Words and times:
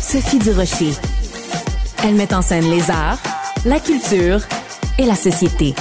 Sophie 0.00 0.38
Durocher. 0.38 0.92
Elle 2.04 2.14
met 2.14 2.32
en 2.32 2.42
scène 2.42 2.70
les 2.70 2.90
arts, 2.90 3.18
la 3.64 3.78
culture 3.78 4.40
et 4.98 5.04
la 5.04 5.14
société 5.14 5.74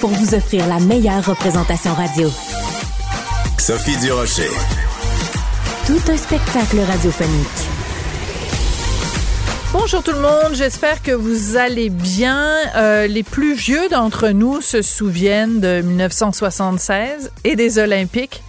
pour 0.00 0.10
vous 0.10 0.34
offrir 0.34 0.66
la 0.66 0.80
meilleure 0.80 1.24
représentation 1.24 1.94
radio. 1.94 2.30
Sophie 3.58 3.96
Durocher. 3.98 4.50
Tout 5.86 6.00
un 6.12 6.16
spectacle 6.16 6.80
radiophonique. 6.80 7.48
Bonjour 9.72 10.02
tout 10.02 10.12
le 10.12 10.20
monde, 10.20 10.54
j'espère 10.54 11.02
que 11.02 11.12
vous 11.12 11.56
allez 11.56 11.90
bien. 11.90 12.54
Euh, 12.76 13.06
les 13.06 13.22
plus 13.22 13.54
vieux 13.54 13.88
d'entre 13.88 14.28
nous 14.28 14.60
se 14.60 14.82
souviennent 14.82 15.60
de 15.60 15.80
1976 15.80 17.32
et 17.44 17.56
des 17.56 17.78
Olympiques. 17.78 18.42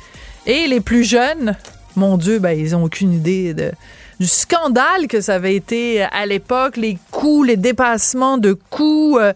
Et 0.46 0.68
les 0.68 0.82
plus 0.82 1.04
jeunes, 1.04 1.56
mon 1.96 2.18
Dieu, 2.18 2.40
ben, 2.40 2.58
ils 2.58 2.76
ont 2.76 2.84
aucune 2.84 3.14
idée 3.14 3.54
du 4.20 4.28
scandale 4.28 5.08
que 5.08 5.22
ça 5.22 5.36
avait 5.36 5.56
été 5.56 6.02
à 6.04 6.26
l'époque, 6.26 6.78
les 6.78 6.98
coûts, 7.12 7.44
les 7.44 7.58
dépassements 7.58 8.38
de 8.38 8.54
coûts, 8.54 9.18
euh, 9.20 9.34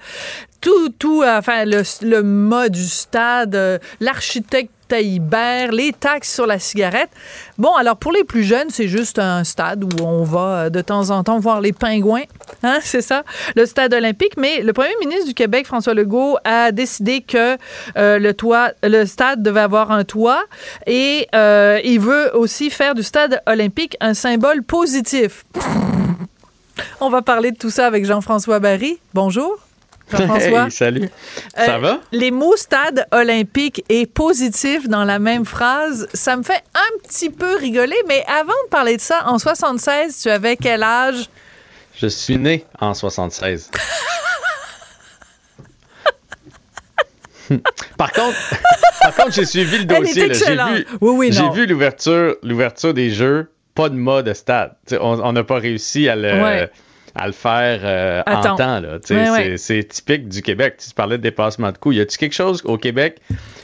tout, 0.62 0.90
tout, 0.90 1.24
enfin, 1.26 1.66
le, 1.66 1.84
le 2.02 2.24
mode 2.24 2.74
du 2.74 2.88
stade, 2.88 3.56
euh, 3.56 3.78
l'architecte 4.00 4.72
Taillibert, 4.90 5.72
les 5.72 5.94
taxes 5.94 6.34
sur 6.34 6.46
la 6.46 6.60
cigarette. 6.60 7.10
Bon, 7.58 7.74
alors 7.76 7.96
pour 7.96 8.12
les 8.12 8.24
plus 8.24 8.44
jeunes, 8.44 8.70
c'est 8.70 8.88
juste 8.88 9.20
un 9.20 9.44
stade 9.44 9.84
où 9.84 10.04
on 10.04 10.24
va 10.24 10.40
euh, 10.40 10.70
de 10.70 10.82
temps 10.82 11.12
en 11.12 11.24
temps 11.24 11.40
voir 11.40 11.62
les 11.62 11.72
pingouins. 11.72 12.24
Hein, 12.64 12.80
c'est 12.84 13.02
ça, 13.02 13.24
le 13.56 13.66
stade 13.66 13.94
olympique. 13.94 14.34
Mais 14.38 14.62
le 14.62 14.74
premier 14.74 14.96
ministre 15.00 15.28
du 15.28 15.34
Québec, 15.34 15.68
François 15.68 15.94
Legault, 15.94 16.38
a 16.44 16.72
décidé 16.72 17.22
que 17.22 17.58
euh, 17.98 18.20
le 18.20 18.34
toit, 18.34 18.72
le 18.84 19.06
stade 19.06 19.44
devait 19.44 19.62
avoir 19.62 19.92
un 19.92 20.04
toit 20.04 20.44
et 20.88 21.28
euh, 21.36 21.80
il 21.84 22.00
veut 22.00 22.36
aussi 22.36 22.70
faire 22.70 22.96
du 22.96 23.04
stade 23.04 23.42
olympique 23.46 23.96
un 24.02 24.14
symbole 24.14 24.64
positif. 24.64 25.46
On 27.02 27.10
va 27.10 27.22
parler 27.22 27.52
de 27.52 27.58
tout 27.58 27.70
ça 27.70 27.86
avec 27.86 28.06
Jean-François 28.06 28.60
Barry. 28.60 29.00
Bonjour. 29.14 29.69
Jean-François? 30.12 30.66
Hey, 30.66 30.72
salut. 30.72 31.10
Ça 31.56 31.76
Euh, 31.76 31.80
va? 31.80 32.00
Les 32.12 32.32
mots 32.32 32.56
stade 32.58 33.06
olympique 33.12 33.84
et 33.90 34.06
positif 34.06 34.88
dans 34.90 35.04
la 35.04 35.20
même 35.20 35.46
phrase, 35.46 36.08
ça 36.14 36.36
me 36.36 36.44
fait 36.44 36.64
un 36.74 37.08
petit 37.08 37.30
peu 37.30 37.56
rigoler, 37.56 37.98
mais 38.08 38.24
avant 38.28 38.54
de 38.66 38.70
parler 38.70 38.98
de 38.98 39.02
ça, 39.02 39.24
en 39.28 39.38
76, 39.40 40.20
tu 40.22 40.30
avais 40.30 40.56
quel 40.58 40.84
âge? 40.84 41.30
Je 41.98 42.08
suis 42.08 42.38
né 42.38 42.66
en 42.80 42.94
76. 42.94 43.70
par 47.98 48.12
contre, 48.12 48.38
par 49.02 49.16
contre, 49.16 49.32
j'ai 49.32 49.46
suivi 49.46 49.80
le 49.86 49.94
Elle 49.94 50.04
dossier. 50.04 50.34
J'ai 50.34 50.56
vu, 50.56 50.86
Oui, 51.02 51.32
vu 51.54 51.66
l'ouverture, 51.66 52.36
l'ouverture 52.44 52.94
des 52.94 53.10
jeux, 53.10 53.52
pas 53.76 53.90
de 53.90 53.96
mode 53.96 54.32
stade. 54.34 54.76
T'sais, 54.86 54.98
on 55.00 55.20
on 55.26 55.34
n'a 55.34 55.44
pas 55.44 55.58
réussi 55.60 56.08
à 56.10 56.16
le, 56.16 56.42
Ouais. 56.42 56.70
À 57.16 57.28
le 57.28 57.34
faire 57.34 57.80
euh, 57.84 58.22
en 58.28 58.56
temps. 58.56 58.82
Ouais, 58.82 59.56
c'est, 59.58 59.76
ouais. 59.78 59.84
typique 59.84 60.28
du 60.30 60.42
Québec. 60.42 60.76
Tu 60.78 60.94
parlais 60.94 61.18
de 61.18 61.24
dépassement 61.24 61.72
de 61.72 61.78
coûts. 61.78 61.92
Y 61.92 62.02
a-t-il 62.02 62.18
quelque 62.18 62.34
chose 62.36 62.62
au 62.66 62.78
Québec, 62.78 63.20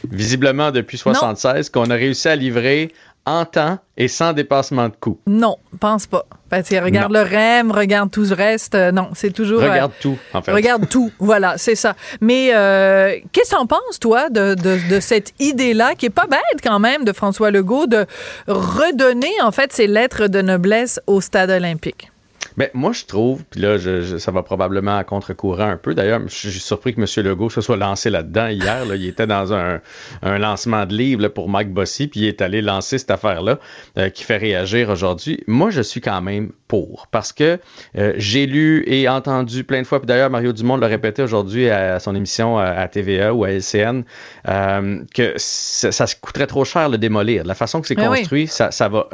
visiblement 0.10 0.72
depuis 0.72 0.98
76, 0.98 1.70
qu'on 1.70 1.90
a 1.90 1.96
réussi 1.96 2.28
à 2.28 2.36
livrer 2.36 2.92
en 3.28 3.44
temps 3.44 3.80
et 3.98 4.08
sans 4.08 4.34
dépassement 4.34 4.88
de 4.88 4.94
coûts? 5.00 5.20
Non, 5.26 5.58
pense 5.80 6.06
pas. 6.06 6.26
Parce 6.48 6.70
que 6.70 6.76
regarde 6.76 7.12
Non. 7.12 7.24
le 7.24 7.26
REM, 7.28 7.72
regarde 7.72 8.12
tout 8.12 8.22
le 8.24 8.36
reste. 8.36 8.76
euh, 8.76 8.92
non, 8.92 9.10
c'est 9.16 9.32
toujours. 9.34 9.62
euh, 9.64 9.70
Regarde 9.72 9.92
tout, 10.00 10.16
en 10.34 10.42
fait. 10.44 10.52
Regarde 10.52 10.88
tout, 10.90 11.12
voilà, 11.18 11.58
c'est 11.58 11.74
ça. 11.76 11.96
Mais 12.22 12.52
euh, 12.54 13.16
qu'est-ce 13.32 13.50
que 13.52 13.56
t'en 13.56 13.66
penses, 13.66 14.00
toi, 14.00 14.30
de, 14.30 14.54
de, 14.54 14.78
de 14.90 15.00
cette 15.00 15.34
idée-là, 15.40 15.96
qui 15.96 16.06
est 16.06 16.12
pas 16.12 16.28
bête 16.30 16.62
quand 16.64 16.80
même, 16.80 17.04
de 17.04 17.14
François 17.14 17.50
Legault, 17.50 17.88
de 17.88 18.06
redonner, 18.48 19.32
en 19.42 19.52
fait, 19.52 19.74
ses 19.74 19.88
lettres 19.88 20.28
de 20.28 20.42
noblesse 20.42 21.00
au 21.08 21.20
stade 21.20 21.50
olympique? 21.50 22.12
Ben, 22.58 22.70
moi, 22.74 22.92
je 22.94 23.06
trouve, 23.06 23.44
puis 23.50 23.60
là, 23.60 23.78
je- 23.78 24.02
je- 24.02 24.18
ça 24.18 24.32
va 24.32 24.44
probablement 24.44 24.98
à 24.98 25.04
contre-courant 25.04 25.70
un 25.70 25.78
peu. 25.78 25.94
D'ailleurs, 25.96 26.22
je 26.28 26.50
suis 26.50 26.60
surpris 26.60 26.94
que 26.96 27.02
M. 27.02 27.26
Legault 27.26 27.50
se 27.50 27.62
soit 27.62 27.78
lancé 27.78 28.10
là-dedans 28.10 28.48
hier. 28.48 28.86
là. 28.86 28.96
Il 28.96 29.08
était 29.08 29.28
dans 29.28 29.54
un, 29.54 29.82
un 30.22 30.38
lancement 30.38 30.86
de 30.86 30.94
livre 30.94 31.22
là, 31.22 31.30
pour 31.30 31.50
Mike 31.50 31.72
Bossy, 31.74 32.08
puis 32.08 32.22
il 32.22 32.26
est 32.28 32.42
allé 32.42 32.62
lancer 32.62 32.98
cette 32.98 33.12
affaire-là 33.12 33.60
euh, 33.98 34.10
qui 34.10 34.24
fait 34.24 34.38
réagir 34.38 34.90
aujourd'hui. 34.90 35.44
Moi, 35.48 35.70
je 35.70 35.82
suis 35.82 36.02
quand 36.02 36.22
même 36.22 36.52
pour, 36.68 37.08
parce 37.12 37.32
que 37.32 37.60
euh, 37.98 38.14
j'ai 38.18 38.46
lu 38.46 38.84
et 38.88 39.08
entendu 39.08 39.64
plein 39.64 39.82
de 39.82 39.88
fois, 39.88 40.00
puis 40.00 40.08
d'ailleurs, 40.08 40.30
Mario 40.30 40.52
Dumont 40.54 40.78
l'a 40.78 40.88
répété 40.88 41.22
aujourd'hui 41.22 41.70
à 41.70 42.00
son 42.00 42.16
émission 42.16 42.58
à, 42.58 42.66
à 42.66 42.88
TVA 42.88 43.34
ou 43.34 43.44
à 43.44 43.50
LCN, 43.52 44.04
euh, 44.50 45.00
que 45.14 45.34
ça, 45.38 45.92
ça 45.92 46.06
coûterait 46.20 46.48
trop 46.48 46.66
cher 46.66 46.90
le 46.90 46.98
démolir. 46.98 47.44
La 47.46 47.54
façon 47.56 47.82
que 47.82 47.88
c'est 47.88 48.00
oui. 48.00 48.20
construit, 48.20 48.48
ça, 48.48 48.72
ça 48.72 48.90
va, 48.90 49.08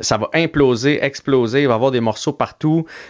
ça 0.00 0.16
va 0.18 0.28
imploser, 0.34 1.02
exploser, 1.04 1.62
il 1.62 1.66
va 1.68 1.72
y 1.72 1.74
avoir 1.74 1.90
des 1.90 2.00
morceaux 2.00 2.32
partout. 2.32 2.59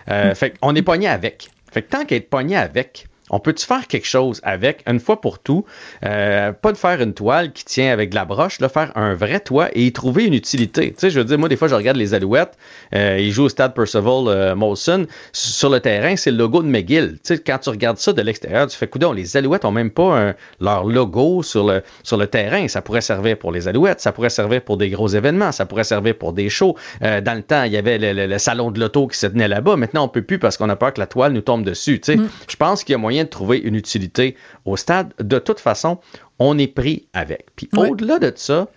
Euh, 0.08 0.34
Fait 0.34 0.50
qu'on 0.58 0.74
est 0.74 0.82
pogné 0.82 1.08
avec. 1.08 1.50
Fait 1.70 1.82
que 1.82 1.90
tant 1.90 2.04
qu'à 2.04 2.16
être 2.16 2.30
pogné 2.30 2.56
avec, 2.56 3.06
on 3.30 3.40
peut-tu 3.40 3.64
faire 3.66 3.86
quelque 3.86 4.06
chose 4.06 4.40
avec, 4.42 4.82
une 4.86 5.00
fois 5.00 5.20
pour 5.20 5.38
tout, 5.38 5.64
euh, 6.04 6.52
pas 6.52 6.72
de 6.72 6.76
faire 6.76 7.00
une 7.00 7.14
toile 7.14 7.52
qui 7.52 7.64
tient 7.64 7.92
avec 7.92 8.10
de 8.10 8.14
la 8.14 8.24
broche, 8.24 8.60
là, 8.60 8.68
faire 8.68 8.92
un 8.96 9.14
vrai 9.14 9.40
toit 9.40 9.68
et 9.72 9.86
y 9.86 9.92
trouver 9.92 10.24
une 10.26 10.34
utilité? 10.34 10.88
Tu 10.90 10.94
sais, 10.98 11.10
je 11.10 11.18
veux 11.18 11.24
dire, 11.24 11.38
moi, 11.38 11.48
des 11.48 11.56
fois, 11.56 11.68
je 11.68 11.74
regarde 11.74 11.96
les 11.96 12.14
Alouettes, 12.14 12.56
euh, 12.94 13.16
ils 13.20 13.32
jouent 13.32 13.44
au 13.44 13.48
stade 13.48 13.74
Percival 13.74 14.24
euh, 14.28 14.54
Molson, 14.54 15.06
sur 15.32 15.70
le 15.70 15.80
terrain, 15.80 16.16
c'est 16.16 16.30
le 16.30 16.36
logo 16.36 16.62
de 16.62 16.68
McGill. 16.68 17.12
Tu 17.14 17.34
sais, 17.36 17.38
quand 17.38 17.58
tu 17.58 17.70
regardes 17.70 17.98
ça 17.98 18.12
de 18.12 18.22
l'extérieur, 18.22 18.66
tu 18.66 18.76
fais, 18.76 18.86
coudon, 18.88 19.12
les 19.12 19.36
Alouettes 19.36 19.64
ont 19.64 19.70
même 19.70 19.90
pas 19.90 20.18
un- 20.30 20.34
leur 20.60 20.84
logo 20.84 21.42
sur 21.42 21.66
le, 21.66 21.82
sur 22.02 22.16
le 22.16 22.26
terrain. 22.26 22.66
Ça 22.68 22.82
pourrait 22.82 23.00
servir 23.00 23.38
pour 23.38 23.52
les 23.52 23.68
Alouettes, 23.68 24.00
ça 24.00 24.12
pourrait 24.12 24.30
servir 24.30 24.62
pour 24.62 24.76
des 24.76 24.90
gros 24.90 25.08
événements, 25.08 25.52
ça 25.52 25.66
pourrait 25.66 25.84
servir 25.84 26.16
pour 26.16 26.32
des 26.32 26.48
shows. 26.50 26.76
Euh, 27.02 27.20
dans 27.20 27.34
le 27.34 27.42
temps, 27.42 27.62
il 27.64 27.72
y 27.72 27.76
avait 27.76 27.98
le, 27.98 28.12
le- 28.12 28.26
le 28.26 28.38
salon 28.38 28.70
de 28.70 28.80
l'auto 28.80 29.06
qui 29.06 29.18
se 29.18 29.26
tenait 29.26 29.48
là-bas. 29.48 29.76
Maintenant, 29.76 30.04
on 30.04 30.08
peut 30.08 30.22
plus 30.22 30.38
parce 30.38 30.56
qu'on 30.56 30.68
a 30.68 30.76
peur 30.76 30.92
que 30.92 31.00
la 31.00 31.06
toile 31.06 31.32
nous 31.32 31.40
tombe 31.40 31.62
dessus. 31.64 32.00
Tu 32.00 32.12
sais, 32.12 32.18
Je 32.48 32.56
pense 32.56 32.84
qu'il 32.84 32.92
y 32.92 32.94
a 32.94 32.98
moyen 32.98 33.19
de 33.24 33.28
trouver 33.28 33.58
une 33.58 33.74
utilité 33.74 34.36
au 34.64 34.76
stade. 34.76 35.14
De 35.18 35.38
toute 35.38 35.60
façon, 35.60 35.98
on 36.38 36.58
est 36.58 36.66
pris 36.66 37.08
avec. 37.12 37.46
Puis 37.56 37.68
au-delà 37.76 38.18
de 38.18 38.32
ça, 38.34 38.68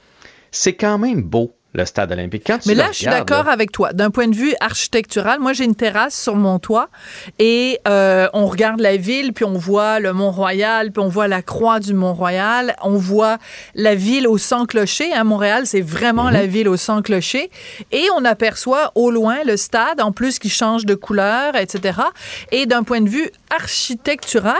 c'est 0.51 0.75
quand 0.75 0.97
même 0.97 1.21
beau 1.21 1.55
le 1.73 1.85
stade 1.85 2.11
olympique. 2.11 2.43
Quand 2.45 2.65
Mais 2.65 2.75
là, 2.75 2.87
je 2.91 2.97
suis 2.97 3.05
d'accord 3.07 3.47
avec 3.49 3.71
toi. 3.71 3.93
D'un 3.93 4.11
point 4.11 4.27
de 4.27 4.35
vue 4.35 4.53
architectural, 4.59 5.39
moi, 5.39 5.53
j'ai 5.53 5.63
une 5.65 5.75
terrasse 5.75 6.19
sur 6.19 6.35
mon 6.35 6.59
toit 6.59 6.89
et 7.39 7.79
euh, 7.87 8.27
on 8.33 8.45
regarde 8.47 8.79
la 8.79 8.95
ville, 8.97 9.33
puis 9.33 9.43
on 9.45 9.57
voit 9.57 9.99
le 9.99 10.13
Mont-Royal, 10.13 10.91
puis 10.91 11.01
on 11.03 11.07
voit 11.09 11.27
la 11.27 11.41
croix 11.41 11.79
du 11.79 11.93
Mont-Royal, 11.93 12.75
on 12.83 12.97
voit 12.97 13.37
la 13.75 13.95
ville 13.95 14.27
au 14.27 14.37
sans-clocher. 14.37 15.13
Hein, 15.13 15.23
Montréal, 15.23 15.63
c'est 15.65 15.81
vraiment 15.81 16.25
Mhm. 16.25 16.33
la 16.33 16.45
ville 16.45 16.69
au 16.69 16.77
sans-clocher. 16.77 17.49
Et 17.91 18.05
on 18.15 18.23
aperçoit 18.25 18.91
au 18.95 19.09
loin 19.11 19.37
le 19.45 19.57
stade, 19.57 19.99
en 20.01 20.11
plus, 20.11 20.39
qui 20.39 20.49
change 20.49 20.85
de 20.85 20.95
couleur, 20.95 21.55
etc. 21.55 21.99
Et 22.51 22.65
d'un 22.65 22.83
point 22.83 23.01
de 23.01 23.09
vue 23.09 23.29
architectural, 23.49 24.55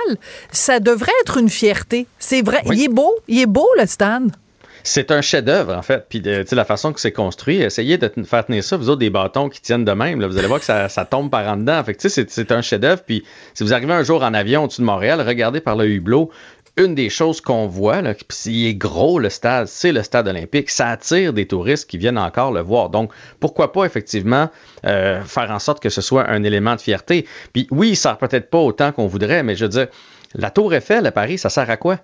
ça 0.51 0.79
devrait 0.79 1.11
être 1.21 1.37
une 1.37 1.49
fierté. 1.49 2.07
C'est 2.19 2.41
vrai. 2.41 2.61
Oui. 2.65 2.77
Il 2.77 2.83
est 2.85 2.87
beau. 2.89 3.13
Il 3.27 3.39
est 3.39 3.45
beau, 3.45 3.67
le 3.79 3.85
stade. 3.85 4.31
C'est 4.83 5.11
un 5.11 5.21
chef-d'œuvre, 5.21 5.73
en 5.75 5.81
fait. 5.81 6.05
Puis, 6.09 6.21
euh, 6.25 6.43
tu 6.43 6.49
sais, 6.49 6.55
la 6.55 6.65
façon 6.65 6.91
que 6.91 6.99
c'est 6.99 7.13
construit, 7.13 7.61
essayez 7.61 7.97
de 7.97 8.11
faire 8.25 8.45
tenir 8.45 8.63
ça, 8.63 8.75
vous 8.77 8.89
autres, 8.89 8.99
des 8.99 9.09
bâtons 9.09 9.47
qui 9.49 9.61
tiennent 9.61 9.85
de 9.85 9.91
même. 9.93 10.19
là. 10.19 10.27
vous 10.27 10.37
allez 10.37 10.47
voir 10.47 10.59
que 10.59 10.65
ça, 10.65 10.89
ça 10.89 11.05
tombe 11.05 11.29
par 11.29 11.47
en 11.47 11.57
dedans. 11.57 11.81
Fait 11.83 11.99
c'est- 11.99 12.51
un 12.51 12.61
chef-d'œuvre. 12.61 13.01
Puis, 13.05 13.23
si 13.53 13.63
vous 13.63 13.73
arrivez 13.73 13.93
un 13.93 14.03
jour 14.03 14.23
en 14.23 14.33
avion 14.33 14.65
au-dessus 14.65 14.81
de 14.81 14.85
Montréal, 14.85 15.21
regardez 15.25 15.61
par 15.61 15.75
le 15.75 15.87
hublot. 15.87 16.29
une 16.75 16.95
des 16.95 17.09
choses 17.11 17.39
qu'on 17.39 17.67
voit, 17.67 18.01
là, 18.01 18.15
puis 18.15 18.25
il 18.47 18.67
est 18.67 18.73
gros 18.73 19.19
le 19.19 19.29
stade, 19.29 19.67
c'est 19.67 19.91
le 19.91 20.01
stade 20.01 20.27
olympique. 20.27 20.71
Ça 20.71 20.87
attire 20.87 21.31
des 21.31 21.45
touristes 21.45 21.87
qui 21.87 21.99
viennent 21.99 22.17
encore 22.17 22.51
le 22.51 22.61
voir. 22.61 22.89
Donc, 22.89 23.11
pourquoi 23.39 23.71
pas 23.71 23.85
effectivement 23.85 24.49
euh, 24.83 25.21
faire 25.21 25.51
en 25.51 25.59
sorte 25.59 25.83
que 25.83 25.89
ce 25.89 26.01
soit 26.01 26.27
un 26.27 26.41
élément 26.43 26.75
de 26.75 26.81
fierté. 26.81 27.27
Puis 27.53 27.67
oui, 27.69 27.89
il 27.89 27.95
sert 27.95 28.17
peut-être 28.17 28.49
pas 28.49 28.57
autant 28.57 28.91
qu'on 28.91 29.05
voudrait, 29.05 29.43
mais 29.43 29.55
je 29.55 29.65
veux 29.65 29.69
dire, 29.69 29.85
la 30.33 30.49
Tour 30.49 30.73
Eiffel 30.73 31.05
à 31.05 31.11
Paris, 31.11 31.37
ça 31.37 31.49
sert 31.49 31.69
à 31.69 31.77
quoi? 31.77 31.99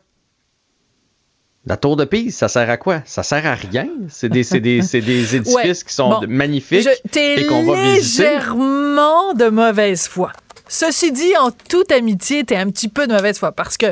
La 1.66 1.78
tour 1.78 1.96
de 1.98 2.06
Pise, 2.06 2.36
ça 2.36 2.48
sert 2.48 2.70
à 2.70 2.78
quoi? 2.78 3.02
Ça 3.06 3.22
sert 3.22 3.46
à 3.46 3.54
rien? 3.54 3.88
C'est 4.08 4.30
des, 4.30 4.44
c'est 4.44 4.60
des, 4.62 4.80
des 4.94 5.36
édifices 5.36 5.54
Ouais. 5.56 5.74
qui 5.88 5.94
sont 5.94 6.10
Bon. 6.10 6.22
magnifiques 6.28 6.88
Je- 7.14 7.20
et 7.20 7.46
qu'on 7.46 7.64
va 7.66 7.94
visiter. 7.96 8.24
légèrement 8.24 9.34
de 9.34 9.50
mauvaise 9.50 10.08
foi. 10.08 10.32
Ceci 10.68 11.12
dit, 11.12 11.36
en 11.38 11.50
toute 11.52 11.92
amitié, 11.92 12.44
t'es 12.44 12.56
un 12.56 12.70
petit 12.70 12.88
peu 12.88 13.08
de 13.08 13.14
mauvaise 13.14 13.38
foi 13.40 13.52
parce 13.52 13.76
que 13.76 13.88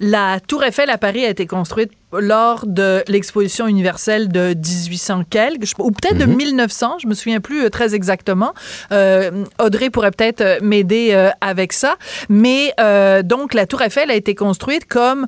la 0.00 0.40
Tour 0.40 0.64
Eiffel 0.64 0.90
à 0.90 0.98
Paris 0.98 1.24
a 1.24 1.28
été 1.28 1.46
construite 1.46 1.92
lors 2.12 2.66
de 2.66 3.02
l'exposition 3.08 3.66
universelle 3.66 4.28
de 4.28 4.54
1800 4.54 5.24
quelques, 5.30 5.66
je- 5.66 5.74
ou 5.78 5.90
peut-être 5.90 6.18
de 6.18 6.24
Mhm. 6.26 6.36
1900, 6.36 6.98
je 7.02 7.06
me 7.06 7.14
souviens 7.14 7.40
plus 7.40 7.64
euh, 7.64 7.70
très 7.70 7.94
exactement. 7.94 8.52
Euh, 8.92 9.44
Audrey 9.60 9.90
pourrait 9.90 10.10
peut-être 10.10 10.40
euh, 10.42 10.58
m'aider 10.62 11.10
euh, 11.12 11.30
avec 11.40 11.72
ça. 11.72 11.96
Mais 12.28 12.72
euh, 12.80 13.22
donc, 13.22 13.54
la 13.54 13.66
Tour 13.66 13.82
Eiffel 13.82 14.10
a 14.10 14.14
été 14.14 14.34
construite 14.34 14.86
comme 14.86 15.26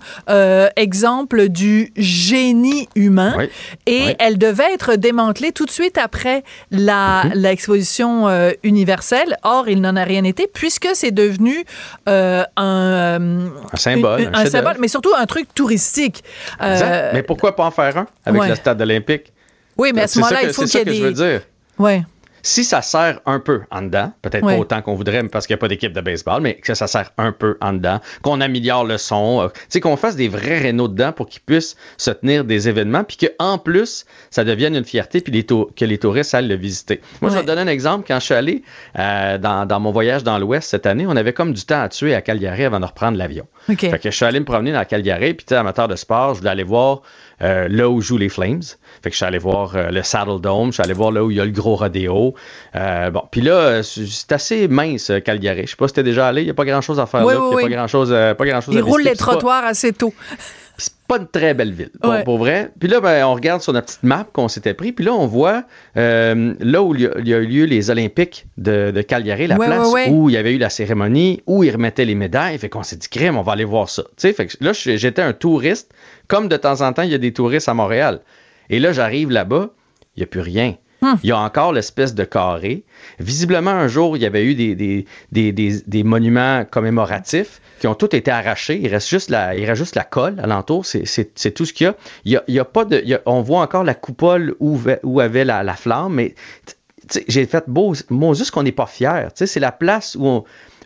exemple 0.77 1.49
du 1.49 1.93
génie 1.97 2.89
humain 2.95 3.35
Oui. 3.39 3.49
et 3.87 4.03
Oui. 4.07 4.15
elle 4.19 4.39
devait 4.39 4.73
être 4.73 4.95
démantelée 4.97 5.53
tout 5.53 5.65
de 5.67 5.71
suite 5.71 5.99
après 5.99 6.43
Mhm. 6.71 7.33
l'exposition 7.35 8.29
universelle. 8.63 9.37
Or, 9.43 9.69
il 9.69 9.81
n'en 9.81 9.97
a 9.97 10.05
rien 10.05 10.25
été 10.25 10.47
puisque 10.53 10.89
c'est 10.95 11.11
devenu 11.13 11.65
un, 12.07 12.45
Un 12.57 13.51
symbole, 13.77 14.21
une- 14.21 14.35
un 14.35 14.47
symbole, 14.47 14.77
mais 14.81 14.89
surtout 14.89 15.11
un 15.17 15.27
truc 15.27 15.53
touristique. 15.55 16.25
Euh, 16.63 16.74
Exact. 16.75 17.11
Mais 17.15 17.23
pourquoi 17.23 17.55
pas 17.57 17.65
en 17.67 17.71
faire 17.71 17.97
un 17.97 18.07
avec 18.25 18.41
ouais. 18.41 18.49
le 18.49 18.55
stade 18.55 18.81
olympique? 18.83 19.33
oui, 19.77 19.93
mais 19.95 20.03
à 20.03 20.07
ce 20.07 20.15
C'est 20.15 20.21
ça 20.21 20.27
moment-là, 20.29 20.49
il 20.49 20.53
faut 20.55 20.67
c'est 20.67 20.69
qu'il 20.69 20.69
y 20.69 20.73
ça 20.73 20.81
ait 20.81 20.85
que 20.85 20.93
je 20.93 21.03
veux 21.03 21.13
des. 21.13 21.39
dire. 21.39 21.41
Ouais. 21.79 22.05
Si 22.47 22.63
ça 22.63 22.83
sert 22.83 23.21
un 23.25 23.41
peu 23.41 23.63
en 23.71 23.81
dedans, 23.83 24.13
peut-être 24.21 24.45
Ouais. 24.45 24.55
pas 24.55 24.61
autant 24.61 24.83
qu'on 24.83 24.95
voudrait 24.95 25.23
parce 25.25 25.47
qu'il 25.47 25.55
n'y 25.55 25.59
a 25.59 25.61
pas 25.61 25.69
d'équipe 25.69 25.93
de 25.95 26.01
baseball, 26.03 26.43
mais 26.43 26.55
que 26.57 26.75
ça 26.75 26.87
sert 26.87 27.11
un 27.17 27.33
peu 27.33 27.57
en 27.63 27.73
dedans, 27.73 28.01
qu'on 28.23 28.41
améliore 28.43 28.85
le 28.85 28.99
son, 28.99 29.41
euh, 29.43 29.49
tu 29.49 29.61
sais, 29.71 29.81
qu'on 29.81 29.97
fasse 29.97 30.15
des 30.15 30.29
vrais 30.29 30.59
rénaux 30.59 30.89
dedans 30.89 31.13
pour 31.13 31.27
qu'ils 31.27 31.41
puissent 31.41 31.75
se 31.97 32.11
tenir 32.11 32.45
des 32.45 32.69
événements, 32.69 33.03
puis 33.03 33.17
qu'en 33.17 33.57
plus, 33.57 34.05
ça 34.31 34.45
devienne 34.45 34.77
une 34.77 34.85
fierté, 34.85 35.21
puis 35.23 35.33
les 35.33 35.45
que 35.45 35.85
les 35.85 35.99
touristes 35.99 36.35
aillent 36.35 36.49
le 36.49 36.57
visiter. 36.57 37.01
Moi, 37.23 37.31
je 37.31 37.37
vais 37.37 37.43
te 37.43 37.47
donner 37.47 37.63
un 37.63 37.67
exemple. 37.67 38.05
Quand 38.07 38.19
je 38.21 38.25
suis 38.27 38.35
allé 38.35 38.63
euh, 38.99 39.39
dans, 39.39 39.65
dans 39.67 39.81
mon 39.81 39.91
voyage 39.91 40.23
dans 40.23 40.39
l'Ouest 40.39 40.69
cette 40.69 40.85
année, 40.87 41.07
on 41.09 41.17
avait 41.17 41.33
comme 41.33 41.55
du 41.55 41.65
temps 41.65 41.81
à 41.81 41.89
tuer 41.89 42.15
à 42.15 42.21
Calgary 42.21 42.65
avant 42.65 42.81
de 42.81 42.85
reprendre 42.87 43.17
l'avion. 43.17 43.47
Fait 43.91 43.99
que 43.99 44.11
je 44.11 44.17
suis 44.17 44.25
allé 44.27 44.39
me 44.39 44.45
promener 44.45 44.73
dans 44.73 44.85
Calgary, 44.85 45.33
puis 45.33 45.57
amateur 45.57 45.89
de 45.89 45.97
sport, 45.97 46.35
je 46.35 46.41
voulais 46.41 46.51
aller 46.51 46.63
voir 46.63 47.01
euh, 47.43 47.69
là 47.71 47.89
où 47.89 48.01
jouent 48.01 48.19
les 48.19 48.29
Flames. 48.29 48.63
Fait 49.05 49.11
que 49.11 49.15
je 49.15 49.19
suis 49.19 49.27
allé 49.27 49.37
voir 49.39 49.77
euh, 49.77 49.91
le 49.91 50.03
Saddle 50.03 50.41
Dome, 50.41 50.69
je 50.69 50.73
suis 50.77 50.83
allé 50.83 50.95
voir 50.95 51.13
là 51.13 51.23
où 51.23 51.31
il 51.31 51.37
y 51.37 51.41
a 51.41 51.45
le 51.45 51.51
gros 51.51 51.77
rodéo. 51.77 52.35
Euh, 52.75 53.11
bon, 53.11 53.23
puis 53.31 53.43
là, 53.43 53.83
c'est 53.83 54.33
assez 54.33 54.67
mince, 54.67 55.11
euh, 55.11 55.21
Calgary. 55.21 55.63
Je 55.67 55.71
sais 55.73 55.77
pas 55.77 55.87
si 55.89 55.95
t'es 55.95 56.03
déjà 56.03 56.27
allé, 56.29 56.41
il 56.41 56.47
n'y 56.47 56.51
a 56.51 56.55
pas 56.55 56.65
grand-chose 56.65 56.99
à 56.99 57.05
faire 57.07 57.25
Oui, 57.25 57.35
là, 57.35 57.41
oui, 57.41 57.45
il 57.45 57.49
n'y 57.51 57.53
a 57.53 57.57
oui. 57.57 57.63
pas 57.65 57.77
grand-chose, 57.77 58.11
pas 58.11 58.45
grand-chose 58.47 58.75
Ils 58.75 58.81
à 58.81 58.83
roulent 58.83 59.03
les 59.03 59.11
pas- 59.11 59.17
trottoirs 59.17 59.65
assez 59.65 59.93
tôt. 59.93 60.15
c'est 60.79 60.93
pas 61.07 61.19
une 61.19 61.29
très 61.29 61.53
belle 61.53 61.73
ville, 61.73 61.91
pour, 62.25 62.39
vrai. 62.39 62.71
Puis 62.81 62.89
là, 62.89 62.99
ben, 63.01 63.25
on 63.27 63.35
regarde 63.35 63.61
sur 63.61 63.75
notre 63.75 63.87
petite 63.89 64.03
map 64.05 64.27
qu'on 64.33 64.49
s'était 64.49 64.73
pris, 64.73 64.91
puis 64.93 65.05
là, 65.05 65.13
on 65.13 65.27
voit 65.27 65.65
euh, 65.99 66.55
là 66.61 66.83
où 66.83 66.95
il 66.95 67.03
y, 67.03 67.07
a, 67.07 67.11
il 67.19 67.29
y 67.29 67.35
a 67.35 67.39
eu 67.39 67.47
lieu 67.47 67.65
les 67.67 67.91
Olympiques 67.91 68.47
de, 68.57 68.91
de 68.91 69.03
Calgary, 69.03 69.47
la 69.47 69.57
Ouais, 69.59 69.67
place 69.67 69.93
ouais, 69.93 70.09
où 70.09 70.31
il 70.31 70.33
y 70.33 70.39
avait 70.39 70.53
eu 70.55 70.59
la 70.59 70.71
cérémonie, 70.71 71.43
où 71.47 71.63
ils 71.63 71.71
remettaient 71.71 72.07
les 72.07 72.15
médailles. 72.15 72.57
Fait 72.59 72.71
qu'on 72.71 72.83
s'est 72.83 72.97
dit, 72.97 73.09
crème, 73.09 73.37
on 73.37 73.43
va 73.43 73.53
aller 73.53 73.65
voir 73.67 73.91
ça. 73.91 74.03
Tu 74.03 74.09
sais, 74.29 74.33
fait 74.33 74.47
que 74.47 74.57
là, 74.61 74.73
j'étais 74.73 75.21
un 75.23 75.35
touriste, 75.35 75.93
comme 76.27 76.49
de 76.49 76.57
temps 76.57 76.81
en 76.81 76.93
temps, 76.95 77.03
il 77.03 77.11
y 77.11 77.15
a 77.15 77.19
des 77.19 77.35
touristes 77.35 77.69
à 77.69 77.75
Montréal. 77.75 78.21
Et 78.71 78.79
là, 78.79 78.93
j'arrive 78.93 79.31
là-bas, 79.31 79.71
il 80.17 80.21
n'y 80.21 80.25
a 80.25 80.27
plus 80.27 80.41
rien. 80.41 80.77
Hmm. 81.03 81.15
Il 81.23 81.29
y 81.29 81.33
a 81.33 81.39
encore 81.39 81.73
l'espèce 81.73 82.15
de 82.15 82.25
carré. 82.25 82.85
Visiblement, 83.19 83.73
un 83.73 83.89
jour, 83.89 84.17
il 84.17 84.23
y 84.23 84.27
avait 84.27 84.45
eu 84.45 84.55
des, 84.55 84.75
des, 84.75 85.05
des, 85.33 85.53
des, 85.53 85.81
des 85.87 86.03
monuments 86.03 86.65
commémoratifs 86.65 87.61
qui 87.81 87.87
ont 87.89 87.95
tous 87.95 88.15
été 88.17 88.31
arrachés. 88.31 88.81
Il 88.83 88.89
reste 88.89 89.09
juste 89.09 89.29
la, 89.29 89.55
il 89.55 89.67
reste 89.67 89.83
juste 89.83 89.97
la 89.97 90.05
colle 90.05 90.41
alentour. 90.41 90.87
C'est, 90.87 91.05
tout 91.55 91.67
ce 91.67 91.73
qu'il 91.75 91.87
y 91.87 91.89
a. 91.89 91.97
Il 92.25 92.33
y 92.33 92.37
a, 92.37 92.45
il 92.49 92.55
y 92.55 92.59
a 92.59 92.65
pas 92.65 92.85
de, 92.87 93.01
il 93.03 93.09
y 93.09 93.15
a- 93.15 93.21
on 93.27 93.43
voit 93.43 93.61
encore 93.61 93.85
la 93.85 93.95
coupole 93.95 94.55
où, 94.61 94.77
va- 94.77 94.99
où 95.03 95.21
avait 95.21 95.45
la, 95.45 95.63
la 95.63 95.75
flamme, 95.75 96.15
mais 96.15 96.35
j'ai 97.29 97.45
fait 97.45 97.65
beau, 97.69 97.93
bon, 98.09 98.33
juste 98.33 98.51
qu'on 98.51 98.63
n'est 98.63 98.73
pas 98.73 98.87
fier. 98.87 99.29
C'est 99.35 99.61
la 99.61 99.73
place 99.73 100.17
où 100.19 100.27
on, 100.27 100.45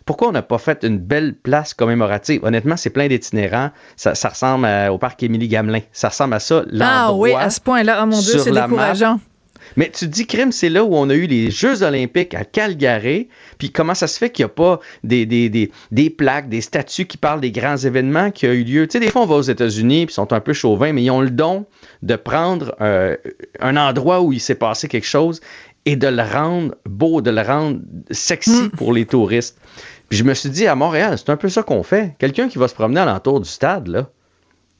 pourquoi 0.09 0.29
on 0.29 0.31
n'a 0.31 0.41
pas 0.41 0.57
fait 0.57 0.83
une 0.83 0.97
belle 0.97 1.35
place 1.35 1.75
commémorative? 1.75 2.43
Honnêtement, 2.43 2.77
c'est 2.77 2.89
plein 2.89 3.07
d'itinérants. 3.07 3.69
Ça, 3.95 4.15
ça 4.15 4.29
ressemble 4.29 4.65
à- 4.65 4.91
au 4.91 4.97
parc 4.97 5.21
Émilie-Gamelin. 5.21 5.81
Ça 5.91 6.09
ressemble 6.09 6.33
à 6.33 6.39
ça. 6.39 6.65
Ah 6.81 7.13
oui, 7.13 7.31
à 7.33 7.51
ce 7.51 7.61
point-là. 7.61 7.99
Oh 8.01 8.07
mon 8.07 8.19
Dieu, 8.19 8.39
c'est 8.39 8.51
map. 8.51 8.63
décourageant. 8.63 9.19
Mais 9.77 9.91
tu 9.93 10.05
te 10.07 10.11
dis, 10.11 10.25
crime, 10.25 10.51
c'est 10.51 10.69
là 10.69 10.83
où 10.83 10.95
on 10.95 11.11
a 11.11 11.13
eu 11.13 11.27
les 11.27 11.51
Jeux 11.51 11.83
olympiques 11.83 12.33
à 12.33 12.43
Calgary. 12.43 13.27
Puis 13.59 13.71
comment 13.71 13.93
ça 13.93 14.07
se 14.07 14.17
fait 14.17 14.31
qu'il 14.31 14.43
n'y 14.45 14.49
a 14.49 14.53
pas 14.55 14.79
des, 15.03 15.27
des, 15.27 15.47
des, 15.49 15.69
des 15.91 16.09
plaques, 16.09 16.49
des 16.49 16.61
statues 16.61 17.05
qui 17.05 17.17
parlent 17.17 17.39
des 17.39 17.51
grands 17.51 17.77
événements 17.77 18.31
qui 18.31 18.47
ont 18.47 18.51
eu 18.51 18.63
lieu? 18.63 18.87
Tu 18.87 18.93
sais, 18.93 18.99
des 19.05 19.11
fois, 19.11 19.21
on 19.21 19.27
va 19.27 19.35
aux 19.35 19.41
États-Unis, 19.43 20.07
puis 20.07 20.13
ils 20.13 20.15
sont 20.15 20.33
un 20.33 20.39
peu 20.39 20.53
chauvins, 20.53 20.91
mais 20.91 21.03
ils 21.03 21.11
ont 21.11 21.21
le 21.21 21.29
don 21.29 21.67
de 22.01 22.15
prendre 22.15 22.73
euh, 22.81 23.15
un 23.59 23.77
endroit 23.77 24.21
où 24.21 24.33
il 24.33 24.39
s'est 24.39 24.55
passé 24.55 24.87
quelque 24.87 25.05
chose 25.05 25.39
et 25.85 25.95
de 25.95 26.07
le 26.07 26.23
rendre 26.23 26.73
beau, 26.85 27.21
de 27.21 27.31
le 27.31 27.41
rendre 27.41 27.79
sexy 28.11 28.69
pour 28.75 28.91
les 28.91 29.05
touristes. 29.05 29.57
Puis 30.09 30.17
je 30.17 30.23
me 30.23 30.33
suis 30.33 30.49
dit, 30.49 30.67
à 30.67 30.75
Montréal, 30.75 31.17
c'est 31.17 31.29
un 31.29 31.37
peu 31.37 31.49
ça 31.49 31.63
qu'on 31.63 31.83
fait. 31.83 32.15
Quelqu'un 32.17 32.49
qui 32.49 32.57
va 32.57 32.67
se 32.67 32.73
promener 32.73 32.99
alentour 32.99 33.39
du 33.39 33.49
stade, 33.49 33.87
là, 33.87 34.09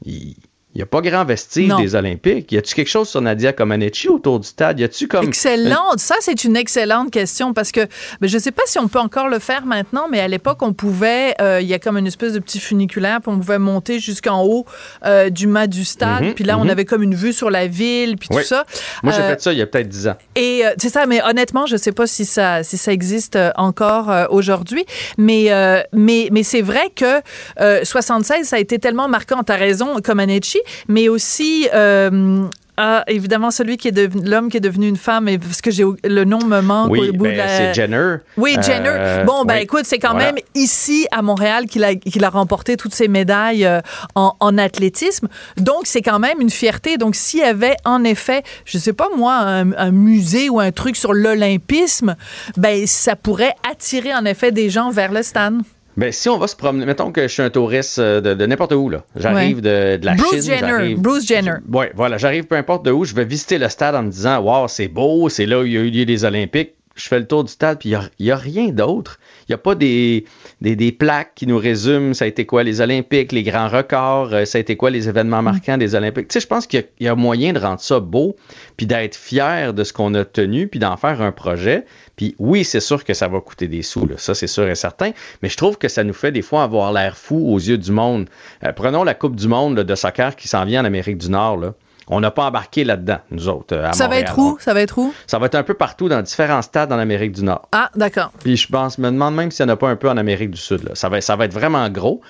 il 0.03 0.35
n'y 0.75 0.81
a 0.83 0.85
pas 0.85 1.01
grand 1.01 1.25
vestige 1.25 1.67
Non. 1.67 1.79
des 1.79 1.95
Olympiques. 1.95 2.51
Y 2.51 2.57
a-tu 2.57 2.75
quelque 2.75 2.87
chose 2.89 3.09
sur 3.09 3.21
Nadia 3.21 3.53
Comaneci 3.53 4.07
autour 4.07 4.39
du 4.39 4.47
stade? 4.47 4.79
Y 4.79 4.83
a-tu 4.83 5.07
comme. 5.07 5.25
Excellente. 5.27 5.99
Ça, 5.99 6.15
c'est 6.19 6.43
une 6.43 6.55
excellente 6.55 7.11
question 7.11 7.53
parce 7.53 7.71
que 7.71 7.81
ben, 8.21 8.27
je 8.29 8.35
ne 8.37 8.41
sais 8.41 8.51
pas 8.51 8.61
si 8.65 8.77
on 8.79 8.87
peut 8.87 8.99
encore 8.99 9.29
le 9.29 9.39
faire 9.39 9.65
maintenant, 9.65 10.07
mais 10.09 10.19
à 10.19 10.27
l'époque, 10.27 10.61
on 10.61 10.73
pouvait, 10.73 11.33
euh, 11.41 11.59
il 11.61 11.67
y 11.67 11.73
a 11.73 11.79
comme 11.79 11.97
une 11.97 12.07
espèce 12.07 12.33
de 12.33 12.39
petit 12.39 12.59
funiculaire, 12.59 13.19
puis 13.21 13.31
on 13.33 13.37
pouvait 13.39 13.59
monter 13.59 13.99
jusqu'en 13.99 14.43
haut 14.43 14.65
euh, 15.05 15.29
du 15.29 15.47
mât 15.47 15.67
du 15.67 15.83
stade. 15.85 16.23
Mhm, 16.23 16.33
puis 16.33 16.43
là, 16.43 16.57
on 16.57 16.63
mhm. 16.65 16.69
avait 16.69 16.85
comme 16.85 17.03
une 17.03 17.15
vue 17.15 17.33
sur 17.33 17.49
la 17.49 17.67
ville, 17.67 18.17
puis 18.17 18.29
Oui. 18.31 18.37
tout 18.43 18.47
ça. 18.47 18.65
Moi, 19.03 19.11
j'ai 19.13 19.21
Euh, 19.21 19.29
fait 19.29 19.41
ça 19.41 19.53
il 19.53 19.59
y 19.59 19.61
a 19.61 19.65
peut-être 19.67 19.89
10 19.89 20.07
ans. 20.07 20.15
Et 20.35 20.63
c'est 20.77 20.89
ça, 20.89 21.05
mais 21.05 21.21
honnêtement, 21.23 21.65
je 21.65 21.77
sais 21.77 21.91
pas 21.91 22.05
si 22.07 22.25
ça, 22.25 22.63
si 22.63 22.77
ça 22.77 22.93
existe 22.93 23.37
encore 23.55 24.11
aujourd'hui. 24.29 24.85
Mais, 25.17 25.49
mais, 25.93 26.29
mais 26.31 26.43
c'est 26.43 26.61
vrai 26.61 26.91
que 26.95 27.21
euh, 27.59 27.83
76, 27.83 28.47
ça 28.47 28.55
a 28.55 28.59
été 28.59 28.79
tellement 28.79 29.07
marquant. 29.07 29.43
T'as 29.43 29.55
raison, 29.55 29.99
Comaneci, 30.01 30.59
mais 30.87 31.09
aussi. 31.09 31.67
euh, 31.73 32.45
ah, 32.81 33.03
évidemment, 33.07 33.51
celui 33.51 33.75
qui 33.75 33.89
est 33.89 33.91
devenu 33.91 34.23
l'homme 34.25 34.47
qui 34.49 34.55
est 34.55 34.61
devenu 34.61 34.87
une 34.87 34.95
femme, 34.95 35.27
et 35.27 35.37
parce 35.37 35.59
que 35.61 35.69
j'ai 35.69 35.83
le 36.05 36.23
nom 36.23 36.39
me 36.45 36.61
manque 36.61 36.91
Oui, 36.91 37.09
au 37.09 37.11
bout 37.11 37.25
de 37.25 37.31
ben, 37.31 37.37
la- 37.39 37.47
c'est 37.49 37.73
Jenner. 37.73 38.15
oui, 38.37 38.55
Jenner. 38.61 38.87
Euh, 38.87 39.23
bon, 39.25 39.43
ben 39.43 39.55
oui. 39.55 39.63
écoute, 39.63 39.81
c'est 39.83 39.99
quand 39.99 40.11
Voilà. 40.11 40.27
même 40.31 40.41
ici 40.55 41.05
à 41.11 41.21
Montréal 41.21 41.65
qu'il 41.65 41.83
a, 41.83 41.93
qu'il 41.95 42.23
a 42.23 42.29
remporté 42.29 42.77
toutes 42.77 42.93
ses 42.95 43.09
médailles 43.09 43.65
euh, 43.65 43.81
en, 44.15 44.33
en 44.39 44.57
athlétisme. 44.57 45.27
Donc, 45.57 45.81
c'est 45.87 46.01
quand 46.01 46.19
même 46.19 46.39
une 46.39 46.49
fierté. 46.49 46.95
Donc, 46.97 47.15
s'il 47.15 47.41
y 47.41 47.43
avait 47.43 47.75
en 47.83 48.05
effet, 48.05 48.43
je 48.63 48.77
sais 48.77 48.93
pas 48.93 49.09
moi, 49.17 49.33
un, 49.33 49.73
un 49.73 49.91
musée 49.91 50.47
ou 50.47 50.61
un 50.61 50.71
truc 50.71 50.95
sur 50.95 51.11
l'olympisme, 51.13 52.15
ben 52.55 52.87
ça 52.87 53.17
pourrait 53.17 53.55
attirer 53.69 54.15
en 54.15 54.23
effet 54.23 54.53
des 54.53 54.69
gens 54.69 54.89
vers 54.89 55.11
le 55.11 55.21
stade. 55.21 55.55
Ben, 55.99 56.13
si 56.13 56.29
on 56.29 56.37
va 56.37 56.47
se 56.47 56.55
promener, 56.55 56.85
mettons 56.85 57.11
que 57.11 57.23
je 57.23 57.27
suis 57.27 57.41
un 57.41 57.49
touriste 57.49 57.99
euh, 57.99 58.21
de, 58.21 58.33
de 58.33 58.45
n'importe 58.45 58.71
où, 58.71 58.89
là. 58.89 59.03
J'arrive 59.17 59.59
de, 59.59 59.97
de 59.97 60.05
la 60.05 60.15
Bruce 60.15 60.45
Chine. 60.45 60.53
Jenner. 60.59 60.95
Bruce 60.95 61.27
Jenner. 61.27 61.55
Oui, 61.69 61.87
voilà, 61.93 62.17
j'arrive 62.17 62.45
peu 62.45 62.55
importe 62.55 62.85
de 62.85 62.91
où, 62.91 63.03
je 63.03 63.13
vais 63.13 63.25
visiter 63.25 63.57
le 63.57 63.67
stade 63.67 63.95
en 63.95 64.03
me 64.03 64.09
disant, 64.09 64.39
wow, 64.39 64.69
c'est 64.69 64.87
beau, 64.87 65.27
c'est 65.27 65.45
là 65.45 65.59
où 65.59 65.65
il 65.65 65.73
y 65.73 65.77
a 65.77 65.81
eu 65.81 65.89
lieu 65.89 66.05
les 66.05 66.23
Olympiques. 66.23 66.75
Je 66.99 67.07
fais 67.07 67.19
le 67.19 67.25
tour 67.27 67.43
du 67.43 67.51
stade, 67.51 67.79
puis 67.79 67.89
il 68.19 68.25
n'y 68.25 68.31
a, 68.31 68.35
rien 68.35 68.67
d'autre. 68.69 69.19
Il 69.47 69.51
n'y 69.51 69.55
a 69.55 69.57
pas 69.57 69.73
des, 69.75 70.25
des, 70.61 70.75
des 70.75 70.91
plaques 70.91 71.31
qui 71.35 71.47
nous 71.47 71.57
résument 71.57 72.13
ça 72.13 72.25
a 72.25 72.27
été 72.27 72.45
quoi 72.45 72.63
les 72.63 72.81
Olympiques, 72.81 73.31
les 73.31 73.43
grands 73.43 73.69
records, 73.69 74.33
euh, 74.33 74.45
ça 74.45 74.57
a 74.57 74.61
été 74.61 74.75
quoi 74.75 74.89
les 74.89 75.07
événements 75.07 75.41
marquants 75.41 75.77
des 75.77 75.95
Olympiques. 75.95 76.27
Tu 76.27 76.33
sais, 76.33 76.39
je 76.41 76.47
pense 76.47 76.67
qu'il 76.67 76.81
y 76.81 76.83
a- 76.83 76.85
il 76.99 77.05
y, 77.05 77.07
a 77.09 77.15
moyen 77.15 77.53
de 77.53 77.59
rendre 77.59 77.79
ça 77.79 77.99
beau, 77.99 78.35
puis 78.77 78.85
d'être 78.85 79.15
fier 79.15 79.73
de 79.73 79.83
ce 79.83 79.93
qu'on 79.93 80.13
a 80.13 80.25
tenu, 80.25 80.67
puis 80.67 80.79
d'en 80.79 80.97
faire 80.97 81.21
un 81.21 81.31
projet. 81.31 81.85
Puis 82.17 82.35
oui, 82.37 82.63
c'est 82.65 82.81
sûr 82.81 83.03
que 83.05 83.13
ça 83.13 83.27
va 83.29 83.39
coûter 83.39 83.67
des 83.69 83.81
sous, 83.81 84.05
là. 84.05 84.15
ça 84.17 84.35
c'est 84.35 84.47
sûr 84.47 84.67
et 84.67 84.75
certain, 84.75 85.11
mais 85.41 85.47
je 85.49 85.55
trouve 85.57 85.77
que 85.77 85.87
ça 85.87 86.03
nous 86.03 86.13
fait 86.13 86.31
des 86.33 86.41
fois 86.41 86.63
avoir 86.63 86.91
l'air 86.91 87.15
fou 87.17 87.53
aux 87.53 87.59
yeux 87.59 87.77
du 87.77 87.91
monde. 87.93 88.27
Euh, 88.65 88.73
prenons 88.73 89.03
la 89.05 89.13
Coupe 89.13 89.37
du 89.37 89.47
monde 89.47 89.77
là, 89.77 89.83
de 89.85 89.95
soccer 89.95 90.35
qui 90.35 90.47
s'en 90.49 90.65
vient 90.65 90.81
en 90.81 90.85
Amérique 90.85 91.17
du 91.17 91.29
Nord. 91.29 91.57
Là. 91.57 91.73
On 92.11 92.19
n'a 92.19 92.31
pas 92.31 92.45
embarqué 92.45 92.83
là-dedans, 92.83 93.19
nous 93.31 93.47
autres. 93.47 93.75
euh, 93.75 93.87
à 93.89 93.93
Ça 93.93 94.07
va 94.07 94.17
être 94.17 94.37
où? 94.37 94.57
Ça 94.59 94.73
va 94.73 94.81
être 94.81 94.97
où? 94.97 95.13
Ça 95.27 95.37
va 95.37 95.45
être 95.45 95.55
un 95.55 95.63
peu 95.63 95.75
partout 95.75 96.09
dans 96.09 96.21
différents 96.23 96.61
stades 96.63 96.91
en 96.91 96.97
Amérique 96.97 97.33
du 97.33 97.43
Nord. 97.43 97.67
Ah, 97.71 97.91
d'accord. 97.95 98.31
Puis 98.43 98.57
je 98.57 98.67
pense, 98.67 98.97
me 98.97 99.11
demande 99.11 99.35
même 99.35 99.51
s'il 99.51 99.65
n'y 99.65 99.71
en 99.71 99.75
a 99.75 99.77
pas 99.77 99.89
un 99.89 99.95
peu 99.95 100.09
en 100.09 100.17
Amérique 100.17 100.51
du 100.51 100.59
Sud. 100.59 100.83
Là. 100.83 100.91
Ça, 100.95 101.07
va, 101.09 101.21
ça 101.21 101.35
va 101.35 101.45
être 101.45 101.53
vraiment 101.53 101.87
gros. 101.89 102.21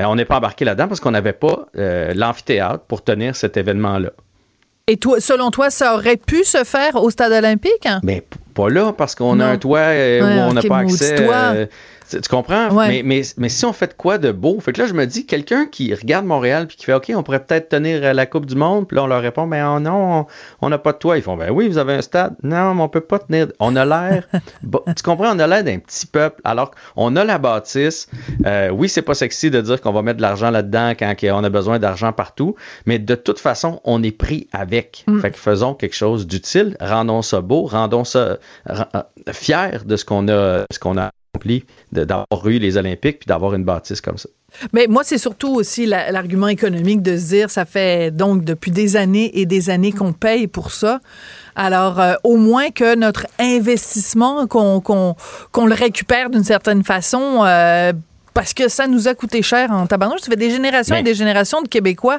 Euh, 0.00 0.04
on 0.06 0.16
n'est 0.16 0.24
pas 0.24 0.36
embarqué 0.38 0.64
là-dedans 0.64 0.88
parce 0.88 1.00
qu'on 1.00 1.12
n'avait 1.12 1.32
pas 1.32 1.66
euh, 1.76 2.12
l'amphithéâtre 2.14 2.80
pour 2.88 3.04
tenir 3.04 3.36
cet 3.36 3.56
événement-là. 3.56 4.10
Et 4.90 4.96
toi, 4.96 5.20
selon 5.20 5.50
toi, 5.50 5.68
ça 5.70 5.94
aurait 5.94 6.16
pu 6.16 6.44
se 6.44 6.64
faire 6.64 6.96
au 6.96 7.10
stade 7.10 7.32
olympique? 7.32 7.84
hein? 7.84 8.00
Mais 8.02 8.22
p- 8.22 8.36
pas 8.54 8.70
là 8.70 8.92
parce 8.96 9.14
qu'on 9.14 9.38
a 9.38 9.46
un 9.46 9.58
toit 9.58 9.78
euh, 9.80 10.20
Ouais, 10.22 10.40
où 10.40 10.50
on 10.50 10.52
n'a 10.54 10.62
pas 10.62 10.78
accès. 10.78 11.28
Tu 12.08 12.20
tu 12.20 12.28
comprends? 12.28 12.70
Ouais. 12.70 12.88
Mais, 12.88 13.02
mais, 13.04 13.22
mais 13.36 13.48
si 13.48 13.64
on 13.64 13.72
fait 13.72 13.88
de 13.88 13.92
quoi 13.94 14.18
de 14.18 14.32
beau? 14.32 14.58
Fait 14.60 14.72
que 14.72 14.80
là, 14.80 14.86
je 14.86 14.94
me 14.94 15.06
dis, 15.06 15.26
quelqu'un 15.26 15.66
qui 15.66 15.94
regarde 15.94 16.26
Montréal 16.26 16.66
puis 16.66 16.76
qui 16.76 16.84
fait 16.84 16.94
OK, 16.94 17.12
on 17.14 17.22
pourrait 17.22 17.44
peut-être 17.44 17.68
tenir 17.68 18.14
la 18.14 18.26
Coupe 18.26 18.46
du 18.46 18.54
Monde, 18.54 18.86
puis 18.86 18.96
là, 18.96 19.04
on 19.04 19.06
leur 19.06 19.22
répond, 19.22 19.46
ben 19.46 19.76
oh 19.76 19.80
non, 19.80 20.26
on- 20.60 20.68
n'a 20.68 20.78
pas 20.78 20.92
de 20.92 20.98
toit. 20.98 21.16
Ils 21.16 21.22
font, 21.22 21.36
ben 21.36 21.50
oui, 21.50 21.68
vous 21.68 21.78
avez 21.78 21.94
un 21.94 22.02
stade. 22.02 22.34
Non, 22.42 22.74
mais 22.74 22.82
on 22.82 22.88
peut 22.88 23.00
pas 23.00 23.18
tenir. 23.18 23.48
On 23.60 23.76
a 23.76 23.84
l'air. 23.84 24.26
Bon, 24.62 24.80
tu 24.86 25.02
comprends? 25.02 25.34
On 25.34 25.38
a 25.38 25.46
l'air 25.46 25.64
d'un 25.64 25.78
petit 25.78 26.06
peuple, 26.06 26.40
alors 26.44 26.72
qu'on 26.94 27.16
a 27.16 27.24
la 27.24 27.38
bâtisse. 27.38 28.08
Euh, 28.44 28.70
oui, 28.70 28.88
c'est 28.88 29.02
pas 29.02 29.14
sexy 29.14 29.50
de 29.50 29.60
dire 29.60 29.80
qu'on 29.80 29.92
va 29.92 30.02
mettre 30.02 30.18
de 30.18 30.22
l'argent 30.22 30.50
là-dedans 30.50 30.92
quand 30.98 31.14
on 31.32 31.44
a 31.44 31.48
besoin 31.48 31.78
d'argent 31.78 32.12
partout, 32.12 32.54
mais 32.86 32.98
de 32.98 33.14
toute 33.14 33.38
façon, 33.38 33.80
on 33.84 34.02
est 34.02 34.10
pris 34.10 34.48
avec. 34.52 35.04
Mm. 35.06 35.20
Fait 35.20 35.30
que 35.30 35.38
faisons 35.38 35.74
quelque 35.74 35.96
chose 35.96 36.26
d'utile, 36.26 36.76
rendons 36.80 37.22
ça 37.22 37.40
beau, 37.40 37.64
rendons 37.64 38.04
ça 38.04 38.38
euh, 38.68 38.84
fier 39.32 39.84
de 39.84 39.96
ce 39.96 40.04
qu'on 40.04 40.28
a, 40.28 40.64
ce 40.70 40.78
qu'on 40.78 40.98
a 40.98 41.10
accompli, 41.34 41.64
d'avoir 41.92 42.46
eu 42.46 42.58
les 42.58 42.76
Olympiques 42.76 43.20
puis 43.20 43.26
d'avoir 43.26 43.54
une 43.54 43.64
bâtisse 43.64 44.00
comme 44.00 44.18
ça. 44.18 44.28
Mais 44.72 44.86
moi, 44.88 45.04
c'est 45.04 45.18
surtout 45.18 45.54
aussi 45.54 45.84
la- 45.84 46.10
l'argument 46.10 46.48
économique 46.48 47.02
de 47.02 47.16
se 47.18 47.28
dire, 47.28 47.50
ça 47.50 47.64
fait 47.66 48.10
donc 48.10 48.44
depuis 48.44 48.70
des 48.70 48.96
années 48.96 49.38
et 49.38 49.44
des 49.46 49.68
années 49.68 49.92
qu'on 49.92 50.12
paye 50.14 50.46
pour 50.46 50.70
ça. 50.72 51.00
Alors, 51.54 52.00
euh, 52.00 52.14
au 52.24 52.36
moins 52.36 52.70
que 52.70 52.94
notre 52.96 53.26
investissement, 53.38 54.46
qu'on 54.46 55.14
le 55.66 55.74
récupère 55.74 56.30
d'une 56.30 56.44
certaine 56.44 56.82
façon. 56.82 57.42
euh, 57.44 57.92
parce 58.38 58.54
que 58.54 58.68
ça 58.68 58.86
nous 58.86 59.08
a 59.08 59.14
coûté 59.14 59.42
cher 59.42 59.70
en 59.72 59.86
tabarnouche. 59.86 60.20
Ça 60.20 60.30
fait 60.30 60.36
des 60.36 60.50
générations 60.50 60.94
Mais- 60.94 61.00
et 61.00 61.04
des 61.04 61.14
générations 61.14 61.60
de 61.60 61.66
Québécois 61.68 62.18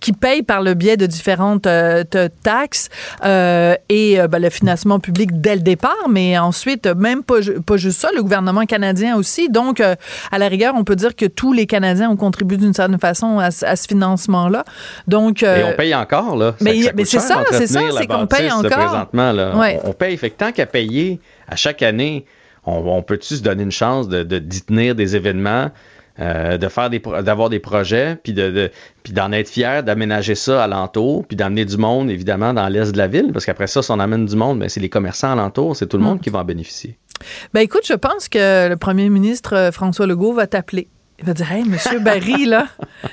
qui 0.00 0.12
payent 0.12 0.42
par 0.42 0.62
le 0.62 0.74
biais 0.74 0.96
de 0.96 1.06
différentes 1.06 1.66
euh, 1.68 2.02
taxes 2.42 2.88
euh, 3.24 3.76
et 3.88 4.20
euh, 4.20 4.26
ben, 4.26 4.40
le 4.42 4.50
financement 4.50 4.98
public 4.98 5.40
dès 5.40 5.54
le 5.54 5.60
départ, 5.62 6.08
mais 6.08 6.36
ensuite, 6.38 6.86
même 6.86 7.22
pas, 7.22 7.40
ju- 7.40 7.60
pas 7.60 7.76
juste 7.76 8.00
ça, 8.00 8.08
le 8.14 8.22
gouvernement 8.22 8.64
canadien 8.66 9.16
aussi. 9.16 9.48
Donc, 9.48 9.80
à 9.80 10.38
la 10.38 10.48
rigueur, 10.48 10.74
on 10.76 10.82
peut 10.84 10.96
dire 10.96 11.14
que 11.14 11.26
tous 11.26 11.52
les 11.52 11.66
Canadiens 11.66 12.10
ont 12.10 12.16
contribué 12.16 12.56
d'une 12.56 12.74
certaine 12.74 12.98
façon 12.98 13.38
à, 13.38 13.50
ce- 13.52 13.64
à 13.64 13.76
ce 13.76 13.86
financement-là. 13.86 14.64
Donc, 15.06 15.42
Et 15.42 15.62
on 15.64 15.76
paye 15.76 15.94
encore, 15.94 16.36
là. 16.36 16.54
mais- 16.60 16.80
coûte 16.82 16.92
mais 16.96 17.04
c'est 17.04 17.20
ça, 17.20 17.44
c'est 17.52 17.66
ça, 17.68 17.80
c'est 17.96 18.06
qu'on 18.06 18.26
paye 18.26 18.50
encore. 18.50 18.70
Présentement, 18.70 19.32
là. 19.32 19.56
Ouais. 19.56 19.78
On, 19.84 19.90
on 19.90 19.92
paye. 19.92 20.16
Fait 20.16 20.30
que 20.30 20.36
tant 20.38 20.50
qu'à 20.52 20.66
payer 20.66 21.20
à 21.48 21.54
chaque 21.56 21.82
année, 21.82 22.24
on, 22.66 22.76
on 22.96 23.02
peut-tu 23.02 23.36
se 23.36 23.42
donner 23.42 23.62
une 23.62 23.70
chance 23.72 24.08
de, 24.08 24.22
de- 24.22 24.38
d'y 24.38 24.62
tenir 24.62 24.94
des 24.94 25.16
événements, 25.16 25.70
euh, 26.18 26.58
de 26.58 26.68
faire 26.68 26.90
des 26.90 26.98
d'avoir 26.98 27.48
des 27.48 27.60
projets, 27.60 28.16
puis 28.22 28.32
de, 28.32 28.50
de- 28.50 28.70
puis 29.02 29.12
d'en 29.12 29.32
être 29.32 29.48
fier, 29.48 29.82
d'aménager 29.82 30.34
ça 30.34 30.62
alentour, 30.64 31.24
puis 31.26 31.36
d'amener 31.36 31.64
du 31.64 31.76
monde, 31.78 32.10
évidemment, 32.10 32.52
dans 32.52 32.68
l'est 32.68 32.92
de 32.92 32.98
la 32.98 33.06
ville, 33.06 33.30
parce 33.32 33.46
qu'après 33.46 33.66
ça, 33.66 33.80
si 33.82 33.90
on 33.90 33.98
amène 34.00 34.26
du 34.26 34.36
monde, 34.36 34.58
ben, 34.58 34.68
c'est 34.68 34.80
les 34.80 34.88
commerçants 34.90 35.32
alentour, 35.32 35.76
c'est 35.76 35.86
tout 35.86 35.96
le 35.96 36.02
Mm. 36.02 36.06
monde 36.06 36.20
qui 36.20 36.28
va 36.30 36.40
en 36.40 36.44
bénéficier. 36.44 36.98
ben 37.54 37.60
écoute, 37.60 37.82
je 37.86 37.94
pense 37.94 38.28
que 38.28 38.68
le 38.68 38.76
premier 38.76 39.08
ministre 39.08 39.54
euh, 39.56 39.72
François 39.72 40.06
Legault 40.06 40.32
va 40.34 40.46
t'appeler. 40.46 40.88
Il 41.20 41.26
va 41.26 41.34
dire 41.34 41.50
Hey, 41.52 41.64
monsieur 41.64 42.00
Barry, 42.00 42.44
là, 42.46 42.66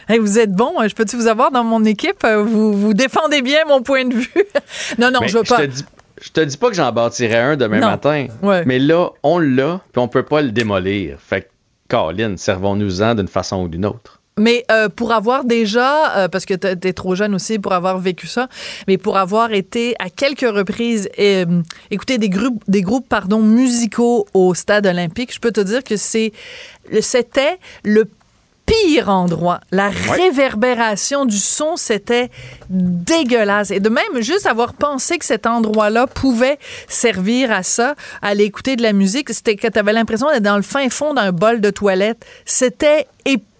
hey, 0.09 0.17
vous 0.19 0.39
êtes 0.39 0.51
bon, 0.53 0.73
hein, 0.79 0.87
je 0.87 0.95
peux-tu 0.95 1.15
vous 1.17 1.27
avoir 1.27 1.51
dans 1.51 1.63
mon 1.65 1.83
équipe? 1.85 2.23
Euh, 2.25 2.41
Vous, 2.43 2.73
vous 2.73 2.93
défendez 2.93 3.41
bien 3.41 3.59
mon 3.67 3.81
point 3.83 4.05
de 4.05 4.13
vue. 4.15 4.31
non, 4.97 5.11
non, 5.11 5.19
Mais 5.21 5.27
je 5.29 5.37
veux 5.37 5.43
pas. 5.43 5.57
te 5.59 5.65
dis, 5.65 5.85
je 6.21 6.29
te 6.29 6.41
dis 6.41 6.57
pas 6.57 6.69
que 6.69 6.75
j'en 6.75 6.91
bâtirai 6.91 7.37
un 7.37 7.55
demain 7.57 7.79
Non. 7.79 7.87
matin, 7.87 8.27
Ouais. 8.41 8.63
mais 8.65 8.79
là, 8.79 9.09
on 9.23 9.39
l'a, 9.39 9.81
puis 9.91 9.99
on 10.01 10.07
peut 10.07 10.23
pas 10.23 10.41
le 10.41 10.51
démolir. 10.51 11.17
Fait 11.19 11.41
que, 11.41 11.47
Colin, 11.89 12.35
servons-nous-en 12.37 13.15
d'une 13.15 13.27
façon 13.27 13.63
ou 13.63 13.67
d'une 13.67 13.85
autre. 13.85 14.19
Mais 14.39 14.63
euh, 14.69 14.87
pour 14.87 15.13
avoir 15.13 15.45
déjà, 15.45 16.15
euh, 16.17 16.27
parce 16.27 16.45
que 16.45 16.53
t'es 16.53 16.75
t'es 16.75 16.93
trop 16.93 17.15
jeune 17.15 17.33
aussi 17.33 17.57
pour 17.57 17.73
avoir 17.73 17.97
vécu 17.97 18.27
ça, 18.27 18.49
mais 18.87 18.99
pour 18.99 19.17
avoir 19.17 19.51
été 19.51 19.95
à 19.97 20.11
quelques 20.11 20.41
reprises 20.47 21.09
euh, 21.17 21.63
écouter 21.89 22.19
des 22.19 22.29
groupes, 22.29 22.61
des 22.67 22.83
groupes 22.83 23.09
pardon 23.09 23.39
musicaux 23.41 24.27
au 24.35 24.53
stade 24.53 24.85
olympique, 24.85 25.33
je 25.33 25.39
peux 25.39 25.51
te 25.51 25.61
dire 25.61 25.83
que 25.83 25.97
c'est, 25.97 26.33
c'était 27.01 27.57
le 27.83 28.05
pire 28.67 29.09
endroit. 29.09 29.61
La 29.71 29.89
réverbération 29.89 31.25
du 31.25 31.37
son, 31.37 31.75
c'était 31.77 32.29
dégueulasse. 32.69 33.71
Et 33.71 33.79
de 33.79 33.89
même, 33.89 34.21
juste 34.21 34.45
avoir 34.45 34.73
pensé 34.73 35.17
que 35.17 35.25
cet 35.25 35.47
endroit-là 35.47 36.05
pouvait 36.05 36.59
servir 36.87 37.51
à 37.51 37.63
ça, 37.63 37.95
à 38.21 38.27
aller 38.27 38.43
écouter 38.43 38.75
de 38.75 38.83
la 38.83 38.93
musique, 38.93 39.29
c'était 39.33 39.55
que 39.55 39.67
tu 39.67 39.79
avais 39.79 39.93
l'impression 39.93 40.29
d'être 40.29 40.43
dans 40.43 40.57
le 40.57 40.61
fin 40.61 40.89
fond 40.89 41.15
d'un 41.15 41.31
bol 41.31 41.61
de 41.61 41.71
toilette. 41.71 42.25
C'était 42.45 43.07
épouvantable 43.25 43.56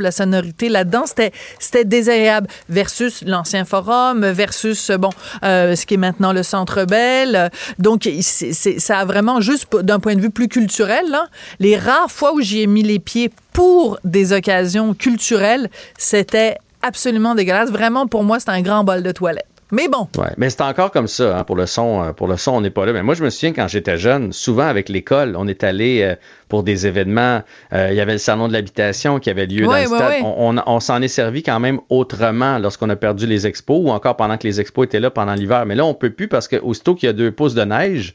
la 0.00 0.10
sonorité 0.12 0.68
là-dedans. 0.68 1.04
C'était 1.06 1.32
c'était 1.58 1.84
désagréable 1.84 2.48
versus 2.68 3.22
l'ancien 3.26 3.64
forum 3.64 4.24
versus 4.26 4.90
bon 4.90 5.10
euh, 5.44 5.74
ce 5.76 5.86
qui 5.86 5.94
est 5.94 5.98
maintenant 5.98 6.32
le 6.32 6.42
centre 6.42 6.84
Bell. 6.84 7.50
Donc 7.78 8.08
c'est- 8.20 8.52
c'est- 8.52 8.78
ça 8.78 8.98
a 8.98 9.04
vraiment 9.04 9.40
juste 9.40 9.66
d'un 9.76 9.98
point 10.00 10.14
de 10.14 10.20
vue 10.20 10.30
plus 10.30 10.48
culturel 10.48 11.04
là, 11.10 11.26
les 11.60 11.76
rares 11.76 12.10
fois 12.10 12.32
où 12.34 12.40
j'y 12.40 12.62
ai 12.62 12.66
mis 12.66 12.82
les 12.82 12.98
pieds 12.98 13.30
pour 13.52 13.98
des 14.04 14.32
occasions 14.32 14.94
culturelles 14.94 15.68
c'était 15.98 16.56
absolument 16.82 17.34
dégueulasse. 17.34 17.70
Vraiment 17.70 18.06
pour 18.06 18.24
moi 18.24 18.38
c'était 18.38 18.52
un 18.52 18.62
grand 18.62 18.84
bol 18.84 19.02
de 19.02 19.12
toilette 19.12 19.46
mais 19.72 19.88
bon 19.88 20.06
Ouais, 20.16 20.28
mais 20.36 20.48
c'est 20.50 20.60
encore 20.60 20.92
comme 20.92 21.08
ça 21.08 21.38
hein, 21.38 21.44
pour 21.44 21.56
le 21.56 21.66
son. 21.66 22.02
euh, 22.04 22.12
Pour 22.12 22.28
le 22.28 22.36
son, 22.36 22.52
on 22.52 22.60
n'est 22.60 22.70
pas 22.70 22.86
là. 22.86 22.92
Mais 22.92 23.02
moi, 23.02 23.14
je 23.14 23.24
me 23.24 23.30
souviens 23.30 23.52
quand 23.52 23.66
j'étais 23.66 23.96
jeune, 23.96 24.32
souvent 24.32 24.66
avec 24.66 24.88
l'école, 24.88 25.34
on 25.36 25.48
est 25.48 25.64
allé 25.64 26.02
euh, 26.02 26.14
pour 26.48 26.62
des 26.62 26.86
événements. 26.86 27.42
euh, 27.72 27.88
Il 27.90 27.96
y 27.96 28.00
avait 28.00 28.12
le 28.12 28.18
salon 28.18 28.46
de 28.46 28.52
l'habitation 28.52 29.18
qui 29.18 29.30
avait 29.30 29.46
lieu 29.46 29.66
Ouais, 29.66 29.84
dans 29.86 29.90
le 29.90 29.96
ouais, 30.04 30.06
stade. 30.18 30.22
On, 30.24 30.56
on- 30.58 30.62
on 30.66 30.78
s'en 30.80 31.02
est 31.02 31.08
servi 31.08 31.42
quand 31.42 31.58
même 31.58 31.80
autrement 31.88 32.58
lorsqu'on 32.58 32.88
a 32.90 32.96
perdu 32.96 33.26
les 33.26 33.46
expos 33.46 33.80
ou 33.82 33.90
encore 33.90 34.16
pendant 34.16 34.36
que 34.38 34.46
les 34.46 34.60
expos 34.60 34.84
étaient 34.86 35.00
là 35.00 35.10
pendant 35.10 35.34
l'hiver. 35.34 35.66
Mais 35.66 35.74
là, 35.74 35.84
on 35.84 35.94
peut 35.94 36.10
plus 36.10 36.28
parce 36.28 36.46
que 36.46 36.56
aussitôt 36.56 36.94
qu'il 36.94 37.08
y 37.08 37.10
a 37.10 37.14
deux 37.14 37.32
pouces 37.32 37.54
de 37.54 37.64
neige. 37.64 38.14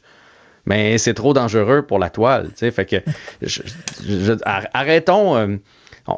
Mais 0.66 0.98
c'est 0.98 1.14
trop 1.14 1.32
dangereux 1.32 1.82
pour 1.82 1.98
la 1.98 2.10
toile, 2.10 2.48
tu 2.48 2.56
sais. 2.56 2.70
Fait 2.70 2.84
que 2.84 2.96
je- 3.40 3.62
je- 4.06 4.32
ar- 4.44 4.66
arrêtons. 4.74 5.34
euh, 5.36 5.46
on- 5.46 5.58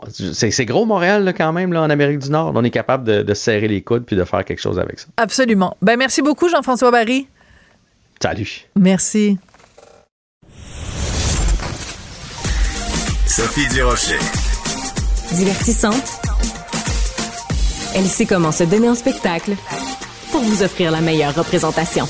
c'est 0.09 0.65
gros 0.65 0.87
Montréal 0.87 1.25
là, 1.25 1.33
quand 1.33 1.53
même 1.53 1.73
là 1.73 1.83
en 1.83 1.91
Amérique 1.91 2.19
du 2.21 2.31
Nord. 2.31 2.53
On 2.55 2.65
est 2.65 2.71
capable 2.71 3.05
de, 3.05 3.23
de 3.23 3.35
serrer 3.35 3.69
les 3.69 3.83
coudes 3.83 4.05
puis 4.05 4.17
de 4.17 4.25
faire 4.25 4.45
quelque 4.45 4.61
chose 4.61 4.79
avec 4.79 4.99
ça. 5.01 5.07
absolument 5.17 5.77
ben 5.83 5.97
merci 5.97 6.23
beaucoup 6.23 6.49
Jean-François 6.49 6.91
Barry 6.91 7.29
Salut. 8.23 8.67
merci 8.77 9.39
Sophie 13.27 13.69
Durocher. 13.69 14.19
Divertissante. 15.33 16.21
Elle 17.95 18.07
sait 18.07 18.27
comment 18.27 18.51
se 18.51 18.65
donner 18.65 18.89
en 18.89 18.97
spectacle 18.97 19.53
pour 20.33 20.41
vous 20.41 20.63
offrir 20.65 20.91
la 20.91 21.01
meilleure 21.01 21.35
représentation. 21.35 22.07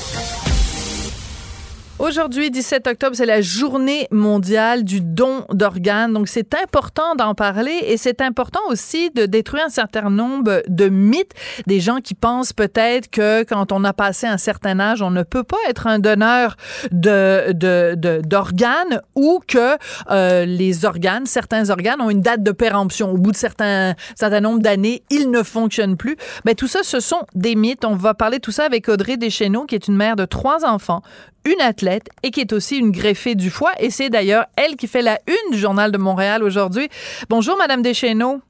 Aujourd'hui, 2.01 2.49
17 2.49 2.87
octobre, 2.87 3.15
c'est 3.15 3.27
la 3.27 3.41
journée 3.41 4.07
mondiale 4.09 4.83
du 4.83 5.01
don 5.01 5.45
d'organes. 5.51 6.13
Donc, 6.13 6.27
c'est 6.27 6.55
important 6.55 7.13
d'en 7.15 7.35
parler 7.35 7.77
et 7.83 7.95
c'est 7.95 8.21
important 8.21 8.59
aussi 8.69 9.11
de 9.11 9.27
détruire 9.27 9.65
un 9.65 9.69
certain 9.69 10.09
nombre 10.09 10.63
de 10.67 10.89
mythes. 10.89 11.33
Des 11.67 11.79
gens 11.79 11.97
qui 11.97 12.15
pensent 12.15 12.53
peut-être 12.53 13.07
que 13.11 13.43
quand 13.43 13.71
on 13.71 13.83
a 13.83 13.93
passé 13.93 14.25
un 14.25 14.39
certain 14.39 14.79
âge, 14.79 15.03
on 15.03 15.11
ne 15.11 15.21
peut 15.21 15.43
pas 15.43 15.59
être 15.69 15.85
un 15.85 15.99
donneur 15.99 16.55
de, 16.91 17.51
de, 17.51 17.93
de- 17.95 18.21
d'organes 18.25 19.01
ou 19.13 19.39
que 19.47 19.77
euh, 20.09 20.43
les 20.45 20.85
organes, 20.85 21.27
certains 21.27 21.69
organes 21.69 22.01
ont 22.01 22.09
une 22.09 22.21
date 22.21 22.41
de 22.41 22.51
péremption. 22.51 23.11
Au 23.11 23.17
bout 23.17 23.31
de 23.31 23.37
certains, 23.37 23.93
certain 24.15 24.41
nombre 24.41 24.59
d'années, 24.59 25.03
ils 25.11 25.29
ne 25.29 25.43
fonctionnent 25.43 25.97
plus. 25.97 26.17
Ben, 26.45 26.55
tout 26.55 26.67
ça, 26.67 26.79
ce 26.81 26.99
sont 26.99 27.21
des 27.35 27.53
mythes. 27.53 27.85
On 27.85 27.95
va 27.95 28.15
parler 28.15 28.37
de 28.37 28.41
tout 28.41 28.51
ça 28.51 28.65
avec 28.65 28.89
Audrey 28.89 29.17
Deschenaux, 29.17 29.65
qui 29.65 29.75
est 29.75 29.87
une 29.87 29.97
mère 29.97 30.15
de 30.15 30.25
trois 30.25 30.65
enfants, 30.65 31.03
une 31.45 31.61
athlète 31.61 32.09
et 32.23 32.31
qui 32.31 32.41
est 32.41 32.53
aussi 32.53 32.77
une 32.77 32.91
greffée 32.91 33.35
du 33.35 33.49
foie. 33.49 33.71
Et 33.79 33.89
c'est 33.89 34.09
d'ailleurs 34.09 34.45
elle 34.55 34.75
qui 34.75 34.87
fait 34.87 35.01
la 35.01 35.19
une 35.27 35.51
du 35.51 35.57
Journal 35.57 35.91
de 35.91 35.97
Montréal 35.97 36.43
aujourd'hui. 36.43 36.89
Bonjour, 37.29 37.57
Madame 37.57 37.81
Deschenaux. 37.81 38.41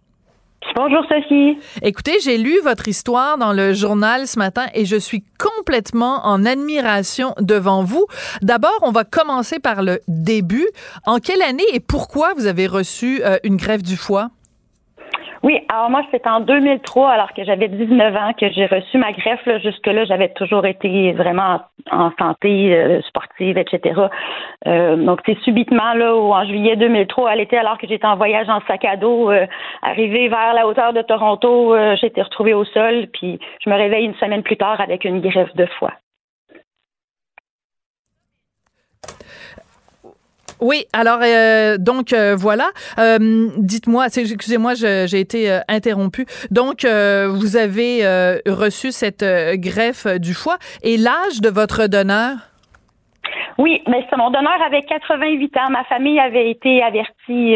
Bonjour 0.76 1.04
Sophie. 1.10 1.58
Écoutez, 1.82 2.20
j'ai 2.24 2.38
lu 2.38 2.60
votre 2.64 2.88
histoire 2.88 3.38
dans 3.38 3.52
le 3.52 3.74
journal 3.74 4.28
ce 4.28 4.38
matin 4.38 4.68
et 4.76 4.86
je 4.86 4.96
suis 4.96 5.24
complètement 5.40 6.26
en 6.26 6.46
admiration 6.46 7.34
devant 7.40 7.84
vous. 7.84 8.06
D'abord, 8.42 8.78
on 8.84 8.92
va 8.92 9.04
commencer 9.04 9.60
par 9.60 9.82
le 9.82 10.00
début. 10.08 10.68
En 11.06 11.18
quelle 11.18 11.42
année 11.42 11.66
et 11.74 11.80
pourquoi 11.80 12.34
vous 12.36 12.46
avez 12.46 12.68
reçu 12.68 13.22
euh, 13.24 13.38
une 13.44 13.58
greffe 13.58 13.84
du 13.84 13.98
foie? 13.98 14.30
Oui, 15.44 15.60
alors 15.70 15.90
moi, 15.90 16.04
c'était 16.12 16.30
en 16.30 16.40
2003, 16.42 17.10
alors 17.10 17.34
que 17.34 17.44
j'avais 17.44 17.68
19 17.68 18.16
ans, 18.16 18.32
que 18.40 18.52
j'ai 18.52 18.68
reçu 18.68 19.00
ma 19.00 19.12
greffe. 19.12 19.44
Là. 19.48 19.58
Jusque-là, 19.58 20.06
j'avais 20.06 20.30
toujours 20.30 20.68
été 20.68 21.14
vraiment 21.14 21.62
en 21.92 22.12
santé 22.20 22.76
euh, 22.76 23.02
sportive, 23.02 23.58
etc. 23.58 24.02
Euh, 24.68 24.96
donc, 24.98 25.22
c'est 25.26 25.38
subitement, 25.40 25.94
là, 25.94 26.16
où 26.16 26.32
en 26.32 26.46
juillet 26.46 26.76
2003, 26.76 27.32
à 27.32 27.36
l'été, 27.36 27.58
alors 27.58 27.80
que 27.80 27.88
j'étais 27.88 28.06
en 28.06 28.18
voyage 28.18 28.50
en 28.50 28.62
sac 28.68 28.86
à 28.86 28.98
dos, 28.98 29.32
euh, 29.32 29.48
arrivé 29.82 30.28
vers 30.28 30.54
la 30.54 30.68
hauteur 30.68 30.94
de 30.94 31.02
Toronto, 31.02 31.74
euh, 31.74 31.96
été 32.04 32.22
retrouvée 32.22 32.54
au 32.54 32.66
sol, 32.66 33.08
puis 33.14 33.40
je 33.64 33.70
me 33.70 33.76
réveille 33.76 34.06
une 34.06 34.16
semaine 34.16 34.44
plus 34.44 34.58
tard 34.58 34.80
avec 34.80 35.06
une 35.06 35.22
greffe 35.22 35.56
de 35.56 35.66
foie. 35.80 35.94
Oui, 40.62 40.86
alors 40.94 41.20
euh, 41.24 41.78
donc 41.80 42.14
euh, 42.14 42.36
voilà. 42.38 42.70
Euh, 43.00 43.48
Dites-moi, 43.58 44.06
excusez-moi, 44.06 44.74
j'ai 44.76 45.20
été 45.20 45.60
interrompue. 45.68 46.28
Donc 46.52 46.86
vous 46.86 47.58
avez 47.58 48.06
reçu 48.46 48.92
cette 48.92 49.26
greffe 49.56 50.08
du 50.20 50.34
foie 50.34 50.58
et 50.84 50.98
l'âge 50.98 51.42
de 51.42 51.50
votre 51.50 51.88
donneur? 51.88 52.34
Oui, 53.58 53.82
mais 53.88 54.06
c'est 54.10 54.18
mon 54.18 54.30
donneur 54.30 54.62
avait 54.66 54.84
88 54.84 55.58
ans. 55.58 55.70
Ma 55.72 55.84
famille 55.86 56.20
avait 56.20 56.50
été 56.50 56.82
avertie 56.84 57.56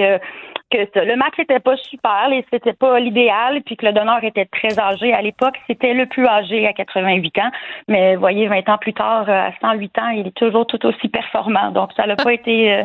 que 0.71 0.99
le 0.99 1.15
match 1.15 1.33
n'était 1.37 1.59
pas 1.59 1.77
super, 1.77 2.29
et 2.31 2.45
c'était 2.51 2.73
pas 2.73 2.99
l'idéal, 2.99 3.61
puis 3.65 3.77
que 3.77 3.85
le 3.85 3.93
donneur 3.93 4.23
était 4.23 4.45
très 4.45 4.79
âgé 4.79 5.13
à 5.13 5.21
l'époque. 5.21 5.55
C'était 5.67 5.93
le 5.93 6.05
plus 6.05 6.25
âgé 6.25 6.67
à 6.67 6.73
88 6.73 7.37
ans, 7.39 7.51
mais 7.87 8.15
voyez, 8.15 8.47
20 8.47 8.69
ans 8.69 8.77
plus 8.77 8.93
tard, 8.93 9.29
euh, 9.29 9.49
à 9.49 9.51
108 9.61 9.99
ans, 9.99 10.09
il 10.09 10.27
est 10.27 10.35
toujours 10.35 10.65
tout 10.65 10.83
aussi 10.85 11.07
performant. 11.07 11.71
Donc, 11.71 11.91
ça 11.95 12.07
n'a 12.07 12.15
pas 12.15 12.33
été 12.33 12.73
euh, 12.73 12.83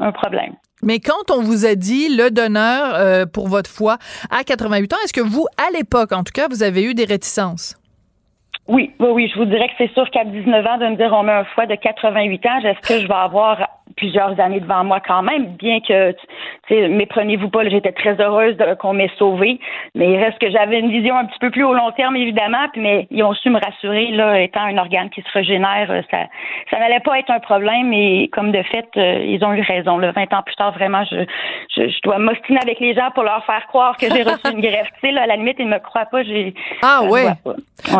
un 0.00 0.12
problème. 0.12 0.54
Mais 0.82 0.98
quand 0.98 1.30
on 1.30 1.42
vous 1.42 1.64
a 1.64 1.74
dit 1.74 2.14
le 2.14 2.30
donneur 2.30 2.94
euh, 2.94 3.26
pour 3.26 3.48
votre 3.48 3.70
foie 3.70 3.96
à 4.30 4.44
88 4.44 4.92
ans, 4.92 4.96
est-ce 5.04 5.12
que 5.12 5.20
vous, 5.20 5.46
à 5.58 5.76
l'époque, 5.76 6.12
en 6.12 6.22
tout 6.22 6.32
cas, 6.34 6.48
vous 6.48 6.62
avez 6.62 6.84
eu 6.84 6.94
des 6.94 7.04
réticences? 7.04 7.76
Oui, 8.68 8.92
oui, 8.98 9.08
oui, 9.12 9.30
je 9.32 9.38
vous 9.38 9.44
dirais 9.44 9.68
que 9.68 9.74
c'est 9.78 9.92
sûr 9.92 10.10
qu'à 10.10 10.24
19 10.24 10.66
ans, 10.66 10.78
de 10.78 10.86
me 10.88 10.96
dire 10.96 11.12
on 11.12 11.22
met 11.22 11.32
un 11.32 11.44
foie 11.44 11.66
de 11.66 11.76
88 11.76 12.46
ans, 12.46 12.58
est-ce 12.58 12.88
que 12.88 13.00
je 13.00 13.06
vais 13.06 13.14
avoir 13.14 13.68
plusieurs 13.96 14.38
années 14.38 14.60
devant 14.60 14.84
moi 14.84 15.00
quand 15.00 15.22
même, 15.22 15.56
bien 15.56 15.80
que, 15.80 16.12
tu 16.12 16.18
sais, 16.68 16.88
méprenez-vous 16.88 17.48
pas, 17.48 17.66
j'étais 17.68 17.92
très 17.92 18.20
heureuse 18.20 18.56
qu'on 18.78 18.92
m'ait 18.92 19.10
sauvée, 19.18 19.58
mais 19.94 20.12
il 20.12 20.22
reste 20.22 20.38
que 20.38 20.50
j'avais 20.50 20.78
une 20.78 20.90
vision 20.90 21.16
un 21.16 21.24
petit 21.24 21.38
peu 21.38 21.50
plus 21.50 21.64
au 21.64 21.72
long 21.72 21.90
terme, 21.92 22.16
évidemment, 22.16 22.68
puis, 22.72 22.82
mais 22.82 23.06
ils 23.10 23.22
ont 23.22 23.34
su 23.34 23.48
me 23.48 23.58
rassurer, 23.58 24.08
là, 24.08 24.40
étant 24.40 24.60
un 24.60 24.76
organe 24.76 25.08
qui 25.10 25.22
se 25.22 25.32
régénère, 25.32 25.90
euh, 25.90 26.02
ça, 26.10 26.18
ça 26.70 26.78
n'allait 26.78 27.00
pas 27.00 27.18
être 27.18 27.30
un 27.30 27.40
problème, 27.40 27.92
et 27.92 28.28
comme 28.32 28.52
de 28.52 28.62
fait, 28.64 28.88
euh, 28.96 29.24
ils 29.24 29.42
ont 29.44 29.54
eu 29.54 29.62
raison, 29.62 29.98
là, 29.98 30.12
20 30.12 30.32
ans 30.34 30.42
plus 30.44 30.56
tard, 30.56 30.72
vraiment, 30.72 31.04
je, 31.04 31.24
je, 31.74 31.88
je 31.88 32.00
dois 32.02 32.18
m'ostiner 32.18 32.58
avec 32.62 32.78
les 32.80 32.94
gens 32.94 33.10
pour 33.14 33.22
leur 33.22 33.44
faire 33.46 33.66
croire 33.68 33.96
que 33.96 34.06
j'ai 34.14 34.22
reçu 34.22 34.52
une 34.52 34.60
greffe, 34.60 34.88
tu 35.00 35.08
sais, 35.08 35.12
là, 35.12 35.22
à 35.22 35.26
la 35.26 35.36
limite, 35.36 35.56
ils 35.58 35.66
me 35.66 35.78
croient 35.78 36.06
pas, 36.06 36.22
j'ai... 36.22 36.54
Ah 36.82 37.02
ouais. 37.04 37.26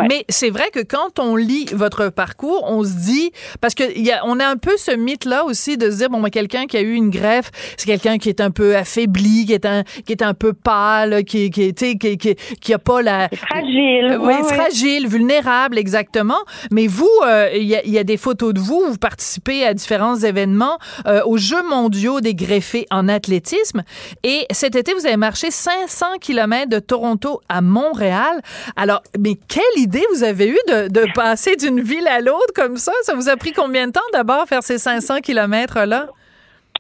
Mais 0.09 0.25
c'est 0.29 0.51
vrai 0.51 0.71
que 0.73 0.81
quand 0.81 1.19
on 1.19 1.37
lit 1.37 1.67
votre 1.73 2.11
parcours, 2.11 2.65
on 2.69 2.83
se 2.83 2.97
dit, 2.97 3.31
parce 3.61 3.75
que 3.75 3.99
y 3.99 4.13
a, 4.13 4.21
on 4.25 4.41
a 4.41 4.47
un 4.47 4.57
peu 4.57 4.77
ce 4.77 4.95
mythe-là 4.95 5.45
aussi 5.45 5.77
de 5.77 5.86
se 5.91 5.99
dire 5.99 6.11
bon, 6.11 6.21
mais 6.21 6.31
quelqu'un 6.31 6.67
qui 6.67 6.77
a 6.77 6.81
eu 6.81 6.95
une 6.95 7.11
greffe, 7.11 7.51
c'est 7.77 7.87
quelqu'un 7.87 8.19
qui 8.19 8.29
est 8.29 8.41
un 8.41 8.51
peu 8.51 8.77
affaibli, 8.77 9.47
qui 9.47 9.53
est 9.53 9.67
un 9.67 9.85
qui 10.05 10.13
est 10.13 10.23
un 10.23 10.35
peu 10.35 10.53
pâle, 10.53 11.25
qui 11.25 11.51
qui 11.51 11.73
qui, 11.75 11.97
qui, 11.99 12.37
qui 12.61 12.75
a 12.75 12.79
pas 12.79 13.03
la 13.03 13.29
fragile, 13.35 14.19
oui, 14.21 14.35
fragile, 14.45 15.09
vulnérable, 15.09 15.79
exactement. 15.79 16.39
Mais 16.71 16.87
vous, 16.87 17.09
euh, 17.25 17.51
il 17.55 17.65
y, 17.65 17.77
a, 17.77 17.85
y, 17.87 17.99
a, 17.99 18.05
des 18.05 18.17
photos 18.17 18.55
de 18.55 18.61
vous, 18.61 18.83
vous 18.89 18.99
participez 18.99 19.65
à 19.65 19.75
différents 19.75 20.17
événements 20.17 20.79
euh, 21.07 21.23
aux 21.25 21.37
Jeux 21.37 21.63
mondiaux 21.69 22.21
des 22.21 22.35
greffés 22.35 22.87
en 22.91 23.09
athlétisme, 23.09 23.83
et 24.23 24.47
cet 24.51 24.77
été 24.77 24.93
vous 24.95 25.07
avez 25.07 25.17
marché 25.17 25.51
500 25.51 26.07
km 26.21 26.69
de 26.69 26.79
Toronto 26.79 27.41
à 27.49 27.61
Montréal. 27.61 28.41
Alors, 28.77 29.03
mais 29.19 29.35
quelle 29.49 29.83
idée 29.83 30.05
vous 30.13 30.23
avez 30.23 30.49
eue 30.49 30.59
de, 30.69 30.89
de 30.89 31.07
passer 31.15 31.57
d'une 31.57 31.81
ville 31.81 32.07
à 32.09 32.21
l'autre 32.21 32.53
comme 32.55 32.77
ça? 32.77 32.93
Ça 33.03 33.15
vous 33.15 33.29
a 33.29 33.37
pris 33.37 33.53
combien 33.53 33.89
de 33.89 33.93
temps 33.93 34.01
d'abord 34.13 34.47
faire 34.47 34.63
ces 34.63 34.79
500 34.79 35.21
km 35.23 35.76
là 35.85 36.07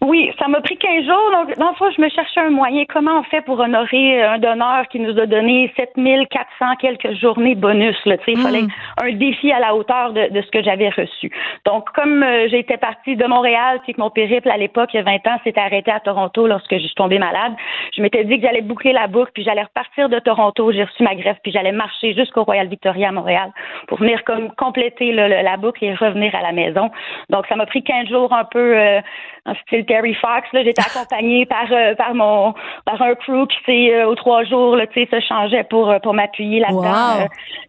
oui, 0.02 0.30
ça 0.38 0.48
m'a 0.48 0.60
pris 0.60 0.76
15 0.76 1.04
jours. 1.04 1.30
Donc, 1.32 1.56
dans 1.56 1.70
le 1.70 1.74
fond, 1.76 1.90
je 1.96 2.00
me 2.00 2.08
cherchais 2.08 2.40
un 2.40 2.50
moyen. 2.50 2.84
Comment 2.88 3.20
on 3.20 3.22
fait 3.24 3.40
pour 3.40 3.58
honorer 3.58 4.22
un 4.22 4.38
donneur 4.38 4.86
qui 4.88 5.00
nous 5.00 5.18
a 5.18 5.26
donné 5.26 5.72
7400 5.76 6.76
quelques 6.78 7.14
journées 7.18 7.54
bonus? 7.54 7.96
Là, 8.04 8.16
il 8.26 8.38
fallait 8.38 8.62
mm. 8.62 8.70
un 9.02 9.12
défi 9.12 9.52
à 9.52 9.58
la 9.58 9.74
hauteur 9.74 10.12
de, 10.12 10.40
ce 10.40 10.50
que 10.50 10.62
j'avais 10.62 10.90
reçu. 10.90 11.30
Donc, 11.64 11.90
comme 11.92 12.22
euh, 12.22 12.46
j'étais 12.48 12.76
partie 12.76 13.16
de 13.16 13.26
Montréal, 13.26 13.80
puis 13.84 13.94
que 13.94 14.00
mon 14.00 14.10
périple 14.10 14.50
à 14.50 14.58
l'époque, 14.58 14.90
il 14.92 14.98
y 14.98 15.00
a 15.00 15.02
20 15.02 15.14
ans, 15.26 15.40
s'était 15.44 15.60
arrêté 15.60 15.90
à 15.90 16.00
Toronto 16.00 16.46
lorsque 16.46 16.74
je 16.74 16.86
suis 16.86 16.94
tombée 16.94 17.18
malade, 17.18 17.52
je 17.96 18.02
m'étais 18.02 18.24
dit 18.24 18.36
que 18.36 18.46
j'allais 18.46 18.62
boucler 18.62 18.92
la 18.92 19.06
boucle, 19.06 19.30
puis 19.32 19.44
j'allais 19.44 19.62
repartir 19.62 20.08
de 20.08 20.18
Toronto. 20.18 20.72
J'ai 20.72 20.84
reçu 20.84 21.02
ma 21.02 21.14
greffe, 21.14 21.38
puis 21.42 21.52
j'allais 21.52 21.72
marcher 21.72 22.14
jusqu'au 22.14 22.44
Royal 22.44 22.68
Victoria 22.68 23.08
à 23.08 23.12
Montréal 23.12 23.50
pour 23.88 23.98
venir 23.98 24.22
comme 24.24 24.52
compléter 24.56 25.12
la 25.12 25.56
boucle 25.56 25.84
et 25.84 25.94
revenir 25.94 26.34
à 26.34 26.42
la 26.42 26.52
maison. 26.52 26.90
Donc, 27.30 27.46
ça 27.46 27.56
m'a 27.56 27.66
pris 27.66 27.82
15 27.82 28.08
jours 28.08 28.32
un 28.32 28.44
peu 28.44 28.76
euh, 28.76 29.00
en 29.46 29.54
style 29.54 29.85
Terry 29.86 30.14
Fox. 30.14 30.46
Là, 30.52 30.64
j'étais 30.64 30.82
accompagnée 30.82 31.46
par 31.46 31.66
euh, 31.70 31.94
par 31.94 32.14
mon 32.14 32.54
par 32.84 33.00
un 33.00 33.14
crew 33.14 33.46
qui 33.48 33.56
s'est 33.64 33.94
euh, 33.94 34.08
aux 34.08 34.14
trois 34.14 34.44
jours 34.44 34.76
là, 34.76 34.86
tu 34.86 35.04
sais, 35.04 35.08
se 35.10 35.24
changeait 35.26 35.64
pour 35.64 35.90
euh, 35.90 35.98
pour 35.98 36.14
m'appuyer 36.14 36.60
là-dedans. 36.60 37.28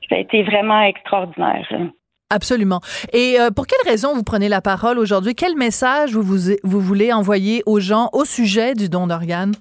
ça 0.10 0.16
a 0.16 0.18
été 0.18 0.44
vraiment 0.44 0.82
extraordinaire. 0.82 1.68
Absolument. 2.30 2.82
Et 3.14 3.38
pour 3.56 3.68
quelle 3.68 3.90
raison 3.90 4.14
vous 4.14 4.24
prenez 4.24 4.50
la 4.50 4.60
parole 4.60 5.00
aujourd'hui? 5.00 5.34
Quel 5.34 5.56
message 5.56 6.14
vous, 6.14 6.24
vous 6.24 6.56
vous 6.62 6.82
voulez 6.82 7.14
envoyer 7.14 7.64
aux 7.66 7.80
gens 7.80 8.10
au 8.12 8.26
sujet 8.26 8.74
du 8.74 8.90
don 8.90 9.08
d'organes? 9.08 9.54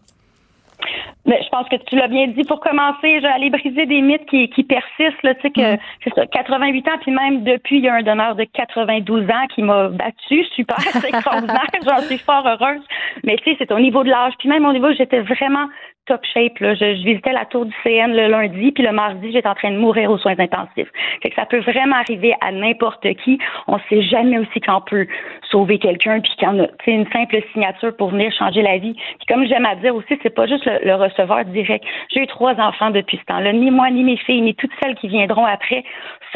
Mais 1.27 1.41
je 1.43 1.49
pense 1.49 1.69
que 1.69 1.77
tu 1.77 1.97
l'as 1.97 2.09
bien 2.09 2.29
dit. 2.29 2.45
Pour 2.45 2.61
commencer, 2.61 3.17
je 3.17 3.23
vais 3.23 3.29
aller 3.29 3.51
briser 3.51 3.87
des 3.87 4.01
mythes 4.01 4.27
qui, 4.27 4.49
qui 4.51 4.63
persistent. 4.65 5.23
Là, 5.23 5.35
tu 5.35 5.43
sais 5.43 5.51
que 5.51 5.75
mm. 5.75 5.79
c'est 6.05 6.15
ça, 6.15 6.27
88 6.27 6.89
ans, 6.89 6.99
puis 7.01 7.11
même 7.11 7.43
depuis, 7.45 7.79
il 7.79 7.85
y 7.85 7.89
a 7.89 7.95
un 7.95 8.03
donneur 8.03 8.37
de 8.37 8.45
92 8.45 9.25
ans 9.25 9.47
qui 9.55 9.63
m'a 9.63 9.89
battu. 9.89 10.45
Super, 10.55 10.79
c'est 10.79 11.09
extraordinaire. 11.09 11.67
J'en 11.85 11.99
suis 12.03 12.19
fort 12.19 12.47
heureuse. 12.47 12.83
Mais 13.25 13.37
tu 13.37 13.45
sais, 13.51 13.57
c'est 13.59 13.73
au 13.73 13.81
niveau 13.81 14.05
de 14.05 14.11
l'âge. 14.11 14.35
Puis 14.39 14.49
même 14.49 14.65
au 14.65 14.73
niveau, 14.73 14.93
j'étais 14.93 15.21
vraiment 15.21 15.67
top 16.07 16.25
shape. 16.33 16.59
Là. 16.61 16.75
Je, 16.75 17.05
visitais 17.05 17.33
la 17.33 17.45
tour 17.45 17.67
du 17.67 17.75
CN 17.83 18.09
le 18.09 18.29
lundi, 18.29 18.73
puis 18.73 18.83
le 18.83 18.93
mardi, 18.93 19.33
j'étais 19.33 19.49
en 19.49 19.55
train 19.55 19.71
de 19.71 19.77
mourir 19.77 20.11
aux 20.11 20.19
soins 20.19 20.39
intensifs. 20.39 20.91
Fait 21.23 21.31
que 21.31 21.35
ça 21.35 21.47
peut 21.47 21.61
vraiment 21.61 21.97
arriver 21.97 22.35
à 22.41 22.53
n'importe 22.53 23.07
qui. 23.25 23.39
On 23.67 23.79
sait 23.89 24.03
jamais 24.03 24.39
aussi 24.39 24.61
qu'on 24.61 24.81
peut 24.81 25.07
sauver 25.51 25.79
quelqu'un, 25.79 26.21
puis 26.21 26.33
qu'on 26.41 26.65
a 26.65 26.67
une 26.87 27.07
simple 27.11 27.39
signature 27.53 27.97
pour 27.97 28.11
venir 28.11 28.33
changer 28.33 28.63
la 28.63 28.79
vie. 28.79 28.95
Puis 28.95 29.27
comme 29.29 29.47
j'aime 29.47 29.67
à 29.67 29.75
dire 29.77 29.95
aussi, 29.95 30.19
c'est 30.23 30.35
pas 30.35 30.47
juste 30.47 30.65
le, 30.65 30.95
receveur 30.95 31.45
direct. 31.45 31.85
J'ai 32.13 32.23
eu 32.23 32.27
trois 32.27 32.55
enfants 32.55 32.91
depuis 32.91 33.19
ce 33.19 33.25
temps-là. 33.25 33.53
Ni 33.53 33.71
moi, 33.71 33.91
ni 33.91 34.03
mes 34.03 34.17
filles, 34.17 34.41
ni 34.41 34.55
toutes 34.55 34.73
celles 34.83 34.95
qui 34.97 35.09
viendront 35.09 35.45
après 35.45 35.85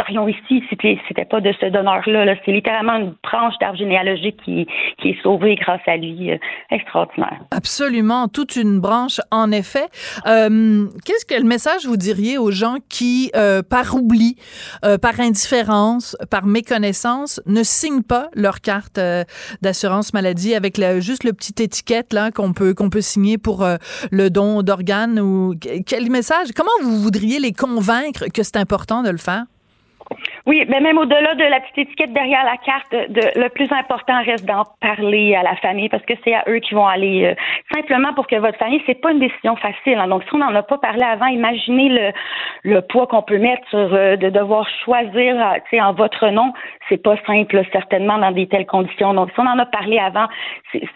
serions 0.01 0.29
ici 0.29 0.63
si 0.69 0.99
c'était 1.09 1.25
pas 1.25 1.41
de 1.41 1.53
ce 1.61 1.67
donneur-là. 1.67 2.35
c'est 2.45 2.53
littéralement 2.53 2.97
une 2.97 3.15
branche 3.23 3.55
d'arbre 3.61 3.79
généalogique 3.79 4.37
qui, 4.45 4.67
qui 4.99 5.11
est 5.11 5.23
sauvée 5.23 5.55
grâce 5.57 5.81
à 5.87 5.97
lui. 5.97 6.31
Euh, 6.31 6.37
extraordinaire. 6.71 7.41
Absolument, 7.51 8.29
toute 8.29 8.57
une 8.57 8.81
branche 8.81 9.21
en 9.31 9.51
effet. 9.51 9.87
Euh, 10.27 10.87
qu'est-ce 11.05 11.27
que 11.27 11.35
le 11.35 11.47
message 11.47 11.87
vous 11.87 11.97
diriez 11.97 12.39
aux 12.39 12.51
gens 12.51 12.77
qui, 12.89 13.31
euh, 13.37 13.63
par 13.63 13.95
oubli, 13.95 14.37
euh, 14.85 14.99
par 14.99 15.19
indifférence, 15.21 16.17
par 16.31 16.47
méconnaissance, 16.47 17.41
ne 17.47 17.63
signent 17.63 18.03
pas 18.03 18.29
leur 18.35 18.61
carte 18.61 19.01
d'assurance 19.63 20.15
maladie 20.15 20.55
avec 20.55 20.81
juste 21.01 21.25
le 21.25 21.33
petit 21.33 21.63
étiquette 21.63 22.13
là 22.13 22.31
qu'on 22.31 22.53
peut 22.53 22.75
qu'on 22.75 22.91
peut 22.91 23.01
signer 23.01 23.39
pour 23.39 23.67
le 24.11 24.31
don 24.31 24.63
d'organes 24.63 25.19
ou 25.21 25.55
quel 25.87 26.11
message 26.11 26.49
Comment 26.57 26.71
vous 26.83 26.99
voudriez 26.99 27.39
les 27.39 27.53
convaincre 27.53 28.27
que 28.33 28.43
c'est 28.43 28.57
important 28.57 29.03
de 29.03 29.11
le 29.11 29.19
faire? 29.19 29.45
Oui, 30.47 30.65
mais 30.69 30.81
même 30.81 30.97
au-delà 30.97 31.35
de 31.35 31.45
la 31.45 31.61
petite 31.61 31.79
étiquette 31.79 32.13
derrière 32.13 32.45
la 32.45 32.57
carte, 32.57 32.93
de, 32.93 33.39
le 33.41 33.49
plus 33.51 33.71
important 33.73 34.23
reste 34.25 34.47
d'en 34.47 34.65
parler 34.81 35.35
à 35.35 35.43
la 35.43 35.55
famille 35.57 35.89
parce 35.89 36.05
que 36.05 36.15
c'est 36.25 36.35
à 36.35 36.45
eux 36.49 36.59
qui 36.61 36.75
vont 36.75 36.87
aller 36.87 37.27
euh, 37.27 37.35
simplement 37.75 38.15
pour 38.15 38.27
que 38.27 38.37
votre 38.37 38.57
famille, 38.59 38.83
c'est 38.87 39.01
pas 39.01 39.13
une 39.13 39.19
décision 39.19 39.57
facile. 39.57 39.99
Hein. 39.99 40.09
Donc, 40.09 40.23
si 40.25 40.35
on 40.35 40.39
n'en 40.39 40.55
a 40.55 40.63
pas 40.63 40.79
parlé 40.79 41.03
avant, 41.03 41.27
imaginez 41.27 41.91
le, 41.91 42.13
le 42.63 42.81
poids 42.81 43.07
qu'on 43.07 43.23
peut 43.23 43.39
mettre 43.39 43.69
sur 43.69 43.93
euh, 43.95 44.17
de 44.17 44.31
devoir 44.31 44.67
choisir, 44.85 45.37
euh, 45.37 45.81
en 45.81 45.93
votre 45.93 46.29
nom. 46.29 46.53
C'est 46.89 47.03
pas 47.03 47.17
simple, 47.27 47.63
certainement, 47.73 48.19
dans 48.19 48.33
des 48.33 48.47
telles 48.47 48.67
conditions. 48.67 49.15
Donc, 49.15 49.31
si 49.33 49.41
on 49.41 49.47
en 49.47 49.59
a 49.59 49.67
parlé 49.67 49.99
avant, 49.99 50.27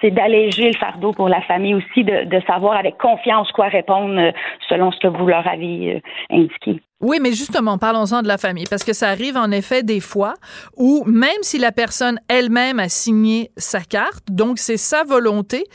c'est 0.00 0.10
d'alléger 0.10 0.70
le 0.70 0.78
fardeau 0.78 1.12
pour 1.12 1.28
la 1.28 1.40
famille 1.42 1.74
aussi, 1.74 2.02
de, 2.02 2.24
de 2.24 2.40
savoir 2.46 2.76
avec 2.76 2.98
confiance 2.98 3.50
quoi 3.52 3.68
répondre 3.68 4.32
selon 4.68 4.90
ce 4.90 4.98
que 5.00 5.08
vous 5.08 5.26
leur 5.26 5.46
avez 5.46 6.02
indiqué. 6.30 6.80
Oui, 7.04 7.18
mais 7.20 7.34
justement, 7.34 7.76
parlons-en 7.76 8.22
de 8.22 8.28
la 8.28 8.38
famille, 8.38 8.64
parce 8.64 8.82
que 8.82 8.94
ça 8.94 9.10
arrive 9.10 9.36
en 9.36 9.50
effet 9.50 9.82
des 9.82 10.00
fois 10.00 10.32
où 10.78 11.04
même 11.04 11.42
si 11.42 11.58
la 11.58 11.70
personne 11.70 12.18
elle-même 12.28 12.80
a 12.80 12.88
signé 12.88 13.50
sa 13.58 13.80
carte, 13.80 14.24
donc 14.30 14.58
c'est 14.58 14.78
sa 14.78 15.04
volonté, 15.04 15.66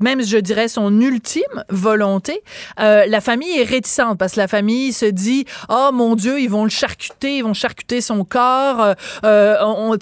même 0.00 0.24
je 0.24 0.38
dirais 0.38 0.68
son 0.68 0.98
ultime 1.02 1.42
volonté, 1.68 2.42
euh, 2.80 3.04
la 3.06 3.20
famille 3.20 3.58
est 3.58 3.64
réticente 3.64 4.18
parce 4.18 4.32
que 4.32 4.40
la 4.40 4.48
famille 4.48 4.94
se 4.94 5.04
dit 5.04 5.44
oh 5.68 5.90
mon 5.92 6.16
Dieu 6.16 6.40
ils 6.40 6.48
vont 6.48 6.64
le 6.64 6.70
charcuter, 6.70 7.36
ils 7.36 7.44
vont 7.44 7.52
charcuter 7.52 8.00
son 8.00 8.24
corps, 8.24 8.80
euh, 8.80 8.94
euh 9.24 9.56
on, 9.60 9.98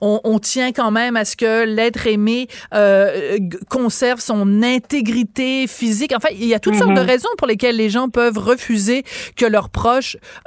on, 0.00 0.20
on, 0.24 0.38
tient 0.38 0.72
quand 0.72 0.90
même 0.90 1.16
à 1.16 1.26
ce 1.26 1.36
que 1.36 1.64
l'être 1.64 2.06
aimé 2.06 2.48
euh, 2.72 3.36
conserve 3.68 4.20
son 4.20 4.62
intégrité 4.62 5.66
physique. 5.66 6.14
Enfin, 6.16 6.30
il 6.32 6.46
y 6.46 6.54
a 6.54 6.60
toutes 6.60 6.76
sortes 6.76 6.94
de 6.94 7.00
mm-hmm. 7.00 7.06
raisons 7.06 7.28
pour 7.36 7.46
lesquelles 7.46 7.76
les 7.76 7.90
gens 7.90 8.08
peuvent 8.08 8.38
refuser 8.38 9.04
que 9.36 9.44
leur 9.44 9.68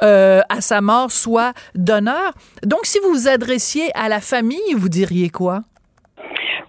euh, 0.02 0.42
à 0.50 0.62
sa 0.62 0.82
mort 0.82 1.12
soit 1.12 1.54
donneur. 1.76 2.34
Donc, 2.64 2.86
si 2.86 3.00
vous 3.00 3.12
vous 3.12 3.28
adressiez 3.28 3.92
à 3.96 4.10
la 4.10 4.22
famille, 4.22 4.74
vous 4.76 4.90
diriez 4.90 5.30
quoi? 5.30 5.64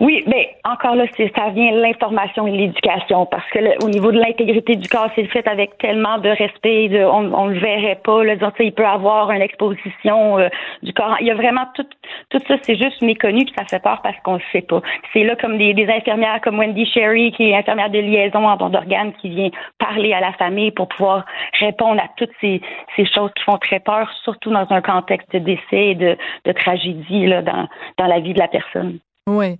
Oui, 0.02 0.24
mais 0.26 0.56
encore 0.64 0.96
là, 0.96 1.04
ça 1.16 1.50
vient 1.50 1.70
l'information 1.70 2.48
et 2.48 2.50
l'éducation 2.50 3.24
parce 3.24 3.48
que 3.50 3.84
au 3.84 3.88
niveau 3.88 4.10
de 4.10 4.18
l'intégrité 4.18 4.74
du 4.74 4.88
corps, 4.88 5.08
c'est 5.14 5.26
fait 5.26 5.46
avec 5.46 5.78
tellement 5.78 6.18
de 6.18 6.28
respect, 6.28 6.88
de, 6.88 7.04
on, 7.04 7.32
on 7.32 7.46
le 7.46 7.60
verrait 7.60 8.00
pas. 8.02 8.24
Là, 8.24 8.34
il 8.58 8.72
peut 8.72 8.84
avoir 8.84 9.30
une 9.30 9.42
exposition 9.42 10.40
euh, 10.40 10.48
du 10.82 10.92
corps. 10.92 11.16
Il 11.20 11.28
y 11.28 11.30
a 11.30 11.36
vraiment 11.36 11.66
tout, 11.76 11.86
tout 12.30 12.40
ça, 12.48 12.56
c'est 12.62 12.74
juste 12.74 13.00
méconnu 13.00 13.44
puis 13.44 13.54
ça 13.56 13.64
fait 13.64 13.80
peur 13.80 14.00
parce 14.02 14.18
qu'on 14.24 14.34
le 14.34 14.42
sait 14.50 14.62
pas. 14.62 14.82
C'est 15.12 15.22
là 15.22 15.36
comme 15.36 15.56
des, 15.56 15.72
des, 15.72 15.86
infirmières 15.86 16.40
comme 16.42 16.58
Wendy 16.58 16.84
Sherry, 16.84 17.30
qui 17.30 17.50
est 17.50 17.54
infirmière 17.54 17.90
de 17.90 18.00
liaison 18.00 18.44
en 18.44 18.56
don 18.56 18.70
d'organes, 18.70 19.12
qui 19.20 19.28
vient 19.28 19.50
parler 19.78 20.12
à 20.14 20.20
la 20.20 20.32
famille 20.32 20.72
pour 20.72 20.88
pouvoir 20.88 21.24
répondre 21.60 22.02
à 22.02 22.08
toutes 22.16 22.32
ces, 22.40 22.60
ces 22.96 23.06
choses 23.06 23.30
qui 23.36 23.44
font 23.44 23.58
très 23.58 23.78
peur, 23.78 24.10
surtout 24.24 24.50
dans 24.50 24.66
un 24.68 24.82
contexte 24.82 25.32
de 25.32 25.38
décès 25.38 25.90
et 25.90 25.94
de, 25.94 26.16
de 26.44 26.50
tragédie 26.50 27.28
là, 27.28 27.40
dans, 27.42 27.68
dans 27.98 28.06
la 28.06 28.18
vie 28.18 28.34
de 28.34 28.40
la 28.40 28.48
personne. 28.48 28.98
Oui. 29.30 29.56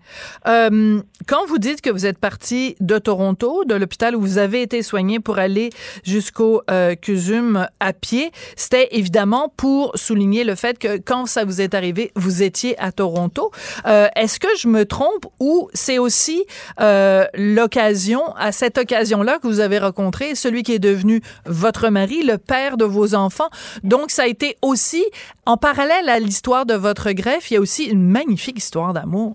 Euh, 0.49 1.01
quand 1.29 1.47
vous 1.47 1.59
dites 1.59 1.83
que 1.83 1.91
vous 1.91 2.05
êtes 2.05 2.19
parti 2.19 2.75
de 2.81 2.99
Toronto, 2.99 3.63
de 3.65 3.77
l'hôpital 3.77 4.17
où 4.17 4.21
vous 4.21 4.39
avez 4.39 4.61
été 4.61 4.83
soigné 4.83 5.21
pour 5.21 5.39
aller 5.39 5.71
jusqu'au 6.03 6.63
euh, 6.69 6.97
CUSUM 6.97 7.69
à 7.79 7.93
pied, 7.93 8.33
c'était 8.57 8.89
évidemment 8.91 9.55
pour 9.57 9.93
souligner 9.95 10.43
le 10.43 10.57
fait 10.57 10.81
que 10.81 10.99
quand 10.99 11.27
ça 11.27 11.45
vous 11.45 11.61
est 11.61 11.75
arrivé, 11.75 12.11
vous 12.17 12.43
étiez 12.43 12.77
à 12.81 12.91
Toronto. 12.91 13.53
Euh, 13.87 14.09
Est-ce 14.17 14.41
que 14.41 14.49
je 14.59 14.67
me 14.67 14.85
trompe 14.85 15.27
ou 15.39 15.69
c'est 15.75 16.01
aussi 16.01 16.45
euh, 16.81 17.25
l'occasion, 17.35 18.35
à 18.35 18.51
cette 18.51 18.79
occasion-là 18.79 19.39
que 19.39 19.47
vous 19.47 19.61
avez 19.61 19.79
rencontré 19.79 20.35
celui 20.35 20.65
qui 20.65 20.73
est 20.73 20.81
devenu 20.81 21.23
votre 21.47 21.89
mari, 21.89 22.25
le 22.25 22.37
père 22.37 22.77
de 22.77 22.85
vos 22.85 23.15
enfants? 23.15 23.51
Donc 23.85 24.11
ça 24.11 24.25
a 24.25 24.27
été 24.27 24.57
aussi, 24.61 25.05
en 25.47 25.57
parallèle 25.57 26.09
à 26.09 26.19
l'histoire 26.19 26.67
de 26.67 26.75
votre 26.75 27.13
greffe, 27.13 27.53
il 27.53 27.55
y 27.55 27.57
a 27.59 27.61
aussi 27.61 27.85
une 27.85 28.03
magnifique 28.03 28.59
histoire 28.59 28.93
d'amour. 28.93 29.35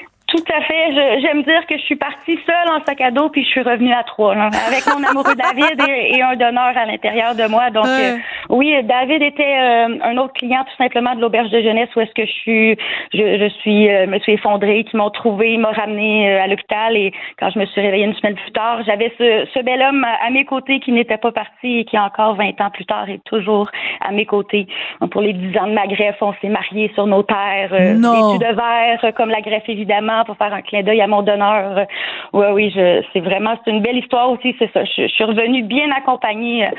Tout 0.31 0.43
à 0.49 0.61
fait. 0.61 1.19
J'aime 1.21 1.43
dire 1.43 1.65
que 1.67 1.77
je 1.77 1.83
suis 1.83 1.97
partie 1.97 2.39
seule 2.45 2.69
en 2.69 2.81
sac 2.85 3.01
à 3.01 3.11
dos 3.11 3.27
puis 3.27 3.43
je 3.43 3.49
suis 3.49 3.61
revenue 3.61 3.91
à 3.91 4.03
trois, 4.03 4.33
là, 4.33 4.49
avec 4.65 4.85
mon 4.87 5.03
amoureux 5.03 5.35
David 5.35 5.81
et, 5.89 6.15
et, 6.15 6.21
un 6.21 6.37
donneur 6.37 6.71
à 6.73 6.85
l'intérieur 6.85 7.35
de 7.35 7.49
moi. 7.49 7.69
Donc 7.69 7.85
euh, 7.85 8.15
oui, 8.49 8.73
David 8.83 9.21
était 9.21 9.43
euh, 9.43 9.97
un 10.01 10.17
autre 10.17 10.31
client 10.33 10.63
tout 10.63 10.77
simplement 10.81 11.15
de 11.15 11.21
l'auberge 11.21 11.49
de 11.49 11.61
jeunesse 11.61 11.89
où 11.97 11.99
est-ce 11.99 12.13
que 12.13 12.25
je 12.25 12.31
suis, 12.31 12.77
je, 13.13 13.39
je 13.39 13.49
suis, 13.59 13.89
euh, 13.89 14.07
me 14.07 14.19
suis 14.19 14.33
effondrée, 14.33 14.85
qui 14.85 14.95
m'ont 14.95 15.09
trouvé, 15.09 15.57
m'a 15.57 15.71
ramené 15.71 16.33
à 16.39 16.47
l'hôpital 16.47 16.95
et 16.95 17.11
quand 17.37 17.49
je 17.49 17.59
me 17.59 17.65
suis 17.65 17.81
réveillée 17.81 18.05
une 18.05 18.15
semaine 18.15 18.35
plus 18.35 18.51
tard, 18.51 18.83
j'avais 18.85 19.13
ce, 19.17 19.45
ce 19.53 19.59
bel 19.63 19.81
homme 19.81 20.05
à, 20.05 20.29
mes 20.29 20.45
côtés 20.45 20.79
qui 20.79 20.93
n'était 20.93 21.17
pas 21.17 21.33
parti 21.33 21.79
et 21.79 21.83
qui 21.83 21.99
encore 21.99 22.35
20 22.35 22.61
ans 22.61 22.69
plus 22.71 22.85
tard 22.85 23.09
est 23.09 23.21
toujours 23.25 23.69
à 23.99 24.13
mes 24.13 24.25
côtés. 24.25 24.65
Donc, 25.01 25.11
pour 25.11 25.21
les 25.21 25.33
10 25.33 25.57
ans 25.57 25.67
de 25.67 25.73
ma 25.73 25.87
greffe, 25.87 26.21
on 26.21 26.33
s'est 26.41 26.47
mariés 26.47 26.89
sur 26.93 27.05
nos 27.05 27.23
terres, 27.23 27.73
euh, 27.73 27.95
de 27.95 28.55
verre 28.55 29.13
comme 29.13 29.29
la 29.29 29.41
greffe 29.41 29.67
évidemment 29.67 30.20
pour 30.25 30.37
faire 30.37 30.53
un 30.53 30.61
clin 30.61 30.83
d'œil 30.83 31.01
à 31.01 31.07
mon 31.07 31.21
donneur. 31.21 31.85
Oui, 32.33 32.45
oui, 32.53 32.73
c'est 32.75 33.19
vraiment, 33.19 33.55
c'est 33.63 33.71
une 33.71 33.81
belle 33.81 33.97
histoire 33.97 34.31
aussi, 34.31 34.55
c'est 34.59 34.71
ça. 34.71 34.83
Je, 34.85 35.03
je, 35.03 35.07
suis 35.07 35.23
revenue 35.23 35.63
bien 35.63 35.89
accompagnée 35.91 36.69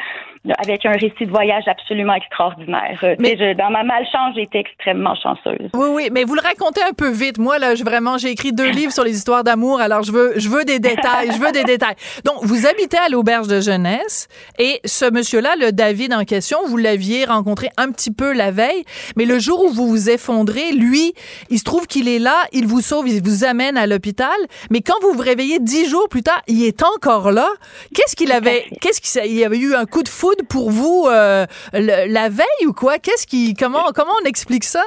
avec 0.58 0.84
un 0.84 0.92
récit 0.92 1.26
de 1.26 1.30
voyage 1.30 1.64
absolument 1.68 2.14
extraordinaire. 2.14 2.98
Euh, 3.04 3.14
mais 3.20 3.36
je, 3.38 3.54
dans 3.56 3.70
ma 3.70 3.84
malchance, 3.84 4.34
j'ai 4.34 4.42
été 4.42 4.58
extrêmement 4.58 5.14
chanceuse. 5.14 5.70
Oui, 5.74 5.88
oui, 5.90 6.08
mais 6.12 6.24
vous 6.24 6.34
le 6.34 6.40
racontez 6.40 6.82
un 6.82 6.92
peu 6.92 7.10
vite. 7.10 7.38
Moi, 7.38 7.58
là, 7.58 7.74
je, 7.76 7.84
vraiment, 7.84 8.18
j'ai 8.18 8.30
écrit 8.30 8.52
deux 8.52 8.70
livres 8.70 8.92
sur 8.92 9.04
les 9.04 9.16
histoires 9.16 9.44
d'amour, 9.44 9.80
alors 9.80 10.02
je 10.02 10.10
veux, 10.10 10.32
je 10.36 10.48
veux 10.48 10.64
des 10.64 10.80
détails, 10.80 11.30
je 11.32 11.38
veux 11.38 11.52
des 11.52 11.62
détails. 11.62 11.94
Donc, 12.24 12.38
vous 12.42 12.66
habitez 12.66 12.98
à 12.98 13.08
l'auberge 13.08 13.46
de 13.46 13.60
jeunesse 13.60 14.26
et 14.58 14.80
ce 14.84 15.08
monsieur-là, 15.08 15.54
le 15.60 15.70
David 15.70 16.12
en 16.12 16.24
question, 16.24 16.58
vous 16.66 16.76
l'aviez 16.76 17.24
rencontré 17.24 17.68
un 17.76 17.92
petit 17.92 18.10
peu 18.10 18.32
la 18.32 18.50
veille, 18.50 18.84
mais 19.16 19.24
le 19.24 19.38
jour 19.38 19.64
où 19.64 19.68
vous 19.68 19.86
vous 19.86 20.10
effondrez, 20.10 20.72
lui, 20.72 21.14
il 21.50 21.58
se 21.58 21.64
trouve 21.64 21.86
qu'il 21.86 22.08
est 22.08 22.18
là, 22.18 22.34
il 22.52 22.66
vous 22.66 22.80
sauve, 22.80 23.08
il 23.08 23.22
vous 23.22 23.44
amène 23.44 23.76
à 23.76 23.86
l'hôpital, 23.86 24.28
mais 24.70 24.80
quand 24.80 25.00
vous 25.02 25.12
vous 25.12 25.22
réveillez 25.22 25.60
dix 25.60 25.88
jours 25.88 26.08
plus 26.08 26.22
tard, 26.22 26.42
il 26.48 26.64
est 26.64 26.82
encore 26.82 27.30
là. 27.30 27.48
Qu'est-ce 27.94 28.16
qu'il 28.16 28.32
avait, 28.32 28.66
qu'est-ce 28.80 29.00
qu'il 29.00 29.32
y 29.32 29.44
avait 29.44 29.58
eu 29.58 29.74
un 29.74 29.86
coup 29.86 30.02
de 30.02 30.08
foudre 30.08 30.31
pour 30.48 30.70
vous 30.70 31.06
euh, 31.08 31.46
la 31.72 32.28
veille 32.28 32.66
ou 32.66 32.72
quoi? 32.72 32.98
Qu'est-ce 32.98 33.26
qui, 33.26 33.54
comment, 33.54 33.92
comment 33.94 34.12
on 34.22 34.26
explique 34.26 34.64
ça, 34.64 34.82